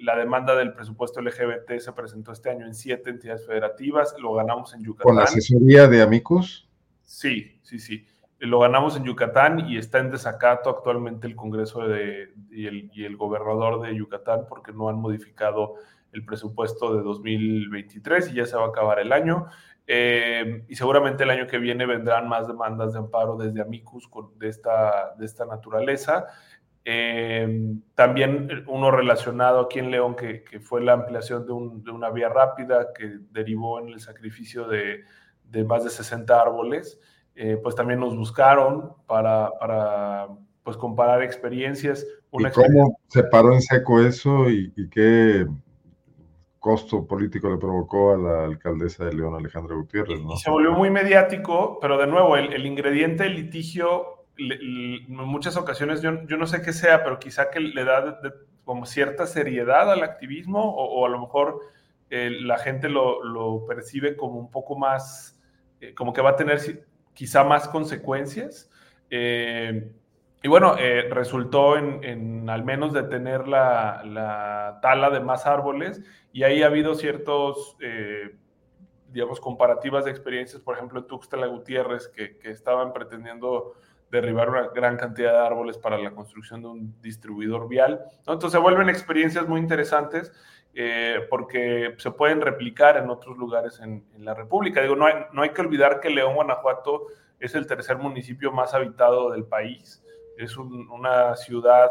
la 0.03 0.17
demanda 0.17 0.55
del 0.55 0.73
presupuesto 0.73 1.21
LGBT 1.21 1.79
se 1.79 1.93
presentó 1.93 2.33
este 2.33 2.49
año 2.49 2.65
en 2.65 2.73
siete 2.73 3.09
entidades 3.09 3.45
federativas, 3.45 4.13
lo 4.19 4.33
ganamos 4.33 4.73
en 4.73 4.83
Yucatán. 4.83 5.03
¿Con 5.03 5.15
la 5.15 5.23
asesoría 5.23 5.87
de 5.87 6.01
Amicus? 6.01 6.69
Sí, 7.05 7.59
sí, 7.63 7.79
sí. 7.79 8.05
Lo 8.39 8.59
ganamos 8.59 8.97
en 8.97 9.05
Yucatán 9.05 9.69
y 9.69 9.77
está 9.77 9.99
en 9.99 10.11
desacato 10.11 10.69
actualmente 10.69 11.27
el 11.27 11.35
Congreso 11.35 11.87
de, 11.87 12.33
y, 12.51 12.67
el, 12.67 13.17
gobernador 13.17 13.81
de 13.81 13.95
Yucatán 13.95 14.45
porque 14.47 14.73
no 14.73 14.89
han 14.89 14.97
modificado 14.97 15.75
el 16.11 16.25
presupuesto 16.25 16.95
de 16.95 17.03
2023 17.03 18.31
y 18.31 18.35
ya 18.35 18.45
se 18.45 18.57
va 18.57 18.65
a 18.65 18.69
acabar 18.69 18.99
el 18.99 19.13
año. 19.13 19.47
Eh, 19.87 20.65
y 20.67 20.75
seguramente 20.75 21.23
el 21.23 21.31
año 21.31 21.47
que 21.47 21.57
viene 21.57 21.85
vendrán 21.85 22.29
más 22.29 22.47
demandas 22.47 22.93
de 22.93 22.99
amparo 22.99 23.37
desde 23.37 23.61
Amicus 23.61 24.09
de, 24.37 24.47
esta, 24.47 25.15
de 25.17 25.25
esta 25.25 25.45
naturaleza. 25.45 26.27
Eh, 26.85 27.75
también 27.93 28.63
uno 28.67 28.91
relacionado 28.91 29.59
aquí 29.61 29.79
en 29.79 29.91
León, 29.91 30.15
que, 30.15 30.43
fue 30.59 30.81
la 30.81 30.93
ampliación 30.93 31.45
de, 31.45 31.91
una 31.91 32.09
vía 32.09 32.29
rápida 32.29 32.93
que 32.97 33.19
derivó 33.31 33.79
en 33.79 33.89
el 33.89 33.99
sacrificio 33.99 34.67
de, 34.67 35.03
más 35.65 35.83
de 35.83 35.89
60 35.89 36.41
árboles, 36.41 36.99
eh, 37.35 37.57
pues 37.61 37.75
también 37.75 37.99
nos 37.99 38.15
buscaron 38.15 38.93
para, 39.05 40.27
pues 40.63 40.77
comparar 40.77 41.21
experiencias. 41.21 42.05
¿Y 42.31 42.43
cómo 42.51 42.99
se 43.07 43.23
paró 43.23 43.53
en 43.53 43.61
seco 43.61 44.01
eso 44.01 44.49
y, 44.49 44.71
qué 44.89 45.45
costo 46.59 47.07
político 47.07 47.49
le 47.49 47.57
provocó 47.57 48.13
a 48.13 48.17
la 48.17 48.43
alcaldesa 48.45 49.05
de 49.05 49.13
León, 49.13 49.35
Alejandra 49.35 49.75
Gutiérrez? 49.75 50.19
se 50.37 50.49
volvió 50.49 50.71
muy 50.73 50.89
mediático, 50.89 51.77
pero 51.79 51.97
de 51.97 52.07
nuevo, 52.07 52.35
el, 52.35 52.51
el 52.53 52.65
ingrediente 52.65 53.23
del 53.23 53.35
litigio 53.35 54.18
en 54.39 55.13
muchas 55.15 55.57
ocasiones, 55.57 56.01
yo, 56.01 56.25
yo, 56.25 56.37
no 56.37 56.47
sé 56.47 56.61
qué 56.61 56.73
sea, 56.73 57.03
pero 57.03 57.19
quizá 57.19 57.49
que 57.49 57.59
le 57.59 57.83
da 57.83 58.19
como 58.63 58.85
cierta 58.85 59.25
seriedad 59.25 59.91
al 59.91 60.03
activismo 60.03 60.63
o, 60.63 61.05
a 61.05 61.09
lo 61.09 61.19
mejor 61.19 61.59
eh, 62.09 62.29
la 62.29 62.57
gente 62.57 62.89
lo, 62.89 63.23
lo, 63.23 63.65
percibe 63.65 64.15
como 64.15 64.39
un 64.39 64.51
poco 64.51 64.77
más, 64.77 65.39
eh, 65.81 65.93
como 65.93 66.13
que 66.13 66.21
va 66.21 66.31
a 66.31 66.35
tener 66.35 66.85
quizá 67.13 67.43
más 67.43 67.67
consecuencias. 67.67 68.69
Eh, 69.09 69.91
y 70.41 70.47
bueno, 70.47 70.75
resultó 71.09 71.77
en, 71.77 72.01
en, 72.03 72.49
al 72.49 72.63
menos 72.63 72.93
detener 72.93 73.47
la, 73.47 74.03
la, 74.05 74.79
tala 74.81 75.09
de 75.09 75.19
más 75.19 75.45
árboles 75.45 76.01
y 76.31 76.43
ahí 76.43 76.63
ha 76.63 76.67
habido 76.67 76.95
ciertos 76.95 77.75
digamos, 79.11 79.39
comparativas 79.39 80.05
de 80.05 80.11
experiencias, 80.11 80.61
por 80.61 80.75
ejemplo, 80.75 80.99
en 80.99 81.07
Tuxtla 81.07 81.47
Gutiérrez, 81.47 82.07
que, 82.07 82.37
que 82.37 82.51
estaban 82.51 82.93
pretendiendo 82.93 83.73
derribar 84.11 84.49
una 84.49 84.67
gran 84.69 84.97
cantidad 84.97 85.33
de 85.33 85.39
árboles 85.39 85.77
para 85.77 85.97
la 85.97 86.11
construcción 86.11 86.61
de 86.61 86.67
un 86.67 87.01
distribuidor 87.01 87.67
vial. 87.67 88.01
Entonces 88.19 88.51
se 88.51 88.57
vuelven 88.57 88.89
experiencias 88.89 89.47
muy 89.47 89.59
interesantes 89.59 90.31
eh, 90.73 91.25
porque 91.29 91.95
se 91.97 92.11
pueden 92.11 92.41
replicar 92.41 92.97
en 92.97 93.09
otros 93.09 93.37
lugares 93.37 93.79
en, 93.79 94.03
la 94.19 94.33
República. 94.33 94.81
Digo, 94.81 94.95
no 94.95 95.05
hay, 95.05 95.13
no 95.33 95.41
hay, 95.41 95.49
que 95.49 95.61
olvidar 95.61 95.99
que 95.99 96.09
León, 96.09 96.35
Guanajuato, 96.35 97.07
es 97.39 97.55
el 97.55 97.67
tercer 97.67 97.97
municipio 97.97 98.51
más 98.51 98.73
habitado 98.73 99.31
del 99.31 99.45
país. 99.45 100.03
Es 100.37 100.57
una 100.57 101.35
ciudad 101.35 101.89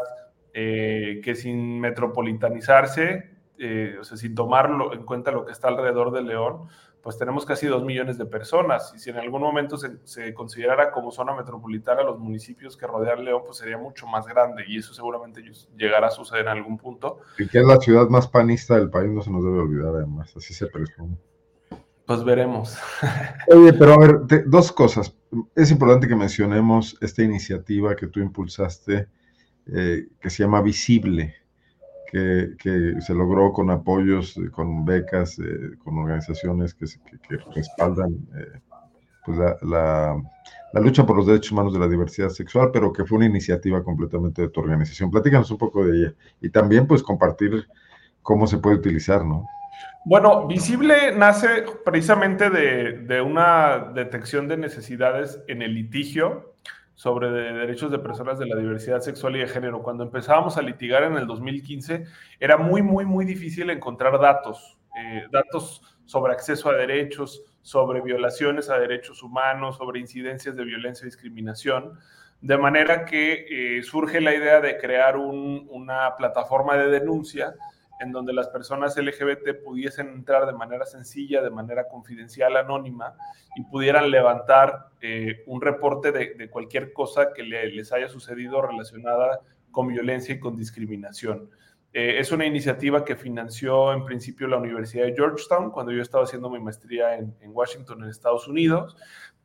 eh, 0.53 1.21
que 1.23 1.35
sin 1.35 1.79
metropolitanizarse, 1.79 3.29
eh, 3.57 3.97
o 3.99 4.03
sea, 4.03 4.17
sin 4.17 4.33
tomarlo 4.33 4.93
en 4.93 5.03
cuenta 5.03 5.31
lo 5.31 5.45
que 5.45 5.51
está 5.51 5.67
alrededor 5.67 6.11
de 6.11 6.23
León, 6.23 6.67
pues 7.01 7.17
tenemos 7.17 7.45
casi 7.45 7.67
dos 7.67 7.83
millones 7.83 8.17
de 8.17 8.25
personas. 8.25 8.93
Y 8.95 8.99
si 8.99 9.09
en 9.09 9.17
algún 9.17 9.41
momento 9.41 9.77
se, 9.77 10.33
considerara 10.33 10.91
como 10.91 11.11
zona 11.11 11.35
metropolitana 11.35 12.03
los 12.03 12.19
municipios 12.19 12.75
que 12.75 12.87
rodean 12.87 13.23
León, 13.23 13.43
pues 13.45 13.57
sería 13.57 13.77
mucho 13.77 14.05
más 14.05 14.27
grande. 14.27 14.63
Y 14.67 14.77
eso 14.77 14.93
seguramente 14.93 15.41
llegará 15.77 16.07
a 16.07 16.11
suceder 16.11 16.43
en 16.43 16.49
algún 16.49 16.77
punto. 16.77 17.19
Y 17.37 17.47
que 17.47 17.59
es 17.59 17.65
la 17.65 17.77
ciudad 17.77 18.09
más 18.09 18.27
panista 18.27 18.75
del 18.75 18.89
país, 18.89 19.09
no 19.09 19.21
se 19.21 19.31
nos 19.31 19.43
debe 19.43 19.59
olvidar, 19.59 19.95
además. 19.95 20.33
Así 20.35 20.53
se 20.53 20.67
presume. 20.67 21.17
Pues 22.05 22.23
veremos. 22.23 22.77
Oye, 23.47 23.71
pero 23.73 23.93
a 23.93 23.99
ver, 23.99 24.43
dos 24.47 24.71
cosas. 24.71 25.15
Es 25.55 25.71
importante 25.71 26.07
que 26.07 26.15
mencionemos 26.15 26.97
esta 27.01 27.23
iniciativa 27.23 27.95
que 27.95 28.07
tú 28.07 28.19
impulsaste, 28.19 29.07
eh, 29.67 30.07
que 30.19 30.29
se 30.29 30.43
llama 30.43 30.61
Visible 30.61 31.38
que, 32.11 32.95
se 32.99 33.13
logró 33.13 33.53
con 33.53 33.69
apoyos, 33.69 34.37
eh, 34.37 34.49
con 34.51 34.83
becas, 34.85 35.37
eh, 35.39 35.77
con 35.83 35.97
organizaciones 35.97 36.73
que, 36.73 36.85
respaldan 37.53 38.17
eh, 38.35 38.59
pues 39.25 39.37
la, 39.61 40.15
lucha 40.73 41.05
por 41.05 41.17
los 41.17 41.27
derechos 41.27 41.51
humanos 41.51 41.73
de 41.73 41.79
la 41.79 41.87
diversidad 41.87 42.29
sexual, 42.29 42.69
pero 42.73 42.91
que 42.91 43.05
fue 43.05 43.17
una 43.17 43.27
iniciativa 43.27 43.83
completamente 43.83 44.41
de 44.41 44.49
tu 44.49 44.61
organización. 44.61 45.11
Platícanos 45.11 45.51
un 45.51 45.57
poco 45.57 45.85
de 45.85 45.97
ella 45.97 46.13
y 46.41 46.49
también 46.49 46.87
pues 46.87 47.03
compartir 47.03 47.67
cómo 48.21 48.47
se 48.47 48.57
puede 48.57 48.77
utilizar, 48.77 49.23
¿no? 49.23 49.45
Bueno, 50.05 50.47
Visible 50.47 51.15
nace 51.15 51.65
precisamente 51.85 52.49
de 52.49 53.21
una 53.21 53.91
detección 53.93 54.47
de 54.47 54.57
necesidades 54.57 55.39
en 55.47 55.61
el 55.61 55.75
litigio 55.75 56.53
sobre 56.99 57.31
derechos 57.31 57.91
de 57.91 57.99
personas 57.99 58.37
de 58.39 58.45
la 58.45 58.57
diversidad 58.57 58.99
sexual 58.99 59.37
y 59.37 59.39
de 59.39 59.47
género. 59.47 59.81
Cuando 59.81 60.03
empezábamos 60.03 60.57
a 60.57 60.61
litigar 60.61 61.03
en 61.03 61.13
el 61.13 61.27
2015, 61.27 62.03
era 62.41 62.57
muy, 62.57 62.81
muy, 62.81 63.05
muy 63.05 63.23
difícil 63.23 63.69
encontrar 63.69 64.19
datos, 64.19 64.77
eh, 64.99 65.23
datos 65.31 65.81
sobre 66.03 66.33
acceso 66.33 66.69
a 66.69 66.73
derechos, 66.73 67.41
sobre 67.61 68.01
violaciones 68.01 68.69
a 68.69 68.77
derechos 68.77 69.23
humanos, 69.23 69.77
sobre 69.77 70.01
incidencias 70.01 70.57
de 70.57 70.65
violencia 70.65 71.05
y 71.05 71.05
discriminación. 71.05 71.97
De 72.41 72.57
manera 72.57 73.05
que 73.05 73.77
eh, 73.77 73.81
surge 73.81 74.19
la 74.19 74.35
idea 74.35 74.59
de 74.59 74.77
crear 74.77 75.15
una 75.15 76.17
plataforma 76.17 76.75
de 76.75 76.89
denuncia 76.89 77.55
en 77.99 78.11
donde 78.11 78.33
las 78.33 78.47
personas 78.47 78.97
LGBT 78.97 79.63
pudiesen 79.63 80.09
entrar 80.09 80.45
de 80.45 80.53
manera 80.53 80.85
sencilla, 80.85 81.41
de 81.41 81.49
manera 81.49 81.87
confidencial, 81.87 82.55
anónima, 82.55 83.13
y 83.55 83.63
pudieran 83.63 84.09
levantar 84.09 84.87
eh, 85.01 85.43
un 85.47 85.61
reporte 85.61 86.11
de, 86.11 86.49
cualquier 86.49 86.93
cosa 86.93 87.33
que 87.33 87.43
les 87.43 87.91
haya 87.91 88.07
sucedido 88.07 88.61
relacionada 88.61 89.41
con 89.71 89.87
violencia 89.87 90.33
y 90.35 90.39
con 90.39 90.55
discriminación. 90.55 91.49
Eh, 91.91 92.19
es 92.19 92.31
una 92.31 92.45
iniciativa 92.45 93.03
que 93.03 93.15
financió 93.15 93.91
en 93.91 94.05
principio 94.05 94.47
la 94.47 94.57
Universidad 94.57 95.05
de 95.05 95.15
Georgetown 95.15 95.71
cuando 95.71 95.91
yo 95.91 96.01
estaba 96.01 96.23
haciendo 96.23 96.49
mi 96.49 96.59
maestría 96.59 97.15
en, 97.15 97.35
en 97.41 97.51
Washington, 97.51 98.03
en 98.03 98.09
Estados 98.09 98.47
Unidos. 98.47 98.95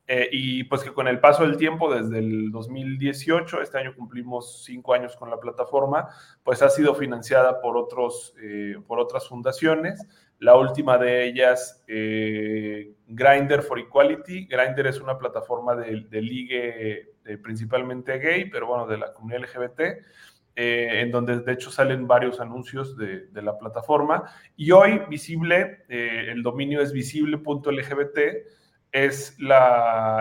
Eh, 0.06 0.28
y 0.32 0.64
pues 0.64 0.82
que 0.82 0.92
con 0.92 1.08
el 1.08 1.18
paso 1.18 1.44
del 1.44 1.56
tiempo, 1.56 1.92
desde 1.92 2.18
el 2.18 2.50
2018, 2.50 3.62
este 3.62 3.78
año 3.78 3.94
cumplimos 3.94 4.62
cinco 4.64 4.92
años 4.92 5.16
con 5.16 5.30
la 5.30 5.40
plataforma, 5.40 6.08
pues 6.42 6.60
ha 6.60 6.68
sido 6.68 6.94
financiada 6.94 7.60
por, 7.62 7.76
otros, 7.78 8.34
eh, 8.42 8.76
por 8.86 8.98
otras 8.98 9.26
fundaciones. 9.28 10.06
La 10.40 10.56
última 10.56 10.98
de 10.98 11.26
ellas, 11.26 11.82
eh, 11.86 12.92
Grinder 13.06 13.62
for 13.62 13.78
Equality. 13.78 14.46
Grinder 14.46 14.88
es 14.88 15.00
una 15.00 15.16
plataforma 15.16 15.74
de, 15.74 16.06
de 16.10 16.22
ligue 16.22 17.10
principalmente 17.42 18.18
gay, 18.18 18.50
pero 18.50 18.66
bueno, 18.66 18.86
de 18.86 18.98
la 18.98 19.14
comunidad 19.14 19.44
LGBT. 19.44 19.80
en 20.56 21.10
donde 21.10 21.40
de 21.40 21.52
hecho 21.52 21.70
salen 21.70 22.06
varios 22.06 22.38
anuncios 22.38 22.96
de, 22.98 23.28
de 23.28 23.42
la 23.42 23.56
plataforma. 23.56 24.24
Y 24.56 24.70
hoy 24.72 25.00
visible, 25.08 25.84
el 25.88 26.42
dominio 26.42 26.82
es 26.82 26.92
visible.lgbt, 26.92 28.18
es 28.94 29.36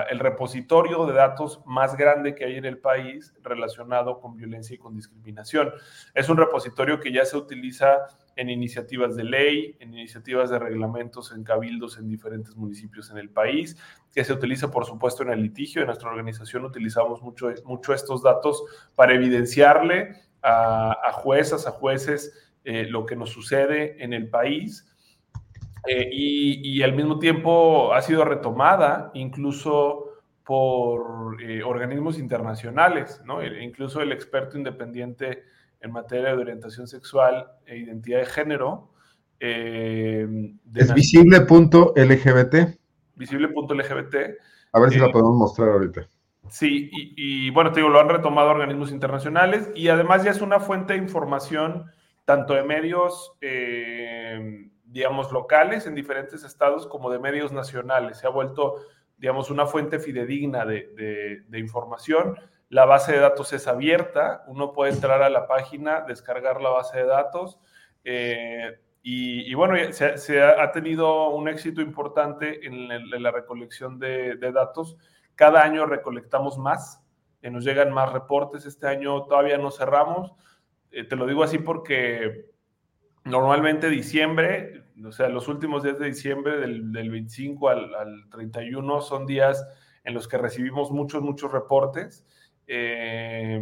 el 0.10 0.18
repositorio 0.18 1.06
de 1.06 1.14
datos 1.14 1.62
más 1.64 1.96
grande 1.96 2.34
que 2.34 2.44
hay 2.44 2.56
en 2.56 2.66
el 2.66 2.80
país 2.80 3.32
relacionado 3.44 4.20
con 4.20 4.36
violencia 4.36 4.74
y 4.74 4.80
con 4.80 4.96
discriminación. 4.96 5.72
Es 6.16 6.28
un 6.28 6.38
repositorio 6.38 7.00
que 7.00 7.14
ya 7.14 7.24
se 7.24 7.38
utiliza 7.38 8.08
en 8.36 8.50
iniciativas 8.50 9.16
de 9.16 9.26
ley, 9.26 9.78
en 9.80 9.94
iniciativas 9.94 10.50
de 10.50 10.58
reglamentos, 10.58 11.32
en 11.32 11.44
cabildos 11.44 12.00
en 12.00 12.10
diferentes 12.10 12.56
municipios 12.56 13.12
en 13.12 13.20
el 13.20 13.30
país, 13.30 13.78
que 14.12 14.24
se 14.24 14.34
utiliza, 14.34 14.72
por 14.72 14.86
supuesto, 14.86 15.22
en 15.22 15.30
el 15.30 15.44
litigio. 15.44 15.82
En 15.82 15.88
nuestra 15.88 16.10
organización 16.10 16.66
utilizamos 16.66 17.22
mucho, 17.22 17.54
mucho 17.66 17.94
estos 17.94 18.24
datos 18.24 18.64
para 18.96 19.14
evidenciarle 19.14 20.16
a, 20.42 21.12
juezas, 21.14 21.68
a 21.68 21.72
jueces, 21.72 22.52
eh, 22.64 22.88
lo 22.90 23.06
que 23.06 23.16
nos 23.16 23.30
sucede 23.30 24.04
en 24.04 24.14
el 24.14 24.32
país 24.32 24.93
eh, 25.86 26.10
y, 26.12 26.82
al 26.82 26.94
mismo 26.96 27.20
tiempo 27.20 27.94
ha 27.94 28.02
sido 28.02 28.24
retomada 28.24 29.12
incluso 29.14 30.12
por 30.46 31.42
eh, 31.42 31.62
organismos 31.64 32.18
internacionales, 32.18 33.22
¿no? 33.26 33.42
E 33.42 33.64
incluso 33.64 34.02
el 34.02 34.14
experto 34.14 34.58
independiente 34.58 35.44
en 35.82 35.92
materia 35.92 36.30
de 36.30 36.42
orientación 36.42 36.88
sexual 36.88 37.48
e 37.66 37.78
identidad 37.78 38.20
de 38.20 38.26
género. 38.26 38.94
Eh, 39.40 40.54
es 40.74 40.94
visible.lgbt. 40.94 42.56
Visible.lgbt. 43.16 44.16
A 44.72 44.80
ver 44.80 44.90
si 44.90 45.00
la 45.00 45.12
podemos 45.12 45.36
mostrar 45.36 45.70
ahorita. 45.70 46.08
Sí, 46.50 46.90
y, 46.92 47.48
y, 47.48 47.50
bueno, 47.50 47.72
te 47.72 47.80
digo, 47.82 47.90
lo 47.90 48.00
han 48.00 48.10
retomado 48.10 48.50
organismos 48.50 48.92
internacionales 48.92 49.70
y 49.76 49.90
además 49.90 50.24
ya 50.24 50.32
es 50.32 50.42
una 50.42 50.60
fuente 50.60 50.94
de 50.94 51.00
información 51.00 51.86
tanto 52.26 52.54
de 52.54 52.64
medios 52.64 53.34
digamos, 54.94 55.32
locales 55.32 55.88
en 55.88 55.96
diferentes 55.96 56.44
estados 56.44 56.86
como 56.86 57.10
de 57.10 57.18
medios 57.18 57.52
nacionales. 57.52 58.20
Se 58.20 58.28
ha 58.28 58.30
vuelto, 58.30 58.76
digamos, 59.18 59.50
una 59.50 59.66
fuente 59.66 60.00
fidedigna 60.00 60.66
de, 60.66 61.44
información. 61.54 62.38
La 62.70 62.86
base 62.86 63.14
de 63.14 63.20
datos 63.20 63.52
es 63.54 63.68
abierta, 63.68 64.44
uno 64.46 64.72
puede 64.72 64.94
entrar 64.94 65.24
a 65.24 65.32
la 65.32 65.48
página, 65.48 66.02
descargar 66.02 66.62
la 66.62 66.70
base 66.70 67.00
de 67.00 67.06
datos. 67.06 67.60
Eh, 68.04 68.80
y, 69.02 69.52
bueno, 69.56 69.76
se, 69.91 70.41
ha 70.44 70.72
tenido 70.72 71.30
un 71.30 71.48
éxito 71.48 71.82
importante 71.82 72.66
en, 72.66 72.88
la 73.22 73.32
recolección 73.32 73.98
de, 73.98 74.38
datos. 74.54 74.96
Cada 75.34 75.64
año 75.64 75.88
recolectamos 75.88 76.60
más, 76.60 77.04
eh, 77.41 77.50
nos 77.50 77.66
llegan 77.66 77.91
más 77.91 78.14
reportes. 78.14 78.68
Este 78.68 78.88
año 78.88 79.24
todavía 79.24 79.58
no 79.58 79.72
cerramos. 79.72 80.36
Eh, 80.91 81.04
te 81.04 81.16
lo 81.16 81.26
digo 81.26 81.44
así 81.44 81.58
porque 81.58 82.54
normalmente 83.26 83.89
diciembre 83.89 84.83
o 85.06 85.12
sea, 85.12 85.30
los 85.30 85.48
últimos 85.48 85.84
días 85.84 86.00
de 86.00 86.08
diciembre, 86.08 86.58
del, 86.58 87.10
25 87.10 87.70
al, 87.70 88.30
31, 88.30 89.02
son 89.02 89.26
días 89.26 89.66
en 90.04 90.14
los 90.14 90.28
que 90.28 90.38
recibimos 90.38 90.91
muchos, 90.91 91.22
muchos 91.22 91.52
reportes, 91.52 92.26
eh, 92.68 93.62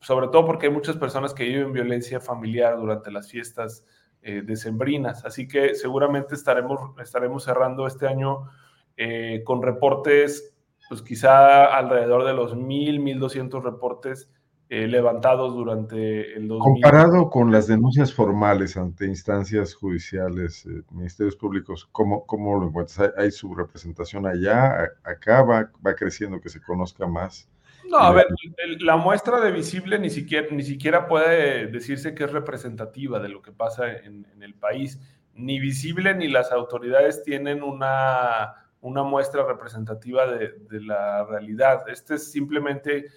sobre 0.00 0.28
todo 0.28 0.46
porque 0.46 0.66
hay 0.66 0.72
muchas 0.72 0.96
personas 0.96 1.34
que 1.34 1.44
viven 1.44 1.72
violencia 1.72 2.20
familiar 2.20 2.76
durante 2.76 3.10
las 3.10 3.30
fiestas 3.30 3.84
eh, 4.22 4.42
decembrinas. 4.44 5.24
Así 5.24 5.46
que 5.46 5.74
seguramente 5.74 6.34
estaremos, 6.34 6.98
estaremos 7.00 7.44
cerrando 7.44 7.86
este 7.86 8.06
año 8.06 8.48
eh, 8.96 9.42
con 9.44 9.62
reportes, 9.62 10.54
pues 10.88 11.02
quizá 11.02 11.76
alrededor 11.76 12.24
de 12.24 12.34
los 12.34 12.54
1.000, 12.56 13.00
1.200 13.18 13.62
reportes 13.62 14.30
eh, 14.70 14.88
levantados 14.88 15.54
durante 15.54 16.36
el 16.36 16.48
2000. 16.48 16.58
Comparado 16.82 17.28
con 17.28 17.52
las 17.52 17.66
denuncias 17.66 18.14
formales 18.14 18.78
ante 18.78 19.06
instancias 19.06 19.74
judiciales, 19.74 20.64
eh, 20.64 20.82
ministerios 20.90 21.36
públicos, 21.36 21.86
¿cómo, 21.92 22.24
¿cómo, 22.24 22.58
lo 22.58 22.68
encuentras? 22.68 23.12
¿Hay, 23.18 23.30
su 23.30 23.54
representación 23.54 24.26
allá? 24.26 24.90
¿Acá 25.04 25.42
va, 25.42 25.70
va, 25.86 25.94
creciendo 25.94 26.40
que 26.40 26.48
se 26.48 26.62
conozca 26.62 27.06
más? 27.06 27.46
No, 27.90 27.98
a 27.98 28.12
ver, 28.12 28.26
la 28.80 28.96
muestra 28.96 29.38
de 29.42 29.50
visible 29.52 29.98
ni 29.98 30.08
siquiera, 30.08 30.48
ni 30.50 30.62
siquiera 30.62 31.06
puede 31.06 31.66
decirse 31.66 32.14
que 32.14 32.24
es 32.24 32.32
representativa 32.32 33.20
de 33.20 33.28
lo 33.28 33.42
que 33.42 33.52
pasa 33.52 33.92
en, 33.92 34.26
el 34.40 34.54
país. 34.54 34.98
Ni 35.34 35.60
visible 35.60 36.14
ni 36.14 36.28
las 36.28 36.52
autoridades 36.52 37.22
tienen 37.22 37.62
una, 37.62 38.54
una 38.80 39.02
muestra 39.02 39.44
representativa 39.44 40.26
de, 40.26 40.54
de 40.70 40.80
la 40.80 41.24
realidad. 41.26 41.86
Este 41.88 42.14
es 42.14 42.32
simplemente 42.32 43.10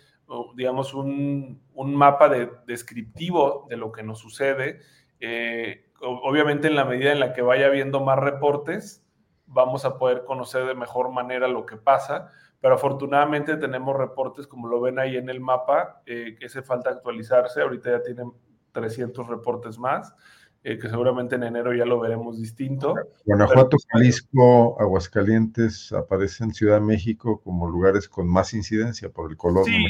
digamos, 0.55 0.93
un, 0.93 1.61
mapa 1.75 2.29
de, 2.29 2.49
descriptivo 2.65 3.65
de 3.69 3.77
lo 3.77 3.91
que 3.91 4.03
nos 4.03 4.19
sucede. 4.19 4.79
Eh, 5.19 5.91
obviamente 6.01 6.67
en 6.67 6.75
la 6.75 6.85
medida 6.85 7.11
en 7.11 7.19
la 7.19 7.33
que 7.33 7.41
vaya 7.41 7.67
habiendo 7.67 8.03
más 8.03 8.19
reportes, 8.19 9.03
vamos 9.47 9.85
a 9.85 9.97
poder 9.97 10.25
conocer 10.25 10.65
de 10.65 10.75
mejor 10.75 11.11
manera 11.11 11.47
lo 11.47 11.65
que 11.65 11.77
pasa, 11.77 12.29
pero 12.59 12.75
afortunadamente 12.75 13.57
tenemos 13.57 13.95
reportes, 13.95 14.47
como 14.47 14.67
lo 14.67 14.81
ven 14.81 14.99
ahí 14.99 15.15
en 15.15 15.29
el 15.29 15.39
mapa, 15.39 16.01
eh, 16.05 16.35
que 16.37 16.45
hace 16.45 16.61
falta 16.61 16.89
actualizarse, 16.89 17.61
ahorita 17.61 17.91
ya 17.91 18.03
tienen 18.03 18.31
300 18.73 19.27
reportes 19.27 19.77
más, 19.79 20.13
eh, 20.63 20.77
que 20.77 20.89
seguramente 20.89 21.35
en 21.35 21.43
enero 21.43 21.73
ya 21.73 21.85
lo 21.85 21.99
veremos 21.99 22.41
distinto. 22.41 22.95
Guanajuato, 23.25 23.77
Jalisco, 23.89 24.79
Aguascalientes 24.81 25.93
aparecen 25.93 26.53
Ciudad 26.53 26.75
de 26.75 26.85
México 26.85 27.41
como 27.41 27.69
lugares 27.69 28.09
con 28.09 28.27
más 28.27 28.53
incidencia 28.53 29.09
por 29.09 29.29
el 29.29 29.37
color. 29.37 29.65
Sí, 29.65 29.85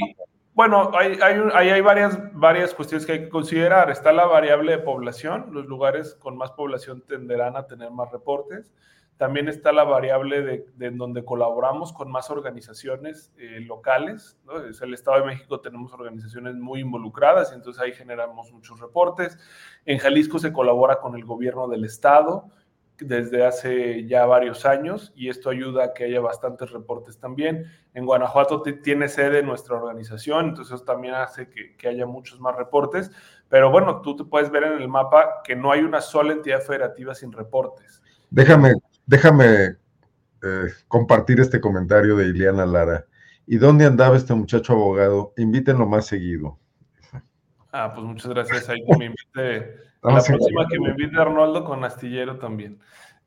bueno, 0.57 0.89
hay, 0.97 1.19
hay, 1.21 1.69
hay, 1.69 1.81
varias, 1.81 2.17
varias 2.33 2.73
cuestiones 2.73 3.05
que 3.05 3.11
hay 3.11 3.19
que 3.25 3.29
considerar. 3.29 3.91
Está 3.91 4.11
la 4.11 4.25
variable 4.25 4.71
de 4.71 4.79
población, 4.79 5.49
los 5.51 5.67
lugares 5.67 6.15
con 6.15 6.35
más 6.35 6.49
población 6.49 7.03
tenderán 7.07 7.55
a 7.55 7.67
tener 7.67 7.91
más 7.91 8.11
reportes. 8.11 8.73
También 9.17 9.49
está 9.49 9.71
la 9.71 9.83
variable 9.83 10.41
de, 10.41 10.65
en 10.79 10.97
donde 10.97 11.23
colaboramos 11.23 11.93
con 11.93 12.09
más 12.09 12.31
organizaciones 12.31 13.31
eh, 13.37 13.59
locales. 13.59 14.39
¿no? 14.45 14.57
Es 14.65 14.81
el 14.81 14.95
Estado 14.95 15.19
de 15.19 15.27
México 15.27 15.59
tenemos 15.59 15.93
organizaciones 15.93 16.55
muy 16.55 16.79
involucradas 16.79 17.51
y 17.51 17.55
entonces 17.55 17.79
ahí 17.79 17.93
generamos 17.93 18.51
muchos 18.51 18.79
reportes. 18.79 19.37
En 19.85 19.99
Jalisco 19.99 20.39
se 20.39 20.51
colabora 20.51 20.99
con 20.99 21.15
el 21.15 21.23
gobierno 21.23 21.67
del 21.67 21.85
Estado 21.85 22.49
desde 22.99 23.45
hace 23.45 24.05
ya 24.07 24.25
varios 24.25 24.65
años 24.65 25.13
y 25.15 25.29
esto 25.29 25.49
ayuda 25.49 25.85
a 25.85 25.93
que 25.93 26.05
haya 26.05 26.19
bastantes 26.19 26.71
reportes 26.71 27.19
también. 27.19 27.65
En 27.93 28.05
Guanajuato 28.05 28.61
tiene 28.61 29.07
sede 29.07 29.43
nuestra 29.43 29.75
organización, 29.75 30.49
entonces 30.49 30.75
eso 30.75 30.83
también 30.83 31.13
hace 31.15 31.49
que, 31.49 31.75
que, 31.75 31.87
haya 31.87 32.05
muchos 32.05 32.39
más 32.39 32.55
reportes. 32.55 33.11
Pero 33.49 33.71
bueno, 33.71 34.01
tú 34.01 34.15
te 34.15 34.23
puedes 34.23 34.49
ver 34.49 34.63
en 34.63 34.81
el 34.81 34.87
mapa 34.87 35.41
que 35.43 35.55
no 35.55 35.71
hay 35.71 35.81
una 35.81 36.01
sola 36.01 36.33
entidad 36.33 36.61
federativa 36.61 37.13
sin 37.15 37.31
reportes. 37.31 38.01
Déjame, 38.29 38.73
déjame 39.05 39.77
eh, 40.43 40.67
compartir 40.87 41.39
este 41.39 41.59
comentario 41.59 42.15
de 42.15 42.27
Ileana 42.27 42.65
Lara. 42.65 43.05
¿Y 43.45 43.57
dónde 43.57 43.85
andaba 43.85 44.17
este 44.17 44.33
muchacho 44.33 44.73
abogado? 44.73 45.33
Invítenlo 45.37 45.87
más 45.87 46.05
seguido. 46.05 46.59
Ah, 47.71 47.91
pues 47.93 48.05
muchas 48.05 48.27
gracias. 48.27 48.69
Ahí 48.69 48.83
que 48.85 48.97
me 48.97 49.05
invite 49.05 49.77
la 50.13 50.21
próxima 50.21 50.67
que 50.67 50.79
me 50.79 50.89
invite 50.89 51.19
Arnoldo 51.19 51.63
con 51.63 51.83
astillero 51.83 52.37
también. 52.37 52.79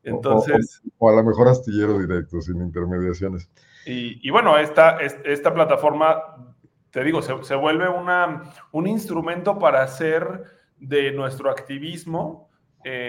Entonces. 0.03 0.81
O, 0.97 1.09
a 1.09 1.15
lo 1.15 1.23
mejor 1.23 1.47
astillero 1.47 1.99
directo, 1.99 2.41
sin 2.41 2.61
intermediaciones. 2.61 3.49
Y, 3.85 4.29
bueno, 4.29 4.57
esta, 4.57 4.99
esta 4.99 5.53
plataforma, 5.53 6.55
te 6.91 7.03
digo, 7.03 7.21
se, 7.21 7.55
vuelve 7.55 7.89
una, 7.89 8.43
un 8.71 8.87
instrumento 8.87 9.57
para 9.57 9.81
hacer 9.81 10.43
de 10.77 11.11
nuestro 11.11 11.49
activismo, 11.49 12.49
eh, 12.83 13.07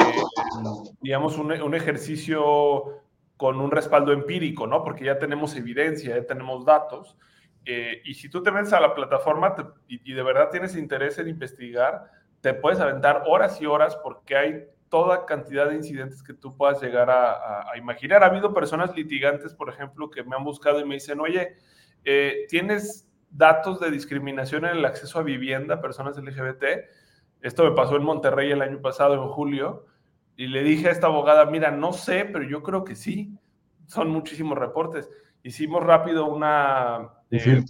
digamos, 1.01 1.37
un, 1.37 1.53
un, 1.53 1.75
ejercicio 1.75 3.03
con 3.37 3.61
un 3.61 3.70
respaldo 3.70 4.12
empírico, 4.12 4.66
¿no? 4.66 4.83
Porque 4.83 5.05
ya 5.05 5.18
tenemos 5.18 5.57
evidencia, 5.57 6.16
ya 6.16 6.27
tenemos 6.27 6.64
datos. 6.64 7.16
Eh, 7.64 8.01
y 8.05 8.14
si 8.14 8.29
tú 8.29 8.43
te 8.43 8.51
metes 8.51 8.73
a 8.73 8.81
la 8.81 8.95
plataforma 8.95 9.55
y, 9.89 10.11
y 10.11 10.14
de 10.14 10.23
verdad 10.23 10.49
tienes 10.51 10.77
interés 10.77 11.18
en 11.18 11.29
investigar, 11.29 12.11
te 12.43 12.53
puedes 12.55 12.80
aventar 12.80 13.22
horas 13.26 13.62
y 13.62 13.66
horas 13.66 13.97
porque 14.03 14.36
hay 14.36 14.64
toda 14.90 15.24
cantidad 15.24 15.70
de 15.70 15.76
incidentes 15.76 16.22
que 16.22 16.34
tú 16.34 16.55
puedas 16.55 16.82
llegar 16.82 17.09
a, 17.09 17.64
imaginar. 17.78 18.22
Ha 18.22 18.26
habido 18.26 18.53
personas 18.53 18.95
litigantes, 18.95 19.55
por 19.55 19.70
ejemplo, 19.70 20.11
que 20.11 20.22
me 20.22 20.36
han 20.36 20.45
buscado 20.45 20.80
y 20.80 20.84
me 20.84 20.97
dicen, 20.97 21.18
oye, 21.20 21.57
eh, 22.05 22.45
¿tienes 22.51 23.09
datos 23.30 23.80
de 23.80 23.90
discriminación 23.90 24.66
en 24.66 24.76
el 24.76 24.84
acceso 24.84 25.18
a 25.18 25.22
vivienda, 25.22 25.80
personas 25.80 26.18
LGBT? 26.18 26.64
Esto 27.40 27.64
me 27.64 27.74
pasó 27.74 27.97
en 27.97 28.03
Monterrey 28.03 28.51
el 28.51 28.61
año 28.61 28.82
pasado, 28.82 29.14
en 29.14 29.28
julio, 29.28 29.86
y 30.36 30.49
le 30.49 30.62
dije 30.62 30.88
a 30.88 30.93
esta 30.93 31.07
abogada, 31.07 31.47
mira, 31.47 31.70
no 31.70 31.93
sé, 31.93 32.24
pero 32.24 32.45
yo 32.45 32.62
creo 32.62 32.84
que 32.84 32.97
sí. 32.97 33.38
Son 33.86 34.11
muchísimos 34.11 34.59
reportes. 34.59 35.09
Hicimos 35.43 35.82
rápido 35.82 36.26
una... 36.26 37.12
Eh, 37.30 37.64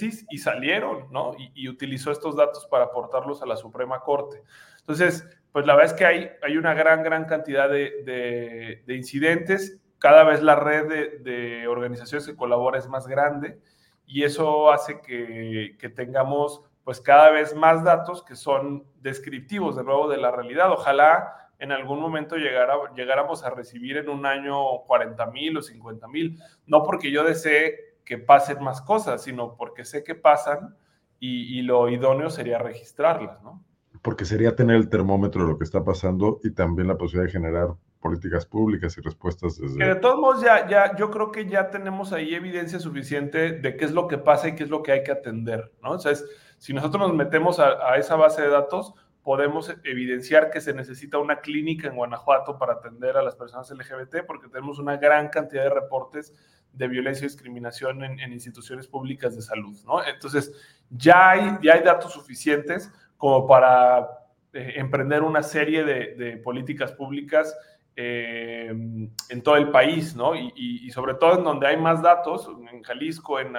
y 0.00 0.38
salieron, 0.38 1.10
¿no? 1.10 1.34
Y, 1.54 1.68
utilizó 1.68 2.10
estos 2.10 2.36
datos 2.36 2.66
para 2.66 2.84
aportarlos 2.84 3.42
a 3.42 3.46
la 3.46 3.56
Suprema 3.56 4.00
Corte. 4.00 4.42
Entonces, 4.80 5.28
pues 5.52 5.66
la 5.66 5.74
verdad 5.74 5.92
es 5.92 5.98
que 5.98 6.06
hay, 6.06 6.30
hay 6.42 6.56
una 6.56 6.74
gran, 6.74 7.02
gran 7.02 7.26
cantidad 7.26 7.68
de, 7.68 8.82
incidentes. 8.88 9.80
Cada 9.98 10.24
vez 10.24 10.42
la 10.42 10.56
red 10.56 11.20
de, 11.22 11.66
organizaciones 11.68 12.26
que 12.26 12.36
colabora 12.36 12.78
es 12.78 12.88
más 12.88 13.06
grande 13.06 13.58
y 14.06 14.24
eso 14.24 14.72
hace 14.72 15.00
que, 15.00 15.76
tengamos 15.94 16.62
pues 16.84 17.00
cada 17.00 17.30
vez 17.30 17.54
más 17.54 17.84
datos 17.84 18.24
que 18.24 18.34
son 18.34 18.84
descriptivos 19.00 19.76
de 19.76 19.84
nuevo 19.84 20.08
de 20.08 20.16
la 20.16 20.32
realidad. 20.32 20.72
Ojalá 20.72 21.50
en 21.60 21.70
algún 21.70 22.00
momento 22.00 22.36
llegara, 22.36 22.74
llegáramos 22.96 23.44
a 23.44 23.50
recibir 23.50 23.98
en 23.98 24.08
un 24.08 24.26
año 24.26 24.80
40 24.86 25.26
mil 25.26 25.58
o 25.58 25.62
50 25.62 26.08
mil, 26.08 26.36
no 26.66 26.82
porque 26.82 27.12
yo 27.12 27.22
desee 27.22 27.91
que 28.04 28.18
pasen 28.18 28.62
más 28.62 28.80
cosas, 28.82 29.22
sino 29.22 29.56
porque 29.56 29.84
sé 29.84 30.04
que 30.04 30.14
pasan 30.14 30.76
y, 31.24 31.62
lo 31.62 31.88
idóneo 31.88 32.30
sería 32.30 32.58
registrarlas, 32.58 33.40
¿no? 33.42 33.62
Porque 34.02 34.24
sería 34.24 34.56
tener 34.56 34.74
el 34.74 34.88
termómetro 34.88 35.44
de 35.44 35.52
lo 35.52 35.58
que 35.58 35.62
está 35.62 35.84
pasando 35.84 36.40
y 36.42 36.50
también 36.50 36.88
la 36.88 36.98
posibilidad 36.98 37.26
de 37.26 37.32
generar 37.32 37.68
políticas 38.00 38.44
públicas 38.44 38.98
y 38.98 39.00
respuestas 39.02 39.56
desde... 39.56 39.78
Que 39.78 39.84
de 39.84 39.94
todos 39.94 40.18
modos, 40.18 40.42
ya, 40.42 40.68
ya, 40.68 40.96
yo 40.96 41.12
creo 41.12 41.30
que 41.30 41.46
ya 41.46 41.70
tenemos 41.70 42.12
ahí 42.12 42.34
evidencia 42.34 42.80
suficiente 42.80 43.52
de 43.52 43.76
qué 43.76 43.84
es 43.84 43.92
lo 43.92 44.08
que 44.08 44.18
pasa 44.18 44.48
y 44.48 44.56
qué 44.56 44.64
es 44.64 44.70
lo 44.70 44.82
que 44.82 44.90
hay 44.90 45.04
que 45.04 45.12
atender, 45.12 45.72
¿no? 45.80 45.92
O 45.92 45.98
sea, 46.00 46.12
si 46.58 46.72
nosotros 46.74 47.06
nos 47.06 47.16
metemos 47.16 47.60
a, 47.60 47.92
a 47.92 47.96
esa 47.98 48.16
base 48.16 48.42
de 48.42 48.48
datos, 48.48 48.92
podemos 49.22 49.72
evidenciar 49.84 50.50
que 50.50 50.60
se 50.60 50.74
necesita 50.74 51.18
una 51.18 51.40
clínica 51.40 51.88
en 51.88 51.96
Guanajuato 51.96 52.58
para 52.58 52.74
atender 52.74 53.16
a 53.16 53.22
las 53.22 53.36
personas 53.36 53.70
LGBT, 53.70 54.26
porque 54.26 54.48
tenemos 54.48 54.78
una 54.78 54.96
gran 54.96 55.28
cantidad 55.28 55.62
de 55.64 55.70
reportes 55.70 56.34
de 56.72 56.88
violencia 56.88 57.24
y 57.24 57.28
discriminación 57.28 58.02
en, 58.02 58.32
instituciones 58.32 58.86
públicas 58.86 59.36
de 59.36 59.42
salud. 59.42 59.76
Entonces, 60.06 60.52
ya 60.90 61.30
hay, 61.30 61.58
ya 61.62 61.74
hay 61.74 61.82
datos 61.82 62.12
suficientes 62.12 62.90
como 63.16 63.46
para 63.46 64.08
eh, 64.52 64.74
emprender 64.76 65.22
una 65.22 65.42
serie 65.42 65.84
de, 65.84 66.36
políticas 66.38 66.92
públicas 66.92 67.56
eh, 67.94 68.68
en 68.68 69.42
todo 69.42 69.56
el 69.56 69.70
país, 69.70 70.16
¿no? 70.16 70.34
Y, 70.34 70.90
sobre 70.90 71.14
todo 71.14 71.38
en 71.38 71.44
donde 71.44 71.66
hay 71.68 71.76
más 71.76 72.02
datos, 72.02 72.50
en 72.70 72.82
Jalisco, 72.82 73.38
en, 73.38 73.54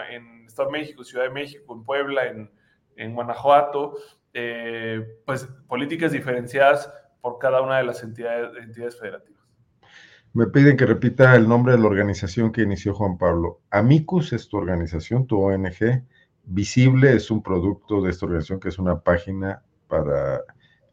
Estado 0.46 0.70
de 0.70 0.80
México, 0.80 1.04
Ciudad 1.04 1.26
de 1.26 1.32
México, 1.32 1.74
en 1.74 1.84
Puebla, 1.84 2.26
en, 2.26 2.52
en 2.96 3.14
Guanajuato, 3.14 3.96
eh, 4.34 5.20
pues 5.26 5.48
políticas 5.68 6.12
diferenciadas 6.12 6.92
por 7.22 7.38
cada 7.40 7.62
una 7.62 7.78
de 7.78 7.84
las 7.84 8.04
entidades, 8.04 8.52
entidades 8.62 9.00
federativas. 9.00 9.44
Me 10.34 10.48
piden 10.48 10.76
que 10.76 10.88
repita 10.88 11.36
el 11.36 11.48
nombre 11.48 11.74
de 11.74 11.80
la 11.80 11.86
organización 11.86 12.52
que 12.52 12.64
inició 12.64 12.96
Juan 12.96 13.20
Pablo. 13.20 13.62
Amicus 13.70 14.34
es 14.34 14.50
tu 14.50 14.58
organización, 14.58 15.28
tu 15.28 15.40
ONG. 15.40 16.04
Visible 16.46 17.14
es 17.14 17.30
un 17.30 17.44
producto 17.44 18.02
de 18.02 18.10
esta 18.10 18.26
organización 18.26 18.60
que 18.60 18.70
es 18.70 18.80
una 18.80 19.00
página 19.00 19.62
para 19.88 20.42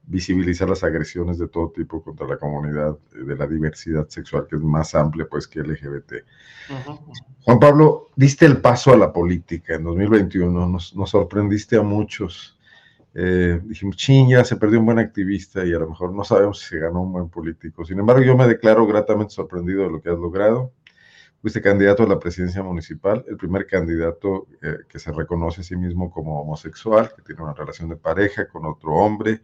visibilizar 0.02 0.68
las 0.68 0.84
agresiones 0.84 1.38
de 1.38 1.48
todo 1.48 1.70
tipo 1.70 2.02
contra 2.02 2.26
la 2.26 2.36
comunidad 2.36 2.98
de 3.12 3.34
la 3.34 3.46
diversidad 3.46 4.08
sexual, 4.08 4.46
que 4.48 4.56
es 4.56 4.62
más 4.62 4.94
amplia 4.94 5.26
pues 5.30 5.48
que 5.48 5.60
LGBT. 5.60 6.14
Juan 7.44 7.58
Pablo, 7.58 8.10
diste 8.16 8.44
el 8.44 8.60
paso 8.60 8.92
a 8.92 8.96
la 8.98 9.12
política 9.12 9.74
en 9.74 9.84
2021, 9.84 10.68
nos, 10.68 10.94
nos 10.94 11.10
sorprendiste 11.10 11.76
a 11.76 11.82
muchos 11.82 12.59
eh, 13.14 13.60
dijimos, 13.64 13.96
ching, 13.96 14.28
ya 14.30 14.44
se 14.44 14.56
perdió 14.56 14.78
un 14.78 14.86
buen 14.86 14.98
activista 14.98 15.64
y 15.64 15.72
a 15.72 15.78
lo 15.78 15.88
mejor 15.88 16.12
no 16.12 16.22
sabemos 16.24 16.60
si 16.60 16.66
se 16.66 16.78
ganó 16.78 17.02
un 17.02 17.12
buen 17.12 17.28
político. 17.28 17.84
Sin 17.84 17.98
embargo, 17.98 18.22
yo 18.22 18.36
me 18.36 18.46
declaro 18.46 18.86
gratamente 18.86 19.34
sorprendido 19.34 19.82
de 19.84 19.90
lo 19.90 20.00
que 20.00 20.10
has 20.10 20.18
logrado. 20.18 20.72
Fuiste 21.40 21.62
candidato 21.62 22.02
a 22.02 22.06
la 22.06 22.18
presidencia 22.18 22.62
municipal, 22.62 23.24
el 23.26 23.36
primer 23.36 23.66
candidato 23.66 24.46
eh, 24.62 24.78
que 24.88 24.98
se 24.98 25.10
reconoce 25.10 25.62
a 25.62 25.64
sí 25.64 25.74
mismo 25.74 26.10
como 26.10 26.40
homosexual, 26.40 27.12
que 27.16 27.22
tiene 27.22 27.42
una 27.42 27.54
relación 27.54 27.88
de 27.88 27.96
pareja 27.96 28.46
con 28.46 28.66
otro 28.66 28.92
hombre. 28.92 29.40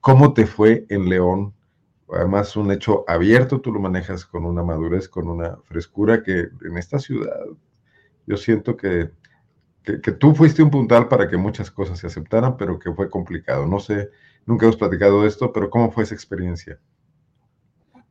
¿Cómo 0.00 0.34
te 0.34 0.46
fue 0.46 0.84
en 0.90 1.08
León? 1.08 1.54
Además, 2.10 2.54
un 2.56 2.70
hecho 2.70 3.04
abierto, 3.08 3.60
tú 3.60 3.72
lo 3.72 3.80
manejas 3.80 4.26
con 4.26 4.44
una 4.44 4.62
madurez, 4.62 5.08
con 5.08 5.28
una 5.28 5.56
frescura 5.64 6.22
que 6.22 6.48
en 6.62 6.76
esta 6.76 6.98
ciudad 6.98 7.40
yo 8.26 8.36
siento 8.36 8.76
que 8.76 9.10
que, 9.82 10.12
tú 10.12 10.34
fuiste 10.34 10.62
un 10.62 10.70
puntal 10.70 11.08
para 11.08 11.28
que 11.28 11.36
muchas 11.36 11.70
cosas 11.70 11.98
se 11.98 12.06
aceptaran, 12.06 12.56
pero 12.56 12.78
que 12.78 12.92
fue 12.92 13.10
complicado. 13.10 13.66
No 13.66 13.80
sé, 13.80 14.10
nunca 14.46 14.66
hemos 14.66 14.76
platicado 14.76 15.22
de 15.22 15.28
esto, 15.28 15.52
pero 15.52 15.70
¿cómo 15.70 15.90
fue 15.90 16.04
esa 16.04 16.14
experiencia? 16.14 16.78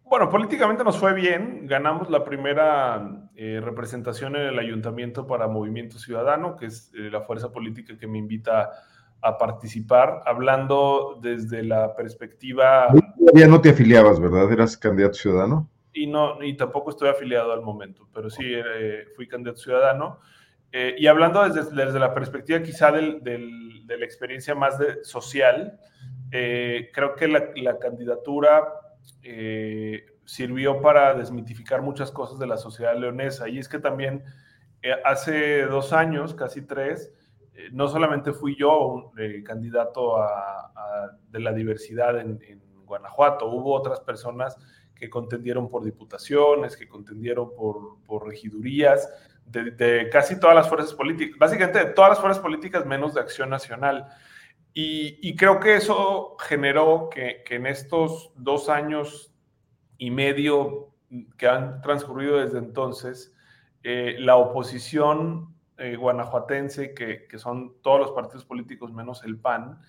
Bueno, 0.05 0.29
políticamente 0.29 0.83
nos 0.83 0.97
fue 0.97 1.13
bien. 1.13 1.67
Ganamos 1.67 2.09
la 2.09 2.25
primera 2.25 3.29
eh, 3.35 3.61
representación 3.63 4.35
en 4.35 4.47
el 4.47 4.59
ayuntamiento 4.59 5.25
para 5.25 5.47
Movimiento 5.47 5.97
Ciudadano, 5.97 6.57
que 6.57 6.65
es 6.65 6.91
eh, 6.93 7.09
la 7.09 7.21
fuerza 7.21 7.51
política 7.53 7.97
que 7.97 8.07
me 8.07 8.17
invita 8.17 8.71
a 9.21 9.37
participar, 9.37 10.23
hablando 10.25 11.19
desde 11.21 11.63
la 11.63 11.95
perspectiva... 11.95 12.87
Todavía 13.17 13.47
no 13.47 13.61
te 13.61 13.69
afiliabas, 13.69 14.19
¿verdad? 14.19 14.51
¿Eras 14.51 14.75
candidato 14.75 15.13
ciudadano? 15.13 15.69
Y, 15.93 16.07
no, 16.07 16.43
y 16.43 16.57
tampoco 16.57 16.89
estoy 16.89 17.09
afiliado 17.09 17.53
al 17.53 17.61
momento, 17.61 18.07
pero 18.13 18.29
sí 18.29 18.43
eh, 18.45 19.05
fui 19.15 19.27
candidato 19.27 19.59
ciudadano. 19.59 20.19
Eh, 20.71 20.95
y 20.97 21.07
hablando 21.07 21.47
desde, 21.47 21.75
desde, 21.75 21.99
la 21.99 22.13
perspectiva 22.13 22.61
quizá 22.63 22.91
del, 22.91 23.21
del, 23.23 23.85
de 23.85 23.97
la 23.97 24.05
experiencia 24.05 24.55
más 24.55 24.79
de, 24.79 25.03
social, 25.03 25.79
eh, 26.31 26.89
creo 26.93 27.15
que 27.15 27.27
la, 27.27 27.49
la 27.55 27.77
candidatura 27.77 28.63
eh, 29.21 30.05
sirvió 30.25 30.81
para 30.81 31.13
desmitificar 31.13 31.81
muchas 31.81 32.11
cosas 32.11 32.39
de 32.39 32.47
la 32.47 32.57
sociedad 32.57 32.95
leonesa. 32.95 33.49
Y 33.49 33.59
es 33.59 33.67
que 33.67 33.79
también 33.79 34.23
eh, 34.81 34.95
hace 35.03 35.65
dos 35.65 35.93
años, 35.93 36.33
casi 36.33 36.61
tres, 36.61 37.13
eh, 37.53 37.69
no 37.71 37.87
solamente 37.87 38.33
fui 38.33 38.55
yo 38.55 38.87
un, 38.87 39.19
eh, 39.19 39.43
candidato 39.43 40.17
a, 40.17 40.71
a, 40.73 41.17
de 41.29 41.39
la 41.39 41.53
diversidad 41.53 42.19
en, 42.19 42.39
en, 42.47 42.61
Guanajuato, 42.85 43.47
hubo 43.47 43.73
otras 43.73 44.01
personas 44.01 44.57
que 44.93 45.09
contendieron 45.09 45.69
por 45.69 45.85
diputaciones, 45.85 46.75
que 46.75 46.89
contendieron 46.89 47.55
por, 47.55 48.03
por 48.03 48.27
regidurías, 48.27 49.09
de, 49.51 50.09
casi 50.11 50.39
todas 50.39 50.55
las 50.55 50.69
fuerzas 50.69 50.93
políticas, 50.93 51.37
básicamente 51.37 51.79
de 51.79 51.93
todas 51.93 52.11
las 52.11 52.19
fuerzas 52.19 52.41
políticas 52.41 52.85
menos 52.85 53.13
de 53.13 53.21
Acción 53.21 53.49
Nacional. 53.49 54.07
Y, 54.73 55.35
creo 55.35 55.59
que 55.59 55.75
eso 55.75 56.37
generó 56.39 57.09
que, 57.09 57.43
en 57.49 57.65
estos 57.65 58.31
dos 58.35 58.69
años 58.69 59.33
y 59.97 60.11
medio 60.11 60.93
que 61.37 61.47
han 61.47 61.81
transcurrido 61.81 62.37
desde 62.37 62.59
entonces, 62.59 63.35
eh, 63.83 64.15
la 64.19 64.37
oposición 64.37 65.53
eh, 65.77 65.97
guanajuatense, 65.97 66.93
que, 66.93 67.27
que, 67.27 67.37
son 67.37 67.81
todos 67.81 67.99
los 67.99 68.11
partidos 68.11 68.45
políticos 68.45 68.93
menos 68.93 69.23
el 69.25 69.37
PAN, 69.37 69.79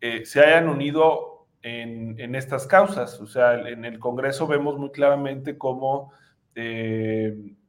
eh, 0.00 0.24
se 0.24 0.40
hayan 0.40 0.68
unido 0.68 1.48
en, 1.62 2.14
en, 2.20 2.36
estas 2.36 2.68
causas. 2.68 3.20
O 3.20 3.26
sea, 3.26 3.54
en 3.68 3.84
el 3.84 3.98
Congreso 3.98 4.46
vemos 4.46 4.78
muy 4.78 4.92
claramente 4.92 5.58
cómo 5.58 6.12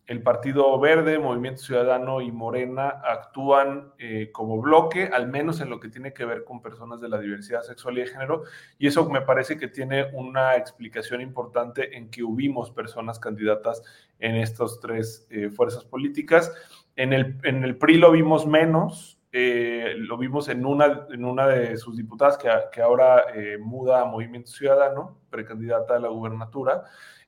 el 0.10 0.24
Partido 0.24 0.80
Verde, 0.80 1.20
Movimiento 1.20 1.62
Ciudadano 1.62 2.20
y 2.20 2.32
Morena 2.32 3.00
actúan 3.06 3.94
eh, 4.00 4.32
como 4.32 4.60
bloque, 4.60 5.04
al 5.14 5.28
menos 5.28 5.62
en 5.62 5.70
lo 5.70 5.80
que 5.80 5.88
tiene 5.88 6.14
que 6.14 6.26
ver 6.26 6.44
con 6.44 6.64
personas 6.64 7.00
de 7.00 7.10
la 7.10 7.20
diversidad 7.20 7.62
sexual 7.62 7.96
y 7.96 8.02
de 8.02 8.08
género, 8.08 8.42
y 8.80 8.88
eso 8.88 9.08
me 9.08 9.22
parece 9.22 9.60
que 9.60 9.68
tiene 9.68 10.06
una 10.14 10.56
explicación 10.56 11.22
importante 11.22 11.96
en 11.96 12.10
que 12.10 12.24
hubimos 12.24 12.72
personas 12.72 13.20
candidatas 13.20 13.84
en 14.18 14.36
estas 14.38 14.80
tres 14.80 15.28
eh, 15.30 15.52
fuerzas 15.52 15.86
políticas. 15.86 16.52
En 16.96 17.14
el, 17.14 17.38
en 17.44 17.64
el, 17.64 17.78
PRI 17.78 18.00
lo 18.00 18.12
vimos 18.12 18.48
menos, 18.48 19.20
eh, 19.32 19.94
lo 19.96 20.18
vimos 20.18 20.50
en 20.50 20.66
una, 20.66 21.06
en 21.12 21.24
una 21.24 21.46
de 21.46 21.78
sus 21.78 21.96
diputadas 21.96 22.40
que, 22.40 22.50
que 22.72 22.82
ahora 22.82 23.26
muda 23.60 24.02
a 24.02 24.06
Movimiento 24.06 24.50
Ciudadano, 24.50 25.20
precandidata 25.30 25.98
a 25.98 26.00
la 26.00 26.08
gubernatura, 26.08 26.86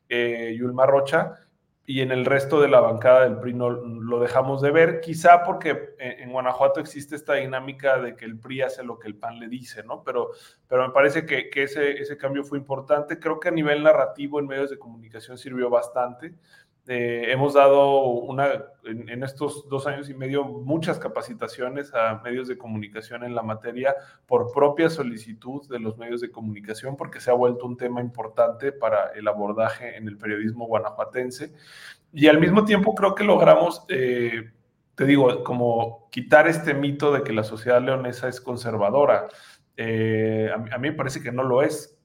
Yulma 0.09 0.87
Rocha, 0.87 1.37
y 1.85 2.01
en 2.01 2.11
el 2.11 2.25
resto 2.25 2.61
de 2.61 2.67
la 2.67 2.79
bancada 2.79 3.23
del 3.23 3.39
PRI 3.39 3.53
no 3.53 3.69
lo 3.69 4.19
dejamos 4.19 4.61
de 4.61 4.71
ver, 4.71 5.01
quizá 5.01 5.43
porque 5.43 5.95
en 5.99 6.31
Guanajuato 6.31 6.79
existe 6.79 7.15
esta 7.15 7.33
dinámica 7.33 7.99
de 7.99 8.15
que 8.15 8.25
el 8.25 8.39
PRI 8.39 8.61
hace 8.61 8.83
lo 8.83 8.99
que 8.99 9.07
el 9.07 9.15
PAN 9.15 9.39
le 9.39 9.47
dice, 9.47 9.83
¿no? 9.83 10.03
Pero, 10.03 10.29
pero 10.67 10.87
me 10.87 10.93
parece 10.93 11.25
que, 11.25 11.49
que 11.49 11.63
ese, 11.63 11.93
ese 11.93 12.17
cambio 12.17 12.43
fue 12.43 12.59
importante. 12.59 13.19
Creo 13.19 13.39
que 13.39 13.49
a 13.49 13.51
nivel 13.51 13.83
narrativo 13.83 14.39
en 14.39 14.47
medios 14.47 14.69
de 14.69 14.77
comunicación 14.77 15.37
sirvió 15.37 15.69
bastante. 15.69 16.35
Eh, 16.87 17.31
hemos 17.31 17.53
dado 17.53 18.05
una, 18.05 18.65
en, 18.85 19.07
en, 19.07 19.23
estos 19.23 19.69
dos 19.69 19.85
años 19.85 20.09
y 20.09 20.15
medio 20.15 20.43
muchas 20.43 20.97
capacitaciones 20.97 21.93
a 21.93 22.19
medios 22.23 22.47
de 22.47 22.57
comunicación 22.57 23.23
en 23.23 23.35
la 23.35 23.43
materia 23.43 23.95
por 24.25 24.51
propia 24.51 24.89
solicitud 24.89 25.67
de 25.69 25.79
los 25.79 25.97
medios 25.99 26.21
de 26.21 26.31
comunicación, 26.31 26.97
porque 26.97 27.19
se 27.19 27.29
ha 27.29 27.35
vuelto 27.35 27.67
un 27.67 27.77
tema 27.77 28.01
importante 28.01 28.71
para 28.71 29.09
el 29.09 29.27
abordaje 29.27 29.95
en 29.95 30.07
el 30.07 30.17
periodismo 30.17 30.65
guanajuatense. 30.65 31.53
Y 32.13 32.27
al 32.27 32.39
mismo 32.39 32.65
tiempo 32.65 32.95
creo 32.95 33.13
que 33.13 33.23
logramos, 33.23 33.85
eh, 33.87 34.49
te 34.95 35.05
digo, 35.05 35.43
como 35.43 36.09
quitar 36.09 36.47
este 36.47 36.73
mito 36.73 37.13
de 37.13 37.23
que 37.23 37.31
la 37.31 37.43
sociedad 37.43 37.81
leonesa 37.81 38.27
es 38.27 38.41
conservadora. 38.41 39.27
Eh, 39.77 40.49
a, 40.51 40.55
a, 40.55 40.77
mí 40.79 40.89
me 40.89 40.93
parece 40.93 41.21
que 41.21 41.31
no 41.31 41.43
lo 41.43 41.61
es. 41.61 41.95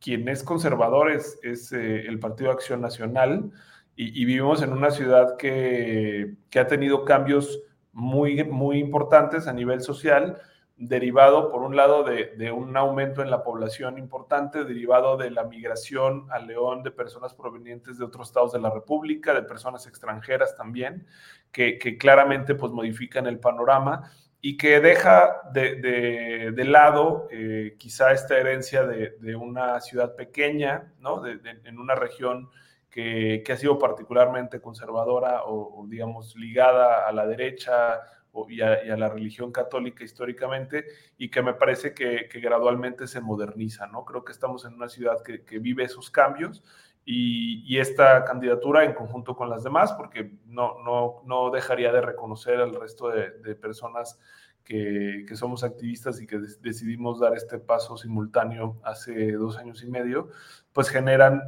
Quien 0.00 0.26
es 0.28 0.42
conservador 0.42 1.10
es, 1.10 1.38
es 1.42 1.70
eh, 1.72 2.06
el 2.08 2.18
Partido 2.18 2.50
Acción 2.50 2.80
Nacional 2.80 3.52
y, 3.96 4.24
vivimos 4.24 4.62
en 4.62 4.72
una 4.72 4.90
ciudad 4.90 5.36
que, 5.36 6.34
que, 6.50 6.58
ha 6.58 6.66
tenido 6.66 7.04
cambios 7.04 7.62
muy, 7.92 8.42
muy 8.44 8.78
importantes 8.78 9.46
a 9.46 9.52
nivel 9.52 9.82
social, 9.82 10.38
derivado, 10.76 11.50
por 11.50 11.62
un 11.62 11.76
lado, 11.76 12.02
de, 12.02 12.34
de, 12.36 12.50
un 12.50 12.76
aumento 12.76 13.22
en 13.22 13.30
la 13.30 13.44
población 13.44 13.98
importante, 13.98 14.64
derivado 14.64 15.16
de 15.16 15.30
la 15.30 15.44
migración 15.44 16.26
a 16.30 16.38
León 16.38 16.82
de 16.82 16.90
personas 16.90 17.34
provenientes 17.34 17.98
de 17.98 18.04
otros 18.04 18.28
estados 18.28 18.52
de 18.52 18.60
la 18.60 18.70
República, 18.70 19.34
de 19.34 19.42
personas 19.42 19.86
extranjeras 19.86 20.56
también, 20.56 21.06
que, 21.52 21.78
que 21.78 21.98
claramente 21.98 22.54
pues, 22.54 22.72
modifican 22.72 23.26
el 23.26 23.38
panorama 23.38 24.10
y 24.40 24.56
que 24.56 24.80
deja 24.80 25.42
de, 25.52 25.76
de, 25.76 26.52
de 26.52 26.64
lado 26.64 27.28
eh, 27.30 27.76
quizá 27.78 28.10
esta 28.10 28.36
herencia 28.36 28.82
de, 28.84 29.36
una 29.36 29.80
ciudad 29.80 30.16
pequeña, 30.16 30.92
¿no? 30.98 31.22
en 31.26 31.78
una 31.78 31.94
región 31.94 32.50
que, 32.92 33.42
que, 33.44 33.52
ha 33.52 33.56
sido 33.56 33.78
particularmente 33.78 34.60
conservadora 34.60 35.44
o, 35.44 35.80
o, 35.80 35.86
digamos, 35.86 36.36
ligada 36.36 37.08
a 37.08 37.12
la 37.12 37.26
derecha 37.26 38.00
o, 38.32 38.48
y, 38.50 38.60
a, 38.60 38.84
y, 38.84 38.90
a, 38.90 38.96
la 38.98 39.08
religión 39.08 39.50
católica 39.50 40.04
históricamente 40.04 40.84
y 41.16 41.30
que 41.30 41.42
me 41.42 41.54
parece 41.54 41.94
que, 41.94 42.28
que, 42.30 42.38
gradualmente 42.38 43.06
se 43.06 43.22
moderniza, 43.22 43.86
¿no? 43.86 44.04
Creo 44.04 44.24
que 44.24 44.32
estamos 44.32 44.66
en 44.66 44.74
una 44.74 44.90
ciudad 44.90 45.22
que, 45.22 45.42
que 45.42 45.58
vive 45.58 45.84
esos 45.84 46.10
cambios 46.10 46.62
y, 47.06 47.64
y, 47.66 47.80
esta 47.80 48.24
candidatura 48.24 48.84
en 48.84 48.92
conjunto 48.92 49.34
con 49.34 49.48
las 49.48 49.64
demás, 49.64 49.94
porque 49.94 50.30
no, 50.44 50.82
no, 50.84 51.22
no 51.24 51.50
dejaría 51.50 51.92
de 51.92 52.02
reconocer 52.02 52.60
al 52.60 52.74
resto 52.74 53.08
de, 53.08 53.30
de 53.30 53.54
personas 53.54 54.20
que, 54.64 55.24
que, 55.26 55.34
somos 55.34 55.64
activistas 55.64 56.20
y 56.20 56.26
que 56.26 56.38
decidimos 56.60 57.20
dar 57.20 57.34
este 57.34 57.58
paso 57.58 57.96
simultáneo 57.96 58.78
hace 58.84 59.32
dos 59.32 59.56
años 59.56 59.82
y 59.82 59.88
medio, 59.88 60.28
pues 60.72 60.90
generan 60.90 61.40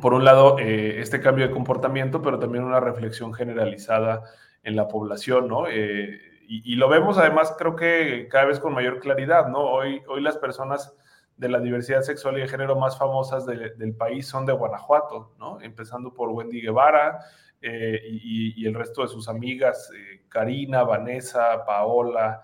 por 0.00 0.14
un 0.14 0.24
lado, 0.24 0.58
eh, 0.58 1.00
este 1.00 1.20
cambio 1.20 1.46
de 1.46 1.52
comportamiento, 1.52 2.22
pero 2.22 2.38
también 2.38 2.64
una 2.64 2.80
reflexión 2.80 3.34
generalizada 3.34 4.22
en 4.62 4.76
la 4.76 4.88
población, 4.88 5.48
¿no? 5.48 5.66
Eh, 5.68 6.18
y, 6.48 6.74
lo 6.74 6.88
vemos 6.88 7.16
además, 7.16 7.54
creo 7.58 7.76
que 7.76 8.28
cada 8.30 8.44
vez 8.44 8.60
con 8.60 8.74
mayor 8.74 9.00
claridad, 9.00 9.48
¿no? 9.48 9.60
Hoy, 9.60 10.02
hoy 10.06 10.20
las 10.20 10.36
personas 10.36 10.94
de 11.36 11.48
la 11.48 11.60
diversidad 11.60 12.02
sexual 12.02 12.36
y 12.36 12.42
de 12.42 12.48
género 12.48 12.76
más 12.76 12.98
famosas 12.98 13.46
de, 13.46 13.70
del 13.70 13.94
país 13.94 14.26
son 14.26 14.44
de 14.44 14.52
Guanajuato, 14.52 15.32
¿no? 15.38 15.60
Empezando 15.62 16.12
por 16.12 16.28
Wendy 16.28 16.60
Guevara 16.60 17.20
eh, 17.62 18.00
y, 18.04 18.66
el 18.66 18.74
resto 18.74 19.00
de 19.00 19.08
sus 19.08 19.28
amigas, 19.28 19.90
Karina, 20.28 20.82
Vanessa, 20.82 21.64
Paola, 21.64 22.42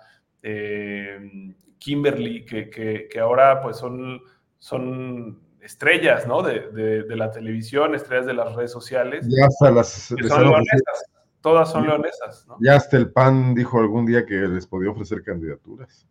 Kimberly, 1.79 2.47
que, 2.47 2.71
que, 2.71 3.09
que 3.11 3.21
ahora 3.21 3.61
pues 3.61 3.77
son, 3.77 4.23
son 4.59 5.48
estrellas, 5.61 6.27
¿no? 6.27 6.43
De, 6.43 6.71
de, 6.71 7.03
de, 7.05 7.17
la 7.17 7.31
televisión, 7.31 7.95
estrellas 7.95 8.27
de 8.27 8.35
las 8.35 8.55
redes 8.55 8.73
sociales. 8.73 9.27
Ya 9.29 9.47
hasta 9.47 9.71
las... 9.71 10.15
Que 10.17 10.29
son 10.29 10.43
leonesas, 10.43 11.05
todas 11.41 11.71
son 11.71 11.87
leonesas, 11.87 12.47
¿no? 12.47 12.57
Ya 12.61 12.77
hasta 12.77 12.97
el 12.97 13.11
PAN 13.11 13.55
dijo 13.55 13.79
algún 13.79 14.07
día 14.07 14.25
que 14.27 14.35
les 14.35 14.67
podía 14.67 14.91
ofrecer 14.91 15.23
candidaturas. 15.23 16.07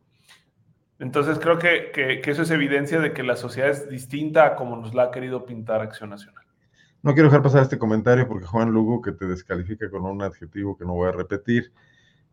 Entonces 0.99 1.37
creo 1.39 1.59
que, 1.59 1.91
que, 1.93 2.21
que, 2.21 2.31
eso 2.31 2.41
es 2.41 2.51
evidencia 2.51 2.99
de 2.99 3.13
que 3.13 3.21
la 3.23 3.35
sociedad 3.35 3.69
es 3.69 3.87
distinta 3.87 4.45
a 4.45 4.55
como 4.55 4.75
nos 4.75 4.95
la 4.95 5.03
ha 5.03 5.11
querido 5.11 5.45
pintar 5.45 5.81
Acción 5.81 6.09
Nacional. 6.09 6.43
No 7.03 7.13
quiero 7.13 7.29
dejar 7.29 7.43
pasar 7.43 7.61
este 7.61 7.77
comentario 7.77 8.27
porque 8.27 8.47
Juan 8.47 8.71
Lugo, 8.71 9.01
que 9.01 9.11
te 9.11 9.27
descalifica 9.27 9.89
con 9.89 10.05
un 10.05 10.23
adjetivo 10.23 10.75
que 10.75 10.85
no 10.85 10.93
voy 10.93 11.09
a 11.09 11.11
repetir, 11.11 11.71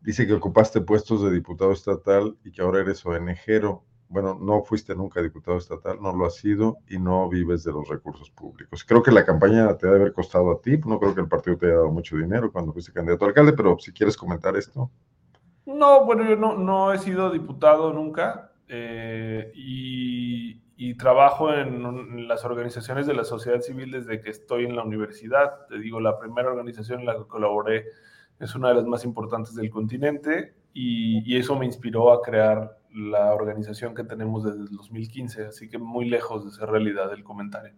dice 0.01 0.25
que 0.25 0.33
ocupaste 0.33 0.81
puestos 0.81 1.23
de 1.23 1.31
diputado 1.31 1.71
estatal 1.71 2.35
y 2.43 2.51
que 2.51 2.61
ahora 2.61 2.81
eres 2.81 3.05
ONGero 3.05 3.83
bueno, 4.15 4.39
no 4.39 4.63
fuiste 4.63 4.95
nunca 4.95 5.21
diputado 5.21 5.57
estatal, 5.57 5.97
no 6.01 6.15
lo 6.15 6.25
has 6.25 6.35
sido 6.35 6.77
y 6.87 6.99
no 6.99 7.27
vives 7.27 7.65
de 7.65 7.73
los 7.73 7.85
recursos 7.89 8.29
públicos. 8.31 8.85
Creo 8.85 9.03
que 9.03 9.11
la 9.11 9.25
campaña 9.25 9.75
te 9.75 9.87
debe 9.87 9.99
haber 9.99 10.13
costado 10.13 10.53
a 10.53 10.61
ti, 10.61 10.77
no 10.85 10.97
creo 10.99 11.13
que 11.13 11.19
el 11.19 11.27
partido 11.27 11.57
te 11.57 11.65
haya 11.65 11.75
dado 11.75 11.91
mucho 11.91 12.15
dinero 12.15 12.49
cuando 12.49 12.71
fuiste 12.71 12.93
candidato 12.93 13.25
a 13.25 13.27
alcalde, 13.27 13.51
pero 13.51 13.77
si 13.77 13.91
quieres 13.91 14.15
comentar 14.15 14.55
esto. 14.55 14.89
No, 15.65 16.05
bueno, 16.05 16.23
yo 16.29 16.37
no, 16.37 16.55
no 16.55 16.93
he 16.93 16.97
sido 16.97 17.29
diputado 17.29 17.91
nunca 17.91 18.53
eh, 18.69 19.51
y, 19.53 20.61
y, 20.77 20.95
trabajo 20.95 21.53
en, 21.53 21.83
en, 21.85 22.27
las 22.29 22.45
organizaciones 22.45 23.07
de 23.07 23.15
la 23.15 23.25
sociedad 23.25 23.59
civil 23.59 23.91
desde 23.91 24.21
que 24.21 24.29
estoy 24.29 24.63
en 24.63 24.77
la 24.77 24.83
universidad. 24.83 25.65
Te 25.67 25.77
digo, 25.77 25.99
la 25.99 26.17
primera 26.17 26.47
organización 26.47 27.01
en 27.01 27.07
la 27.07 27.17
que 27.17 27.27
colaboré 27.27 27.87
es 28.39 28.55
una 28.55 28.69
de 28.69 28.75
las 28.75 28.85
más 28.85 29.03
importantes 29.03 29.55
del 29.55 29.69
continente 29.69 30.55
y, 30.73 31.21
y 31.29 31.37
eso 31.37 31.59
me 31.59 31.65
inspiró 31.65 32.13
a 32.13 32.21
crear 32.21 32.77
la 32.95 33.33
organización 33.33 33.93
que 33.93 34.03
tenemos 34.03 34.43
desde 34.43 34.61
el 34.61 34.69
2015, 34.69 35.45
así 35.45 35.69
que 35.69 35.77
muy 35.77 36.09
lejos 36.09 36.45
de 36.45 36.51
ser 36.51 36.69
realidad 36.69 37.11
el 37.13 37.23
comentario. 37.23 37.73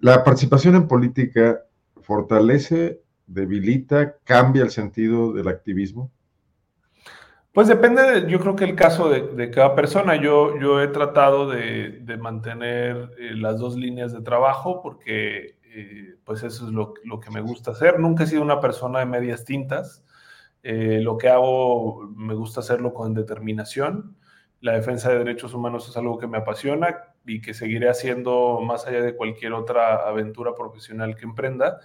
La 0.00 0.22
participación 0.22 0.74
en 0.74 0.86
política 0.86 1.62
fortalece, 2.02 3.02
debilita, 3.26 4.16
cambia 4.24 4.62
el 4.62 4.70
sentido 4.70 5.32
del 5.32 5.48
activismo. 5.48 6.12
Pues 7.52 7.68
depende, 7.68 8.02
de, 8.02 8.30
yo 8.30 8.38
creo 8.38 8.54
que 8.54 8.64
el 8.64 8.76
caso 8.76 9.08
de, 9.08 9.22
de 9.22 9.50
cada 9.50 9.74
persona. 9.74 10.16
Yo, 10.16 10.58
yo 10.60 10.82
he 10.82 10.88
tratado 10.88 11.48
de, 11.48 12.00
de 12.02 12.16
mantener 12.18 13.12
eh, 13.18 13.30
las 13.34 13.58
dos 13.58 13.76
líneas 13.76 14.12
de 14.12 14.20
trabajo 14.20 14.82
porque 14.82 15.56
eh, 15.64 16.16
pues 16.22 16.42
eso 16.42 16.66
es 16.66 16.72
lo, 16.72 16.92
lo, 17.04 17.18
que 17.18 17.30
me 17.30 17.40
gusta 17.40 17.70
hacer. 17.70 17.98
Nunca 17.98 18.24
he 18.24 18.26
sido 18.26 18.42
una 18.42 18.60
persona 18.60 18.98
de 18.98 19.06
medias 19.06 19.46
tintas. 19.46 20.04
Eh, 20.62 21.00
lo 21.00 21.16
que 21.16 21.30
hago 21.30 22.02
me 22.14 22.34
gusta 22.34 22.60
hacerlo 22.60 22.92
con 22.92 23.14
determinación 23.14 24.16
la 24.66 24.72
defensa 24.72 25.10
de 25.10 25.18
derechos 25.18 25.54
humanos 25.54 25.88
es 25.88 25.96
algo 25.96 26.18
que 26.18 26.26
me 26.26 26.38
apasiona. 26.38 27.12
y 27.28 27.40
que 27.40 27.54
seguiré 27.54 27.88
haciendo 27.88 28.60
más 28.60 28.86
allá 28.86 29.00
de 29.02 29.16
cualquier 29.16 29.52
otra 29.52 30.06
aventura 30.08 30.54
profesional 30.54 31.16
que 31.16 31.24
emprenda. 31.24 31.80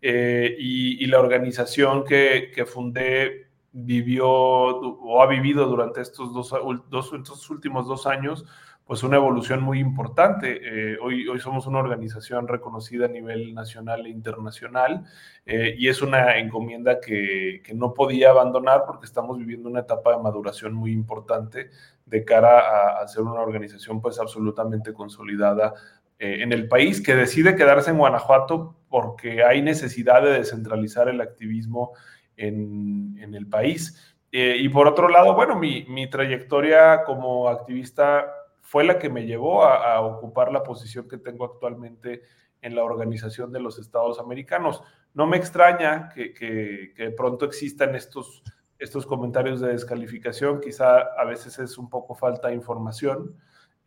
Eh, 0.00 0.56
y, 0.58 1.06
la 1.06 1.20
organización 1.20 2.04
que, 2.04 2.64
fundé 2.66 3.48
vivió 3.72 4.28
o 4.28 5.22
ha 5.22 5.26
vivido 5.26 5.66
durante 5.66 6.00
estos 6.00 6.32
dos, 6.32 6.54
dos, 6.88 7.12
estos 7.12 7.50
últimos 7.50 7.86
dos 7.86 8.06
años 8.06 8.46
pues 8.86 9.02
una 9.02 9.16
evolución 9.16 9.62
muy 9.62 9.80
importante. 9.80 10.60
Eh, 10.62 10.96
hoy, 11.02 11.26
hoy 11.26 11.40
somos 11.40 11.66
una 11.66 11.80
organización 11.80 12.46
reconocida 12.46 13.06
a 13.06 13.08
nivel 13.08 13.52
nacional 13.52 14.06
e 14.06 14.10
internacional 14.10 15.04
eh, 15.44 15.74
y 15.76 15.88
es 15.88 16.02
una 16.02 16.38
encomienda 16.38 17.00
que, 17.00 17.62
que, 17.64 17.74
no 17.74 17.92
podía 17.94 18.30
abandonar 18.30 18.84
porque 18.86 19.06
estamos 19.06 19.38
viviendo 19.38 19.68
una 19.68 19.80
etapa 19.80 20.12
de 20.12 20.22
maduración 20.22 20.72
muy 20.72 20.92
importante 20.92 21.70
de 22.06 22.24
cara 22.24 23.00
a, 23.00 23.08
ser 23.08 23.22
una 23.22 23.40
organización 23.40 24.00
pues 24.00 24.18
absolutamente 24.18 24.92
consolidada 24.92 25.74
eh, 26.18 26.38
en 26.40 26.52
el 26.52 26.68
país 26.68 27.02
que 27.02 27.14
decide 27.14 27.56
quedarse 27.56 27.90
en 27.90 27.98
Guanajuato 27.98 28.76
porque 28.88 29.42
hay 29.44 29.60
necesidad 29.60 30.22
de 30.22 30.30
descentralizar 30.30 31.08
el 31.08 31.20
activismo 31.20 31.92
en, 32.36 33.34
el 33.34 33.46
país. 33.48 34.14
y 34.30 34.68
por 34.68 34.86
otro 34.86 35.08
lado, 35.08 35.34
bueno, 35.34 35.56
mi, 35.58 36.08
trayectoria 36.08 37.02
como 37.04 37.48
activista 37.48 38.26
fue 38.60 38.84
la 38.84 38.98
que 38.98 39.08
me 39.08 39.26
llevó 39.26 39.64
a, 39.64 40.00
ocupar 40.00 40.52
la 40.52 40.62
posición 40.62 41.08
que 41.08 41.18
tengo 41.18 41.44
actualmente 41.44 42.22
en 42.62 42.74
la 42.74 42.84
Organización 42.84 43.52
de 43.52 43.60
los 43.60 43.78
Estados 43.78 44.18
Americanos. 44.18 44.82
No 45.14 45.26
me 45.26 45.36
extraña 45.36 46.08
que, 46.10 46.32
que, 46.34 47.10
pronto 47.16 47.46
existan 47.46 47.94
estos, 47.94 48.42
estos 48.78 49.06
comentarios 49.06 49.60
de 49.60 49.68
descalificación, 49.68 50.60
quizá 50.60 50.98
a 50.98 51.24
veces 51.24 51.58
es 51.58 51.78
un 51.78 51.88
poco 51.88 52.14
falta 52.14 52.48
de 52.48 52.54
información. 52.54 53.34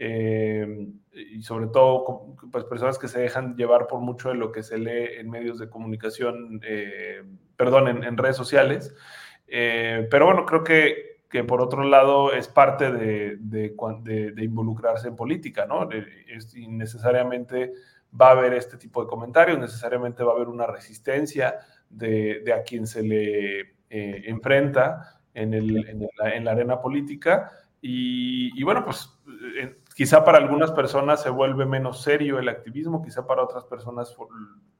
Eh, 0.02 0.88
y 1.12 1.42
sobre 1.42 1.68
todo 1.68 2.38
pues, 2.52 2.64
personas 2.64 2.98
que 2.98 3.10
se 3.10 3.20
dejan 3.20 3.58
llevar 3.58 3.88
por 3.88 4.00
mucho 4.00 4.30
de 4.30 4.36
lo 4.36 4.50
que 4.50 4.64
se 4.64 4.78
lee 4.78 5.18
en 5.18 5.30
medios 5.30 5.60
de 5.60 5.70
comunicación, 5.70 6.62
eh, 6.64 7.22
perdón, 7.58 8.04
en, 8.04 8.18
redes 8.18 8.38
sociales. 8.38 8.96
Eh, 9.48 10.08
pero 10.10 10.26
bueno, 10.26 10.46
creo 10.46 10.64
que 10.64 11.10
que 11.30 11.44
por 11.44 11.62
otro 11.62 11.84
lado 11.84 12.34
es 12.34 12.48
parte 12.48 12.92
de, 12.92 13.38
de, 13.40 14.44
involucrarse 14.44 15.08
en 15.08 15.16
política, 15.16 15.66
¿no? 15.68 15.88
Es, 15.92 16.56
necesariamente 16.56 17.74
va 18.20 18.30
a 18.30 18.32
haber 18.32 18.54
este 18.54 18.78
tipo 18.78 19.04
de 19.04 19.08
comentarios, 19.08 19.60
necesariamente 19.60 20.24
va 20.24 20.32
a 20.32 20.36
haber 20.36 20.48
una 20.48 20.66
resistencia 20.66 21.60
de, 21.90 22.44
a 22.52 22.64
quien 22.64 22.88
se 22.88 23.04
le 23.04 23.76
eh, 23.90 24.24
enfrenta 24.26 25.22
en, 25.34 25.54
el, 25.54 25.88
en, 25.88 26.46
la, 26.46 26.52
arena 26.52 26.82
política. 26.82 27.52
Y, 27.82 28.62
bueno, 28.64 28.84
pues 28.84 29.10
eh, 29.58 29.78
quizá 29.96 30.24
para 30.26 30.38
algunas 30.38 30.72
personas 30.72 31.22
se 31.22 31.30
vuelve 31.30 31.66
menos 31.66 32.02
serio 32.04 32.40
el 32.40 32.50
activismo, 32.50 33.02
quizá 33.02 33.26
para 33.26 33.44
otras 33.44 33.64
personas 33.66 34.16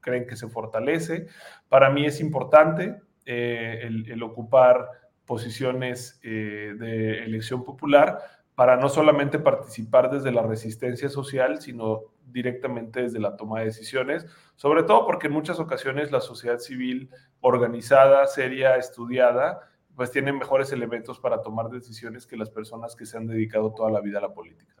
creen 0.00 0.26
que 0.26 0.36
se 0.36 0.48
fortalece. 0.48 1.26
Para 1.68 1.90
mí 1.90 2.04
es 2.04 2.20
importante 2.20 3.00
eh, 3.24 3.80
el, 3.82 4.10
el 4.10 4.22
ocupar 4.22 4.86
posiciones 5.30 6.18
eh, 6.24 6.74
de 6.76 7.22
elección 7.22 7.62
popular 7.62 8.18
para 8.60 8.76
no 8.76 8.90
solamente 8.90 9.38
participar 9.38 10.10
desde 10.10 10.32
la 10.32 10.42
resistencia 10.42 11.08
social, 11.08 11.62
sino 11.62 12.02
directamente 12.26 13.00
desde 13.00 13.18
la 13.18 13.34
toma 13.34 13.60
de 13.60 13.64
decisiones, 13.64 14.26
sobre 14.54 14.82
todo 14.82 15.06
porque 15.06 15.28
en 15.28 15.32
muchas 15.32 15.58
ocasiones 15.58 16.12
la 16.12 16.20
sociedad 16.20 16.58
civil 16.58 17.08
organizada, 17.40 18.26
seria, 18.26 18.76
estudiada, 18.76 19.60
pues 19.96 20.10
tiene 20.10 20.34
mejores 20.34 20.72
elementos 20.72 21.18
para 21.18 21.40
tomar 21.40 21.70
decisiones 21.70 22.26
que 22.26 22.36
las 22.36 22.50
personas 22.50 22.94
que 22.94 23.06
se 23.06 23.16
han 23.16 23.26
dedicado 23.26 23.72
toda 23.72 23.90
la 23.90 24.02
vida 24.02 24.18
a 24.18 24.20
la 24.28 24.34
política. 24.34 24.74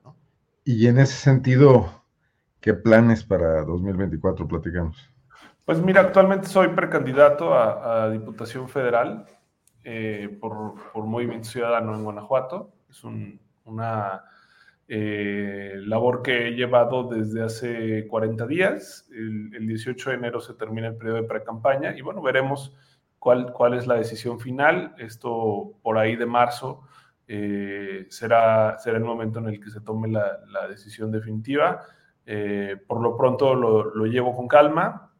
Y 0.62 0.86
en 0.86 0.98
ese 0.98 1.14
sentido, 1.14 2.04
¿qué 2.60 2.74
planes 2.74 3.24
para 3.24 3.64
2024 3.64 4.46
platicamos? 4.46 5.10
Pues 5.64 5.80
mira, 5.80 6.02
actualmente 6.02 6.48
soy 6.48 6.68
precandidato 6.68 7.54
a, 7.54 8.02
a 8.02 8.10
Diputación 8.10 8.68
Federal 8.68 9.24
eh, 9.84 10.36
por, 10.38 10.74
por, 10.92 11.06
Movimiento 11.06 11.48
Ciudadano 11.48 11.94
en 11.94 12.04
Guanajuato. 12.04 12.74
Es 12.90 13.02
una 13.64 14.24
eh, 14.88 15.74
labor 15.84 16.22
que 16.22 16.48
he 16.48 16.50
llevado 16.52 17.04
desde 17.04 17.42
hace 17.42 18.06
40 18.08 18.46
días. 18.46 19.08
El, 19.12 19.66
18 19.66 20.10
de 20.10 20.16
enero 20.16 20.40
se 20.40 20.54
termina 20.54 20.88
el 20.88 20.96
periodo 20.96 21.16
de 21.16 21.28
pre-campaña 21.28 21.96
y 21.96 22.00
bueno, 22.00 22.22
veremos 22.22 22.74
cuál, 23.18 23.52
cuál 23.52 23.74
es 23.74 23.86
la 23.86 23.94
decisión 23.94 24.40
final. 24.40 24.94
Esto 24.98 25.74
por 25.82 25.98
ahí 25.98 26.16
de 26.16 26.26
marzo 26.26 26.82
eh, 27.28 28.06
será, 28.08 28.78
será 28.78 28.98
el 28.98 29.04
momento 29.04 29.38
en 29.38 29.48
el 29.48 29.60
que 29.60 29.70
se 29.70 29.80
tome 29.80 30.08
la, 30.08 30.68
decisión 30.68 31.10
definitiva. 31.12 31.82
por 32.86 33.00
lo 33.00 33.16
pronto 33.16 33.54
lo, 33.54 33.94
lo, 33.94 34.06
llevo 34.06 34.34
con 34.34 34.48
calma. 34.48 35.12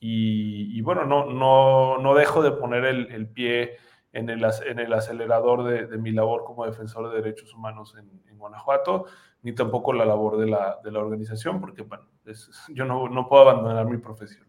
Y, 0.00 0.80
bueno, 0.82 1.04
no, 1.04 1.26
no, 1.26 1.98
no, 1.98 2.14
dejo 2.14 2.42
de 2.42 2.52
poner 2.52 2.84
el, 2.84 3.28
pie 3.28 3.76
en 4.16 4.30
el, 4.30 4.44
en 4.66 4.78
el 4.78 4.92
acelerador 4.92 5.64
de, 5.64 5.98
mi 5.98 6.12
labor 6.12 6.44
como 6.44 6.66
defensor 6.66 7.10
de 7.10 7.16
derechos 7.16 7.54
humanos 7.54 7.96
en, 7.98 8.36
Guanajuato, 8.36 9.06
ni 9.42 9.54
tampoco 9.54 9.94
la 9.94 10.04
labor 10.04 10.36
de 10.36 10.46
la, 10.46 10.78
de 10.84 10.92
la 10.92 11.00
organización, 11.00 11.58
porque 11.58 11.82
bueno, 11.82 12.04
yo 12.68 12.84
no, 12.84 13.08
no, 13.08 13.28
puedo 13.28 13.48
abandonar 13.48 13.86
mi 13.86 13.96
profesión. 13.96 14.46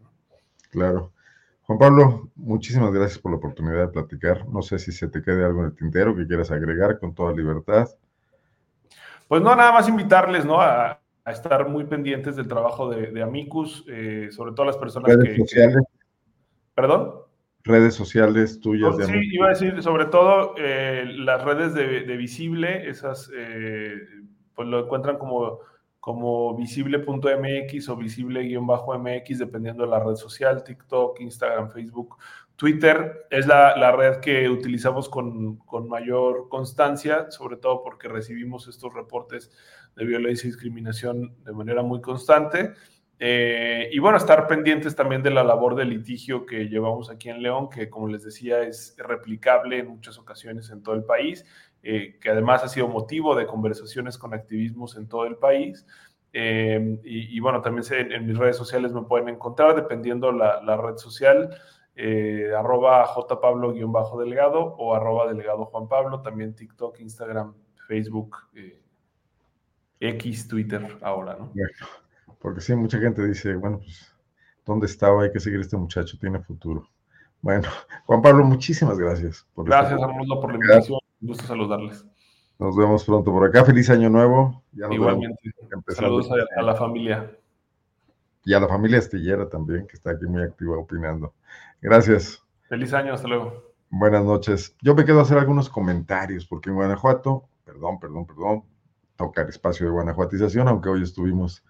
Claro. 0.70 1.12
Juan 1.62 1.78
Pablo, 1.78 2.30
muchísimas 2.36 2.92
gracias 2.92 3.18
por 3.18 3.32
la 3.32 3.38
oportunidad 3.38 3.80
de 3.80 3.88
platicar. 3.88 4.46
No 4.48 4.60
sé 4.60 4.78
si 4.78 4.92
se 4.92 5.08
te 5.08 5.22
quede 5.22 5.44
algo 5.44 5.60
en 5.60 5.66
el 5.66 5.74
tintero 5.74 6.14
que 6.14 6.26
quieras 6.26 6.50
agregar 6.50 6.98
con 6.98 7.14
toda 7.14 7.32
libertad. 7.32 7.88
Pues 9.26 9.40
no, 9.40 9.56
nada 9.56 9.72
más 9.72 9.88
invitarles, 9.88 10.44
¿no? 10.44 10.60
A, 10.60 11.00
a 11.28 11.32
estar 11.32 11.68
muy 11.68 11.84
pendientes 11.84 12.36
del 12.36 12.48
trabajo 12.48 12.88
de, 12.88 13.22
Amicus, 13.22 13.84
eh, 13.86 14.28
sobre 14.30 14.52
todo 14.52 14.64
las 14.64 14.78
personas 14.78 15.14
redes 15.14 15.36
Sociales. 15.36 15.84
¿Perdón? 16.74 17.27
Redes 17.64 17.94
sociales 17.94 18.60
tuyas. 18.60 18.96
de 18.96 19.06
sí, 19.06 19.20
iba 19.32 19.46
a 19.46 19.50
decir, 19.50 19.82
sobre 19.82 20.06
todo 20.06 20.54
eh, 20.56 21.04
las 21.06 21.44
redes 21.44 21.74
de, 21.74 22.16
Visible, 22.16 22.88
esas 22.88 23.30
eh, 23.36 23.98
pues 24.54 24.68
lo 24.68 24.84
encuentran 24.84 25.18
como, 25.18 25.60
como 26.00 26.56
visible.mx 26.56 27.88
o 27.88 27.96
visible-mx, 27.96 29.38
dependiendo 29.38 29.84
de 29.84 29.90
la 29.90 30.00
red 30.00 30.14
social, 30.14 30.62
TikTok, 30.64 31.20
Instagram, 31.20 31.70
Facebook. 31.70 32.16
Twitter 32.58 33.26
es 33.30 33.46
la, 33.46 33.76
la 33.76 33.92
red 33.92 34.18
que 34.18 34.48
utilizamos 34.48 35.08
con, 35.08 35.58
con, 35.58 35.88
mayor 35.88 36.48
constancia, 36.48 37.30
sobre 37.30 37.56
todo 37.56 37.84
porque 37.84 38.08
recibimos 38.08 38.66
estos 38.66 38.92
reportes 38.92 39.52
de 39.94 40.04
violencia 40.04 40.48
y 40.48 40.50
discriminación 40.50 41.36
de 41.44 41.52
manera 41.52 41.82
muy 41.82 42.00
constante. 42.00 42.72
Eh, 43.20 43.88
y 43.92 43.98
bueno, 43.98 44.16
estar 44.16 44.46
pendientes 44.46 44.94
también 44.94 45.22
de 45.22 45.30
la 45.30 45.42
labor 45.42 45.74
de 45.74 45.84
litigio 45.84 46.46
que 46.46 46.68
llevamos 46.68 47.10
aquí 47.10 47.28
en 47.28 47.42
León, 47.42 47.68
que 47.68 47.90
como 47.90 48.06
les 48.06 48.22
decía 48.22 48.62
es 48.62 48.94
replicable 48.96 49.78
en 49.78 49.88
muchas 49.88 50.18
ocasiones 50.18 50.70
en 50.70 50.82
todo 50.82 50.94
el 50.94 51.02
país, 51.04 51.44
eh, 51.82 52.18
que 52.20 52.30
además 52.30 52.62
ha 52.62 52.68
sido 52.68 52.86
motivo 52.86 53.34
de 53.34 53.46
conversaciones 53.46 54.18
con 54.18 54.34
activismos 54.34 54.96
en 54.96 55.08
todo 55.08 55.26
el 55.26 55.36
país. 55.36 55.84
Eh, 56.32 57.00
y, 57.04 57.40
bueno, 57.40 57.62
también 57.62 57.84
en, 58.12 58.26
mis 58.26 58.36
redes 58.36 58.56
sociales 58.56 58.92
me 58.92 59.02
pueden 59.02 59.28
encontrar, 59.28 59.74
dependiendo 59.74 60.30
la, 60.30 60.62
la 60.62 60.76
red 60.76 60.96
social, 60.96 61.50
arroba 62.56 63.04
jpablo-delgado 63.06 64.60
o 64.60 64.94
arroba 64.94 65.26
delegado 65.26 65.64
Juan 65.64 65.88
Pablo, 65.88 66.20
también 66.20 66.54
TikTok, 66.54 67.00
Instagram, 67.00 67.54
Facebook. 67.88 68.36
X 70.00 70.46
Twitter 70.46 70.96
ahora, 71.02 71.36
¿no? 71.36 71.50
Porque 72.38 72.60
sí, 72.60 72.74
mucha 72.74 72.98
gente 72.98 73.26
dice, 73.26 73.54
bueno, 73.56 73.78
pues, 73.78 74.14
¿dónde 74.64 74.86
estaba? 74.86 75.22
Hay 75.22 75.32
que 75.32 75.40
seguir 75.40 75.60
este 75.60 75.76
muchacho, 75.76 76.18
tiene 76.18 76.40
futuro. 76.40 76.88
Bueno, 77.40 77.68
Juan 78.06 78.22
Pablo, 78.22 78.44
muchísimas 78.44 78.98
gracias. 78.98 79.46
Por 79.54 79.66
gracias, 79.66 80.00
Arnoldo, 80.00 80.40
por 80.40 80.50
la 80.50 80.56
invitación. 80.56 80.98
Un 81.20 81.28
gusto 81.28 81.44
saludarles. 81.44 82.04
Nos 82.58 82.76
vemos 82.76 83.04
pronto 83.04 83.32
por 83.32 83.48
acá. 83.48 83.64
Feliz 83.64 83.88
año 83.90 84.10
nuevo. 84.10 84.62
Igualmente. 84.72 85.52
Saludos 85.88 86.28
a, 86.56 86.62
la 86.62 86.74
familia. 86.74 87.30
Y 88.44 88.52
a 88.52 88.60
la 88.60 88.66
familia 88.66 88.98
Estillera 88.98 89.48
también, 89.48 89.86
que 89.86 89.96
está 89.96 90.10
aquí 90.10 90.26
muy 90.26 90.42
activa 90.42 90.76
opinando. 90.76 91.34
Gracias. 91.80 92.42
Feliz 92.68 92.92
año, 92.92 93.14
hasta 93.14 93.28
luego. 93.28 93.62
Buenas 93.90 94.24
noches. 94.24 94.76
Yo 94.82 94.94
me 94.94 95.04
quedo 95.04 95.20
a 95.20 95.22
hacer 95.22 95.38
algunos 95.38 95.68
comentarios, 95.68 96.46
porque 96.46 96.70
en 96.70 96.76
Guanajuato, 96.76 97.48
perdón, 97.64 98.00
perdón, 98.00 98.26
perdón, 98.26 98.64
tocar 99.16 99.48
espacio 99.48 99.86
de 99.86 99.92
guanajuatización, 99.92 100.68
aunque 100.68 100.88
hoy 100.88 101.02
estuvimos 101.02 101.64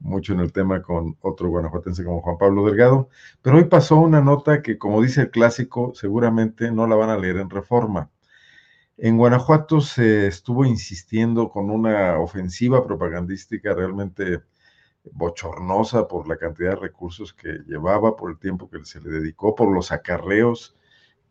mucho 0.00 0.32
en 0.32 0.40
el 0.40 0.52
tema 0.52 0.82
con 0.82 1.16
otro 1.20 1.48
guanajuatense 1.48 2.04
como 2.04 2.22
Juan 2.22 2.38
Pablo 2.38 2.66
Delgado, 2.66 3.08
pero 3.42 3.56
hoy 3.56 3.64
pasó 3.64 3.96
una 3.96 4.20
nota 4.20 4.62
que, 4.62 4.78
como 4.78 5.02
dice 5.02 5.22
el 5.22 5.30
clásico, 5.30 5.92
seguramente 5.94 6.70
no 6.70 6.86
la 6.86 6.96
van 6.96 7.10
a 7.10 7.18
leer 7.18 7.38
en 7.38 7.50
reforma. 7.50 8.10
En 8.96 9.16
Guanajuato 9.16 9.80
se 9.80 10.26
estuvo 10.26 10.64
insistiendo 10.64 11.50
con 11.50 11.70
una 11.70 12.18
ofensiva 12.18 12.84
propagandística 12.84 13.72
realmente 13.74 14.42
bochornosa 15.12 16.08
por 16.08 16.28
la 16.28 16.36
cantidad 16.36 16.70
de 16.70 16.76
recursos 16.76 17.32
que 17.32 17.60
llevaba, 17.66 18.16
por 18.16 18.30
el 18.30 18.38
tiempo 18.38 18.68
que 18.68 18.84
se 18.84 19.00
le 19.00 19.10
dedicó, 19.10 19.54
por 19.54 19.72
los 19.72 19.92
acarreos 19.92 20.76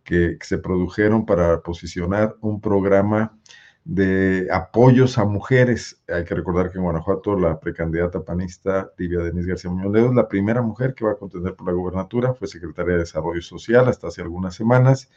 que, 0.03 0.38
que 0.39 0.45
se 0.45 0.57
produjeron 0.57 1.26
para 1.26 1.61
posicionar 1.61 2.38
un 2.41 2.61
programa 2.61 3.38
de 3.88 4.49
apoyos 4.51 5.17
a 5.17 5.23
mujeres. 5.23 6.01
Hay 6.09 6.25
que 6.25 6.35
recordar 6.35 6.69
que 6.69 6.77
en 6.77 6.83
Guanajuato 6.83 7.39
la 7.39 7.57
precandidata 7.57 8.21
panista 8.21 8.91
Livia 8.97 9.19
Denise 9.19 9.47
García 9.47 9.71
Muñoz 9.71 9.95
es 9.95 10.13
la 10.13 10.27
primera 10.27 10.61
mujer 10.61 10.93
que 10.93 11.05
va 11.05 11.11
a 11.11 11.15
contender 11.15 11.55
por 11.55 11.67
la 11.67 11.73
gubernatura, 11.73 12.33
fue 12.33 12.49
secretaria 12.49 12.93
de 12.93 12.99
Desarrollo 12.99 13.41
Social 13.41 13.88
hasta 13.88 14.07
hace 14.07 14.21
algunas 14.21 14.55
semanas 14.55 15.09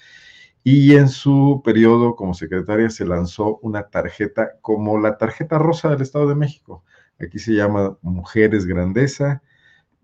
y 0.63 0.95
en 0.95 1.09
su 1.09 1.63
periodo 1.65 2.15
como 2.15 2.33
secretaria 2.33 2.91
se 2.91 3.05
lanzó 3.05 3.59
una 3.63 3.89
tarjeta 3.89 4.53
como 4.61 5.01
la 5.01 5.19
tarjeta 5.19 5.59
rosa 5.59 5.91
del 5.91 6.03
Estado 6.03 6.29
de 6.29 6.37
México. 6.37 6.85
Aquí 7.19 7.41
se 7.41 7.55
llama 7.55 7.99
Mujeres 8.03 8.67
Grandeza, 8.67 9.43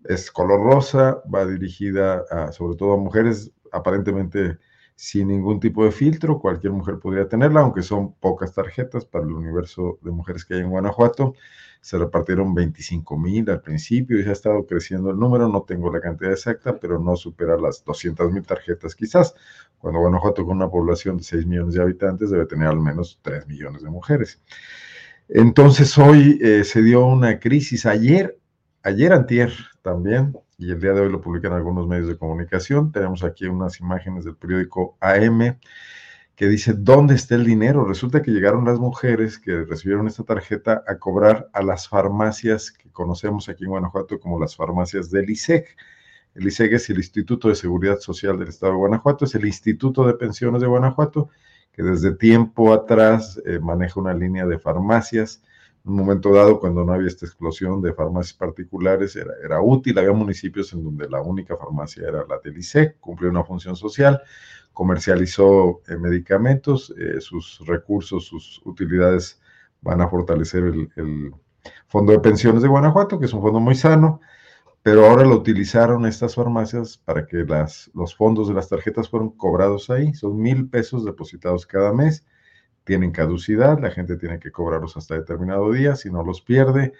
es 0.03 0.29
color 0.29 0.61
rosa, 0.61 1.21
va 1.33 1.45
dirigida 1.45 2.25
sobre 2.51 2.75
todo 2.75 2.95
a 2.95 2.97
mujeres 2.97 3.49
aparentemente 3.71 4.57
sin 4.97 5.27
ningún 5.27 5.59
tipo 5.59 5.85
de 5.85 5.91
filtro, 5.91 6.39
cualquier 6.39 6.73
mujer 6.73 6.97
podría 6.97 7.29
tenerla, 7.29 7.61
aunque 7.61 7.83
son 7.83 8.15
pocas 8.15 8.51
tarjetas 8.51 9.05
para 9.05 9.25
el 9.25 9.31
universo 9.31 9.99
de 10.01 10.09
mujeres 10.09 10.43
que 10.43 10.55
hay 10.55 10.61
en 10.61 10.71
Guanajuato. 10.71 11.35
Se 11.81 11.99
repartieron 11.99 12.55
25 12.55 13.15
mil 13.15 13.47
al 13.51 13.61
principio 13.61 14.19
y 14.19 14.23
se 14.23 14.29
ha 14.29 14.33
estado 14.33 14.65
creciendo 14.65 15.11
el 15.11 15.19
número, 15.19 15.47
no 15.49 15.61
tengo 15.61 15.93
la 15.93 16.01
cantidad 16.01 16.31
exacta, 16.31 16.79
pero 16.79 16.97
no 16.99 17.15
supera 17.15 17.55
las 17.57 17.85
200 17.85 18.31
mil 18.31 18.41
tarjetas 18.41 18.95
quizás, 18.95 19.35
cuando 19.77 19.99
Guanajuato 19.99 20.43
con 20.43 20.57
una 20.57 20.69
población 20.69 21.17
de 21.17 21.23
6 21.23 21.45
millones 21.45 21.75
de 21.75 21.83
habitantes 21.83 22.31
debe 22.31 22.47
tener 22.47 22.67
al 22.67 22.79
menos 22.79 23.19
3 23.21 23.45
millones 23.47 23.83
de 23.83 23.91
mujeres. 23.91 24.41
Entonces 25.29 25.95
hoy 25.99 26.39
eh, 26.41 26.63
se 26.63 26.81
dio 26.81 27.05
una 27.05 27.39
crisis, 27.39 27.85
ayer, 27.85 28.39
ayer 28.81 29.13
antier 29.13 29.53
también, 29.83 30.35
y 30.57 30.71
el 30.71 30.79
día 30.79 30.93
de 30.93 31.01
hoy 31.01 31.11
lo 31.11 31.21
publican 31.21 31.53
algunos 31.53 31.87
medios 31.87 32.07
de 32.07 32.17
comunicación. 32.17 32.91
Tenemos 32.91 33.23
aquí 33.23 33.45
unas 33.45 33.79
imágenes 33.79 34.25
del 34.25 34.35
periódico 34.35 34.97
AM 34.99 35.59
que 36.35 36.47
dice, 36.47 36.73
¿dónde 36.73 37.15
está 37.15 37.35
el 37.35 37.45
dinero? 37.45 37.85
Resulta 37.85 38.21
que 38.21 38.31
llegaron 38.31 38.65
las 38.65 38.79
mujeres 38.79 39.39
que 39.39 39.63
recibieron 39.65 40.07
esta 40.07 40.23
tarjeta 40.23 40.83
a 40.87 40.97
cobrar 40.97 41.49
a 41.53 41.61
las 41.63 41.87
farmacias 41.87 42.71
que 42.71 42.91
conocemos 42.91 43.49
aquí 43.49 43.63
en 43.63 43.71
Guanajuato 43.71 44.19
como 44.19 44.39
las 44.39 44.55
farmacias 44.55 45.11
del 45.11 45.29
ISEC. 45.29 45.75
El 46.35 46.47
ISEC 46.47 46.73
es 46.73 46.89
el 46.89 46.97
Instituto 46.97 47.49
de 47.49 47.55
Seguridad 47.55 47.99
Social 47.99 48.37
del 48.37 48.49
Estado 48.49 48.73
de 48.73 48.79
Guanajuato, 48.79 49.25
es 49.25 49.35
el 49.35 49.45
Instituto 49.45 50.05
de 50.05 50.13
Pensiones 50.13 50.61
de 50.61 50.67
Guanajuato, 50.67 51.29
que 51.71 51.83
desde 51.83 52.15
tiempo 52.15 52.73
atrás 52.73 53.41
eh, 53.45 53.59
maneja 53.59 53.99
una 53.99 54.13
línea 54.13 54.45
de 54.45 54.59
farmacias 54.59 55.41
un 55.87 55.95
momento 55.95 56.33
dado, 56.33 56.59
cuando 56.59 56.83
no 56.83 56.93
había 56.93 57.07
esta 57.07 57.25
explosión 57.25 57.81
de 57.81 57.93
farmacias 57.93 58.37
particulares, 58.37 59.15
era, 59.15 59.61
útil. 59.61 59.97
Había 59.97 60.11
municipios 60.11 60.73
en 60.73 60.83
donde 60.83 61.09
la 61.09 61.21
única 61.21 61.55
farmacia 61.55 62.07
era 62.07 62.25
la 62.27 62.39
del 62.43 62.57
ICE, 62.57 62.95
cumplió 62.99 63.29
una 63.29 63.43
función 63.43 63.75
social, 63.75 64.21
comercializó 64.73 65.81
eh, 65.87 65.97
medicamentos, 65.97 66.93
eh, 66.97 67.21
sus 67.21 67.65
recursos, 67.65 68.25
sus 68.25 68.61
utilidades 68.65 69.39
van 69.81 70.01
a 70.01 70.09
fortalecer 70.09 70.63
el, 70.63 70.89
el, 70.95 71.31
Fondo 71.87 72.13
de 72.13 72.19
Pensiones 72.19 72.61
de 72.61 72.69
Guanajuato, 72.69 73.19
que 73.19 73.25
es 73.25 73.33
un 73.33 73.41
fondo 73.41 73.59
muy 73.59 73.75
sano, 73.75 74.21
pero 74.83 75.05
ahora 75.05 75.25
lo 75.25 75.35
utilizaron 75.35 76.05
estas 76.05 76.35
farmacias 76.35 76.97
para 76.97 77.25
que 77.25 77.37
las, 77.37 77.91
los 77.93 78.15
fondos 78.15 78.47
de 78.47 78.53
las 78.53 78.69
tarjetas 78.69 79.09
fueron 79.09 79.31
cobrados 79.31 79.89
ahí. 79.89 80.13
Son 80.13 80.37
mil 80.37 80.69
pesos 80.69 81.03
depositados 81.03 81.65
cada 81.65 81.91
mes 81.91 82.25
tienen 82.87 83.11
caducidad, 83.11 83.79
la 83.79 83.91
gente 83.91 84.15
tiene 84.15 84.39
que 84.39 84.49
cobrarlos 84.49 84.95
hasta 84.95 85.15
determinado 85.15 85.71
día, 85.73 85.97
si 85.97 86.09
no 86.09 86.23
los 86.23 86.41
pierde 86.41 86.93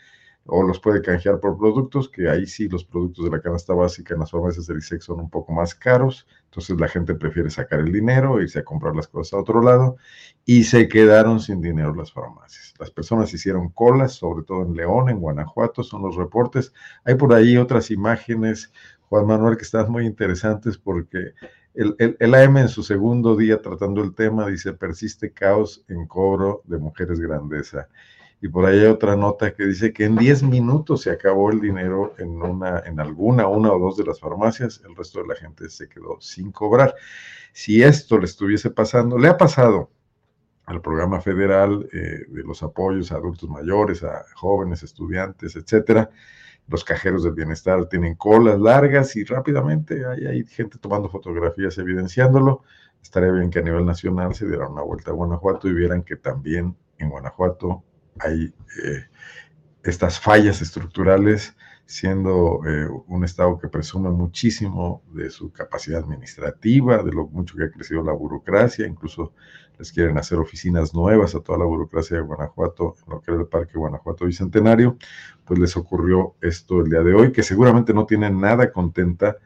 o 0.45 0.61
los 0.63 0.79
puede 0.79 1.01
canjear 1.01 1.39
por 1.39 1.57
productos, 1.57 2.09
que 2.09 2.29
ahí 2.29 2.45
sí 2.45 2.67
los 2.67 2.83
productos 2.83 3.25
de 3.25 3.31
la 3.31 3.41
canasta 3.41 3.73
básica 3.73 4.13
en 4.13 4.19
las 4.19 4.31
farmacias 4.31 4.67
del 4.67 4.77
ISEX 4.77 5.05
son 5.05 5.19
un 5.21 5.29
poco 5.29 5.53
más 5.53 5.73
caros, 5.75 6.27
entonces 6.45 6.79
la 6.79 6.89
gente 6.89 7.15
prefiere 7.15 7.49
sacar 7.49 7.79
el 7.79 7.91
dinero, 7.91 8.41
irse 8.41 8.59
a 8.59 8.63
comprar 8.63 8.95
las 8.95 9.07
cosas 9.07 9.33
a 9.33 9.41
otro 9.41 9.61
lado, 9.61 9.97
y 10.45 10.65
se 10.65 10.89
quedaron 10.89 11.39
sin 11.39 11.61
dinero 11.61 11.93
las 11.95 12.11
farmacias. 12.11 12.73
Las 12.79 12.91
personas 12.91 13.33
hicieron 13.33 13.69
colas, 13.69 14.13
sobre 14.13 14.43
todo 14.43 14.63
en 14.63 14.73
León, 14.73 15.09
en 15.09 15.19
Guanajuato, 15.19 15.83
son 15.83 16.01
los 16.01 16.15
reportes. 16.15 16.73
Hay 17.05 17.15
por 17.15 17.33
ahí 17.33 17.57
otras 17.57 17.91
imágenes, 17.91 18.71
Juan 19.09 19.25
Manuel, 19.25 19.57
que 19.57 19.63
están 19.63 19.89
muy 19.91 20.05
interesantes 20.05 20.77
porque 20.77 21.33
el, 21.77 22.33
AM 22.33 22.57
en 22.57 22.69
su 22.69 22.83
segundo 22.83 23.35
día 23.35 23.61
tratando 23.61 24.03
el 24.03 24.15
tema 24.15 24.47
dice, 24.47 24.73
persiste 24.73 25.31
caos 25.31 25.83
en 25.87 26.07
cobro 26.07 26.61
de 26.65 26.77
mujeres 26.77 27.19
grandeza. 27.19 27.87
Y 28.41 28.49
por 28.49 28.65
ahí 28.65 28.79
hay 28.79 28.85
otra 28.85 29.15
nota 29.15 29.53
que 29.53 29.65
dice 29.65 29.93
que 29.93 30.05
en 30.05 30.15
10 30.15 30.43
minutos 30.43 31.01
se 31.01 31.11
acabó 31.11 31.51
el 31.51 31.59
dinero 31.59 32.13
en, 32.19 32.41
una, 32.41 32.79
en 32.79 32.99
alguna, 32.99 33.47
una 33.47 33.71
o 33.71 33.79
dos 33.79 33.97
de 33.97 34.05
las 34.05 34.19
farmacias, 34.19 34.81
el 34.87 34.95
resto 34.95 35.21
de 35.21 35.27
la 35.27 35.35
gente 35.35 35.69
se 35.69 35.87
quedó 35.89 36.17
sin 36.19 36.51
cobrar. 36.51 36.93
Si 37.53 37.81
esto 37.81 38.19
le 38.19 38.25
estuviese 38.25 38.69
pasando, 38.69 39.17
le 39.17 39.27
ha 39.27 39.37
pasado 39.37 39.89
al 40.65 40.81
programa 40.81 41.21
federal 41.21 41.89
eh, 41.93 42.25
de 42.27 42.43
los 42.43 42.61
apoyos 42.61 43.11
a 43.11 43.15
adultos 43.15 43.49
mayores, 43.49 44.03
a 44.03 44.25
jóvenes, 44.35 44.83
estudiantes, 44.83 45.55
etcétera, 45.55 46.09
los 46.67 46.83
cajeros 46.83 47.23
del 47.23 47.33
bienestar 47.33 47.87
tienen 47.87 48.15
colas 48.15 48.59
largas 48.59 49.15
y 49.15 49.23
rápidamente 49.23 50.05
hay, 50.05 50.45
gente 50.45 50.77
tomando 50.77 51.09
fotografías 51.09 51.77
evidenciándolo. 51.77 52.63
Estaría 53.01 53.31
bien 53.31 53.49
que 53.49 53.59
a 53.59 53.61
nivel 53.61 53.85
nacional 53.85 54.35
se 54.35 54.47
diera 54.47 54.67
una 54.67 54.81
vuelta 54.81 55.11
a 55.11 55.13
Guanajuato 55.13 55.67
y 55.67 55.73
vieran 55.73 56.03
que 56.03 56.17
también 56.17 56.75
en 56.97 57.09
Guanajuato 57.09 57.83
hay 58.19 58.53
eh, 58.83 59.05
estas 59.83 60.19
fallas 60.19 60.61
estructurales, 60.61 61.55
siendo 61.85 62.59
eh, 62.65 62.89
un 63.07 63.23
estado 63.23 63.57
que 63.57 63.69
presume 63.69 64.09
muchísimo 64.09 65.03
de 65.13 65.29
su 65.29 65.53
capacidad 65.53 66.03
administrativa, 66.03 67.01
de 67.01 67.13
lo 67.13 67.27
mucho 67.27 67.55
que 67.55 67.63
ha 67.63 67.71
crecido 67.71 68.03
la 68.03 68.11
burocracia, 68.11 68.85
incluso 68.85 69.33
les 69.77 69.91
quieren 69.91 70.17
hacer 70.17 70.39
oficinas 70.39 70.93
nuevas 70.93 71.35
a 71.35 71.41
toda 71.41 71.59
la 71.59 71.65
burocracia 71.65 72.17
de 72.17 72.23
Guanajuato, 72.23 72.95
en 73.05 73.13
lo 73.13 73.21
que 73.21 73.31
era 73.31 73.41
el 73.41 73.47
Parque 73.47 73.77
Guanajuato 73.77 74.25
Bicentenario, 74.25 74.97
pues 75.45 75.59
les 75.59 75.77
ocurrió 75.77 76.35
esto 76.41 76.81
el 76.81 76.89
día 76.89 77.01
de 77.01 77.13
hoy, 77.13 77.31
que 77.31 77.43
seguramente 77.43 77.93
no 77.93 78.05
tiene 78.05 78.29
nada 78.29 78.71
contenta 78.71 79.37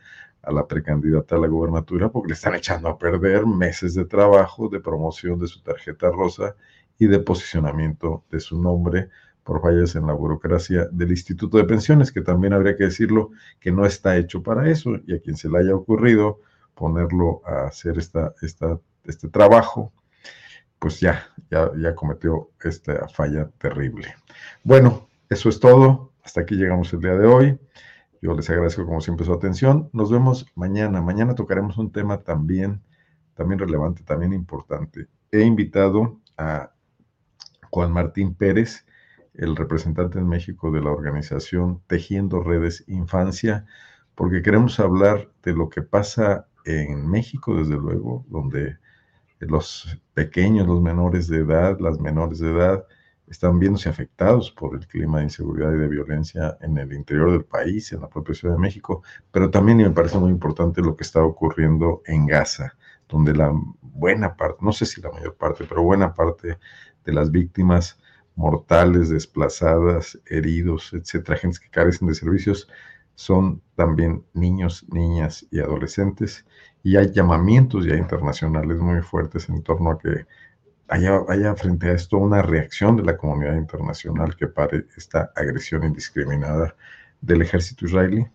a 0.43 0.51
la 0.51 0.67
precandidata 0.67 1.35
a 1.35 1.39
la 1.39 1.47
gobernatura 1.47 2.09
porque 2.09 2.29
le 2.29 2.33
están 2.33 2.55
echando 2.55 2.89
a 2.89 2.97
perder 2.97 3.45
meses 3.45 3.93
de 3.93 4.05
trabajo, 4.05 4.69
de 4.69 4.79
promoción 4.79 5.39
de 5.39 5.47
su 5.47 5.61
tarjeta 5.61 6.09
rosa 6.09 6.55
y 6.97 7.07
de 7.07 7.19
posicionamiento 7.19 8.23
de 8.31 8.39
su 8.39 8.59
nombre 8.59 9.09
por 9.43 9.61
fallas 9.61 9.95
en 9.95 10.07
la 10.07 10.13
burocracia 10.13 10.87
del 10.91 11.11
Instituto 11.11 11.57
de 11.57 11.63
Pensiones, 11.63 12.11
que 12.11 12.21
también 12.21 12.53
habría 12.53 12.75
que 12.75 12.85
decirlo 12.85 13.31
que 13.59 13.71
no 13.71 13.85
está 13.85 14.17
hecho 14.17 14.43
para 14.43 14.69
eso 14.69 14.91
y 15.07 15.15
a 15.15 15.19
quien 15.19 15.35
se 15.35 15.49
le 15.49 15.59
haya 15.59 15.75
ocurrido 15.75 16.39
ponerlo 16.75 17.41
a 17.45 17.67
hacer 17.67 17.97
esta, 17.97 18.33
esta, 18.41 18.79
este 19.05 19.29
trabajo, 19.29 19.91
pues 20.81 20.99
ya, 20.99 21.27
ya, 21.51 21.71
ya 21.77 21.93
cometió 21.93 22.49
esta 22.59 23.07
falla 23.07 23.51
terrible. 23.59 24.15
Bueno, 24.63 25.07
eso 25.29 25.47
es 25.47 25.59
todo. 25.59 26.11
Hasta 26.23 26.41
aquí 26.41 26.55
llegamos 26.55 26.91
el 26.91 27.01
día 27.01 27.15
de 27.15 27.27
hoy. 27.27 27.59
Yo 28.19 28.33
les 28.33 28.49
agradezco 28.49 28.83
como 28.87 28.99
siempre 28.99 29.23
su 29.23 29.31
atención. 29.31 29.91
Nos 29.93 30.11
vemos 30.11 30.47
mañana. 30.55 30.99
Mañana 30.99 31.35
tocaremos 31.35 31.77
un 31.77 31.91
tema 31.91 32.23
también, 32.23 32.81
también 33.35 33.59
relevante, 33.59 34.01
también 34.01 34.33
importante. 34.33 35.07
He 35.31 35.41
invitado 35.41 36.19
a 36.35 36.71
Juan 37.69 37.91
Martín 37.91 38.33
Pérez, 38.33 38.87
el 39.35 39.55
representante 39.55 40.17
en 40.17 40.27
México 40.27 40.71
de 40.71 40.81
la 40.81 40.89
organización 40.89 41.83
Tejiendo 41.85 42.41
Redes 42.41 42.83
Infancia, 42.87 43.67
porque 44.15 44.41
queremos 44.41 44.79
hablar 44.79 45.29
de 45.43 45.53
lo 45.53 45.69
que 45.69 45.83
pasa 45.83 46.47
en 46.65 47.07
México, 47.07 47.55
desde 47.55 47.75
luego, 47.75 48.25
donde 48.29 48.80
los 49.47 49.97
pequeños, 50.13 50.67
los 50.67 50.81
menores 50.81 51.27
de 51.27 51.39
edad, 51.39 51.79
las 51.79 51.99
menores 51.99 52.39
de 52.39 52.51
edad, 52.51 52.85
están 53.27 53.59
viéndose 53.59 53.87
afectados 53.87 54.51
por 54.51 54.75
el 54.75 54.85
clima 54.87 55.19
de 55.19 55.25
inseguridad 55.25 55.73
y 55.73 55.77
de 55.77 55.87
violencia 55.87 56.57
en 56.61 56.77
el 56.77 56.91
interior 56.91 57.31
del 57.31 57.45
país, 57.45 57.91
en 57.93 58.01
la 58.01 58.09
propia 58.09 58.35
Ciudad 58.35 58.55
de 58.55 58.59
México, 58.59 59.03
pero 59.31 59.49
también 59.49 59.77
me 59.77 59.89
parece 59.91 60.17
muy 60.17 60.29
importante 60.29 60.81
lo 60.81 60.97
que 60.97 61.03
está 61.03 61.23
ocurriendo 61.23 62.01
en 62.05 62.25
Gaza, 62.25 62.75
donde 63.07 63.33
la 63.33 63.53
buena 63.81 64.35
parte, 64.35 64.57
no 64.61 64.73
sé 64.73 64.85
si 64.85 65.01
la 65.01 65.11
mayor 65.11 65.35
parte, 65.35 65.65
pero 65.67 65.81
buena 65.81 66.13
parte 66.13 66.57
de 67.05 67.13
las 67.13 67.31
víctimas 67.31 67.97
mortales, 68.35 69.09
desplazadas, 69.09 70.19
heridos, 70.25 70.93
etcétera, 70.93 71.37
gente 71.37 71.59
que 71.61 71.69
carecen 71.69 72.07
de 72.07 72.15
servicios, 72.15 72.67
son 73.21 73.61
también 73.75 74.25
niños, 74.33 74.83
niñas 74.89 75.45
y 75.51 75.59
adolescentes 75.59 76.43
y 76.81 76.97
hay 76.97 77.11
llamamientos 77.11 77.85
ya 77.85 77.95
internacionales 77.95 78.79
muy 78.79 79.01
fuertes 79.01 79.47
en 79.47 79.61
torno 79.61 79.91
a 79.91 79.99
que 79.99 80.25
haya, 80.87 81.55
frente 81.55 81.89
a 81.89 81.93
esto 81.93 82.17
una 82.17 82.41
reacción 82.41 82.97
de 82.97 83.03
la 83.03 83.17
comunidad 83.17 83.55
internacional 83.55 84.35
que 84.35 84.47
pare 84.47 84.87
esta 84.97 85.31
agresión 85.35 85.83
indiscriminada 85.83 86.75
del 87.21 87.43
ejército 87.43 87.85
israelí. 87.85 88.25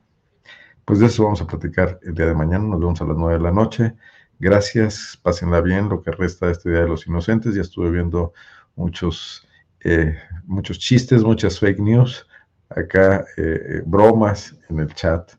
Pues 0.84 1.00
de 1.00 1.06
eso 1.06 1.24
vamos 1.24 1.42
a 1.42 1.48
platicar 1.48 1.98
el 2.02 2.14
día 2.14 2.26
de 2.26 2.34
mañana, 2.34 2.64
nos 2.64 2.78
vemos 2.78 3.00
a 3.02 3.06
las 3.06 3.16
nueve 3.16 3.38
de 3.38 3.42
la 3.42 3.52
noche. 3.52 3.94
Gracias, 4.38 5.18
pásenla 5.20 5.60
bien, 5.60 5.88
lo 5.88 6.00
que 6.00 6.12
resta 6.12 6.46
de 6.46 6.52
este 6.52 6.70
Día 6.70 6.82
de 6.82 6.88
los 6.88 7.08
Inocentes. 7.08 7.56
Ya 7.56 7.62
estuve 7.62 7.90
viendo 7.90 8.32
muchos, 8.76 9.48
eh, 9.80 10.16
muchos 10.44 10.78
chistes, 10.78 11.24
muchas 11.24 11.58
fake 11.58 11.80
news, 11.80 12.26
acá 12.70 13.24
eh, 13.36 13.42
eh, 13.42 13.82
bromas 13.84 14.54
en 14.68 14.80
el 14.80 14.94
chat. 14.94 15.32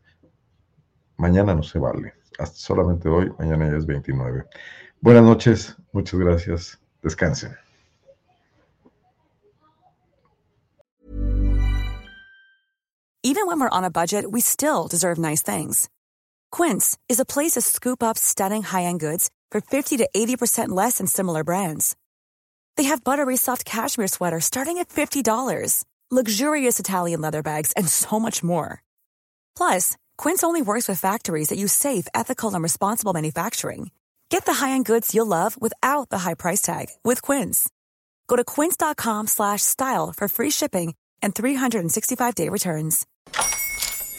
Mañana 1.18 1.56
no 1.56 1.64
se 1.64 1.80
vale. 1.80 2.14
Solamente 2.54 3.10
hoy, 3.10 3.32
mañana 3.40 3.70
ya 3.70 3.78
es 3.78 3.86
29. 3.86 4.46
Buenas 5.02 5.24
noches, 5.24 5.76
muchas 5.92 6.20
gracias. 6.20 6.80
Descansen. 7.02 7.58
Even 13.24 13.48
when 13.48 13.60
we're 13.60 13.70
on 13.70 13.84
a 13.84 13.90
budget, 13.90 14.32
we 14.32 14.40
still 14.42 14.88
deserve 14.88 15.18
nice 15.18 15.42
things. 15.42 15.90
Quince 16.52 16.98
is 17.10 17.20
a 17.20 17.26
place 17.26 17.54
to 17.54 17.62
scoop 17.62 18.02
up 18.02 18.18
stunning 18.18 18.64
high-end 18.64 19.00
goods 19.02 19.30
for 19.52 19.60
50 19.60 19.98
to 19.98 20.08
80% 20.16 20.70
less 20.70 21.00
than 21.00 21.08
similar 21.08 21.44
brands. 21.44 21.96
They 22.78 22.84
have 22.84 23.04
buttery 23.04 23.36
soft 23.36 23.66
cashmere 23.66 24.08
sweaters 24.08 24.46
starting 24.46 24.78
at 24.78 24.88
$50 24.90 25.24
luxurious 26.10 26.80
Italian 26.80 27.20
leather 27.20 27.44
bags, 27.44 27.74
and 27.74 27.88
so 27.90 28.18
much 28.20 28.42
more. 28.44 28.82
Plus, 29.58 29.98
Quince 30.18 30.44
only 30.44 30.62
works 30.62 30.88
with 30.88 31.00
factories 31.00 31.50
that 31.50 31.60
use 31.60 31.74
safe, 31.74 32.08
ethical, 32.14 32.54
and 32.54 32.64
responsible 32.64 33.12
manufacturing. 33.12 33.92
Get 34.30 34.46
the 34.46 34.54
high-end 34.54 34.86
goods 34.86 35.14
you'll 35.14 35.26
love 35.26 35.60
without 35.62 36.10
the 36.10 36.20
high 36.20 36.36
price 36.36 36.62
tag 36.62 36.88
with 37.04 37.22
Quince. 37.22 37.70
Go 38.30 38.38
to 38.38 38.44
quince.com/style 38.46 40.14
for 40.16 40.28
free 40.30 40.52
shipping 40.52 40.94
and 41.22 41.34
365-day 41.36 42.50
returns. 42.50 43.06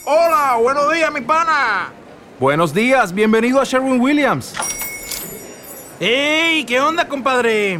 Hola, 0.05 0.57
buenos 0.61 0.93
días, 0.93 1.11
mi 1.11 1.21
pana. 1.21 1.91
Buenos 2.39 2.73
días, 2.73 3.13
bienvenido 3.13 3.59
a 3.59 3.65
Sherwin 3.65 3.99
Williams. 3.99 4.53
¡Ey! 5.99 6.65
¿Qué 6.65 6.79
onda, 6.79 7.07
compadre? 7.07 7.79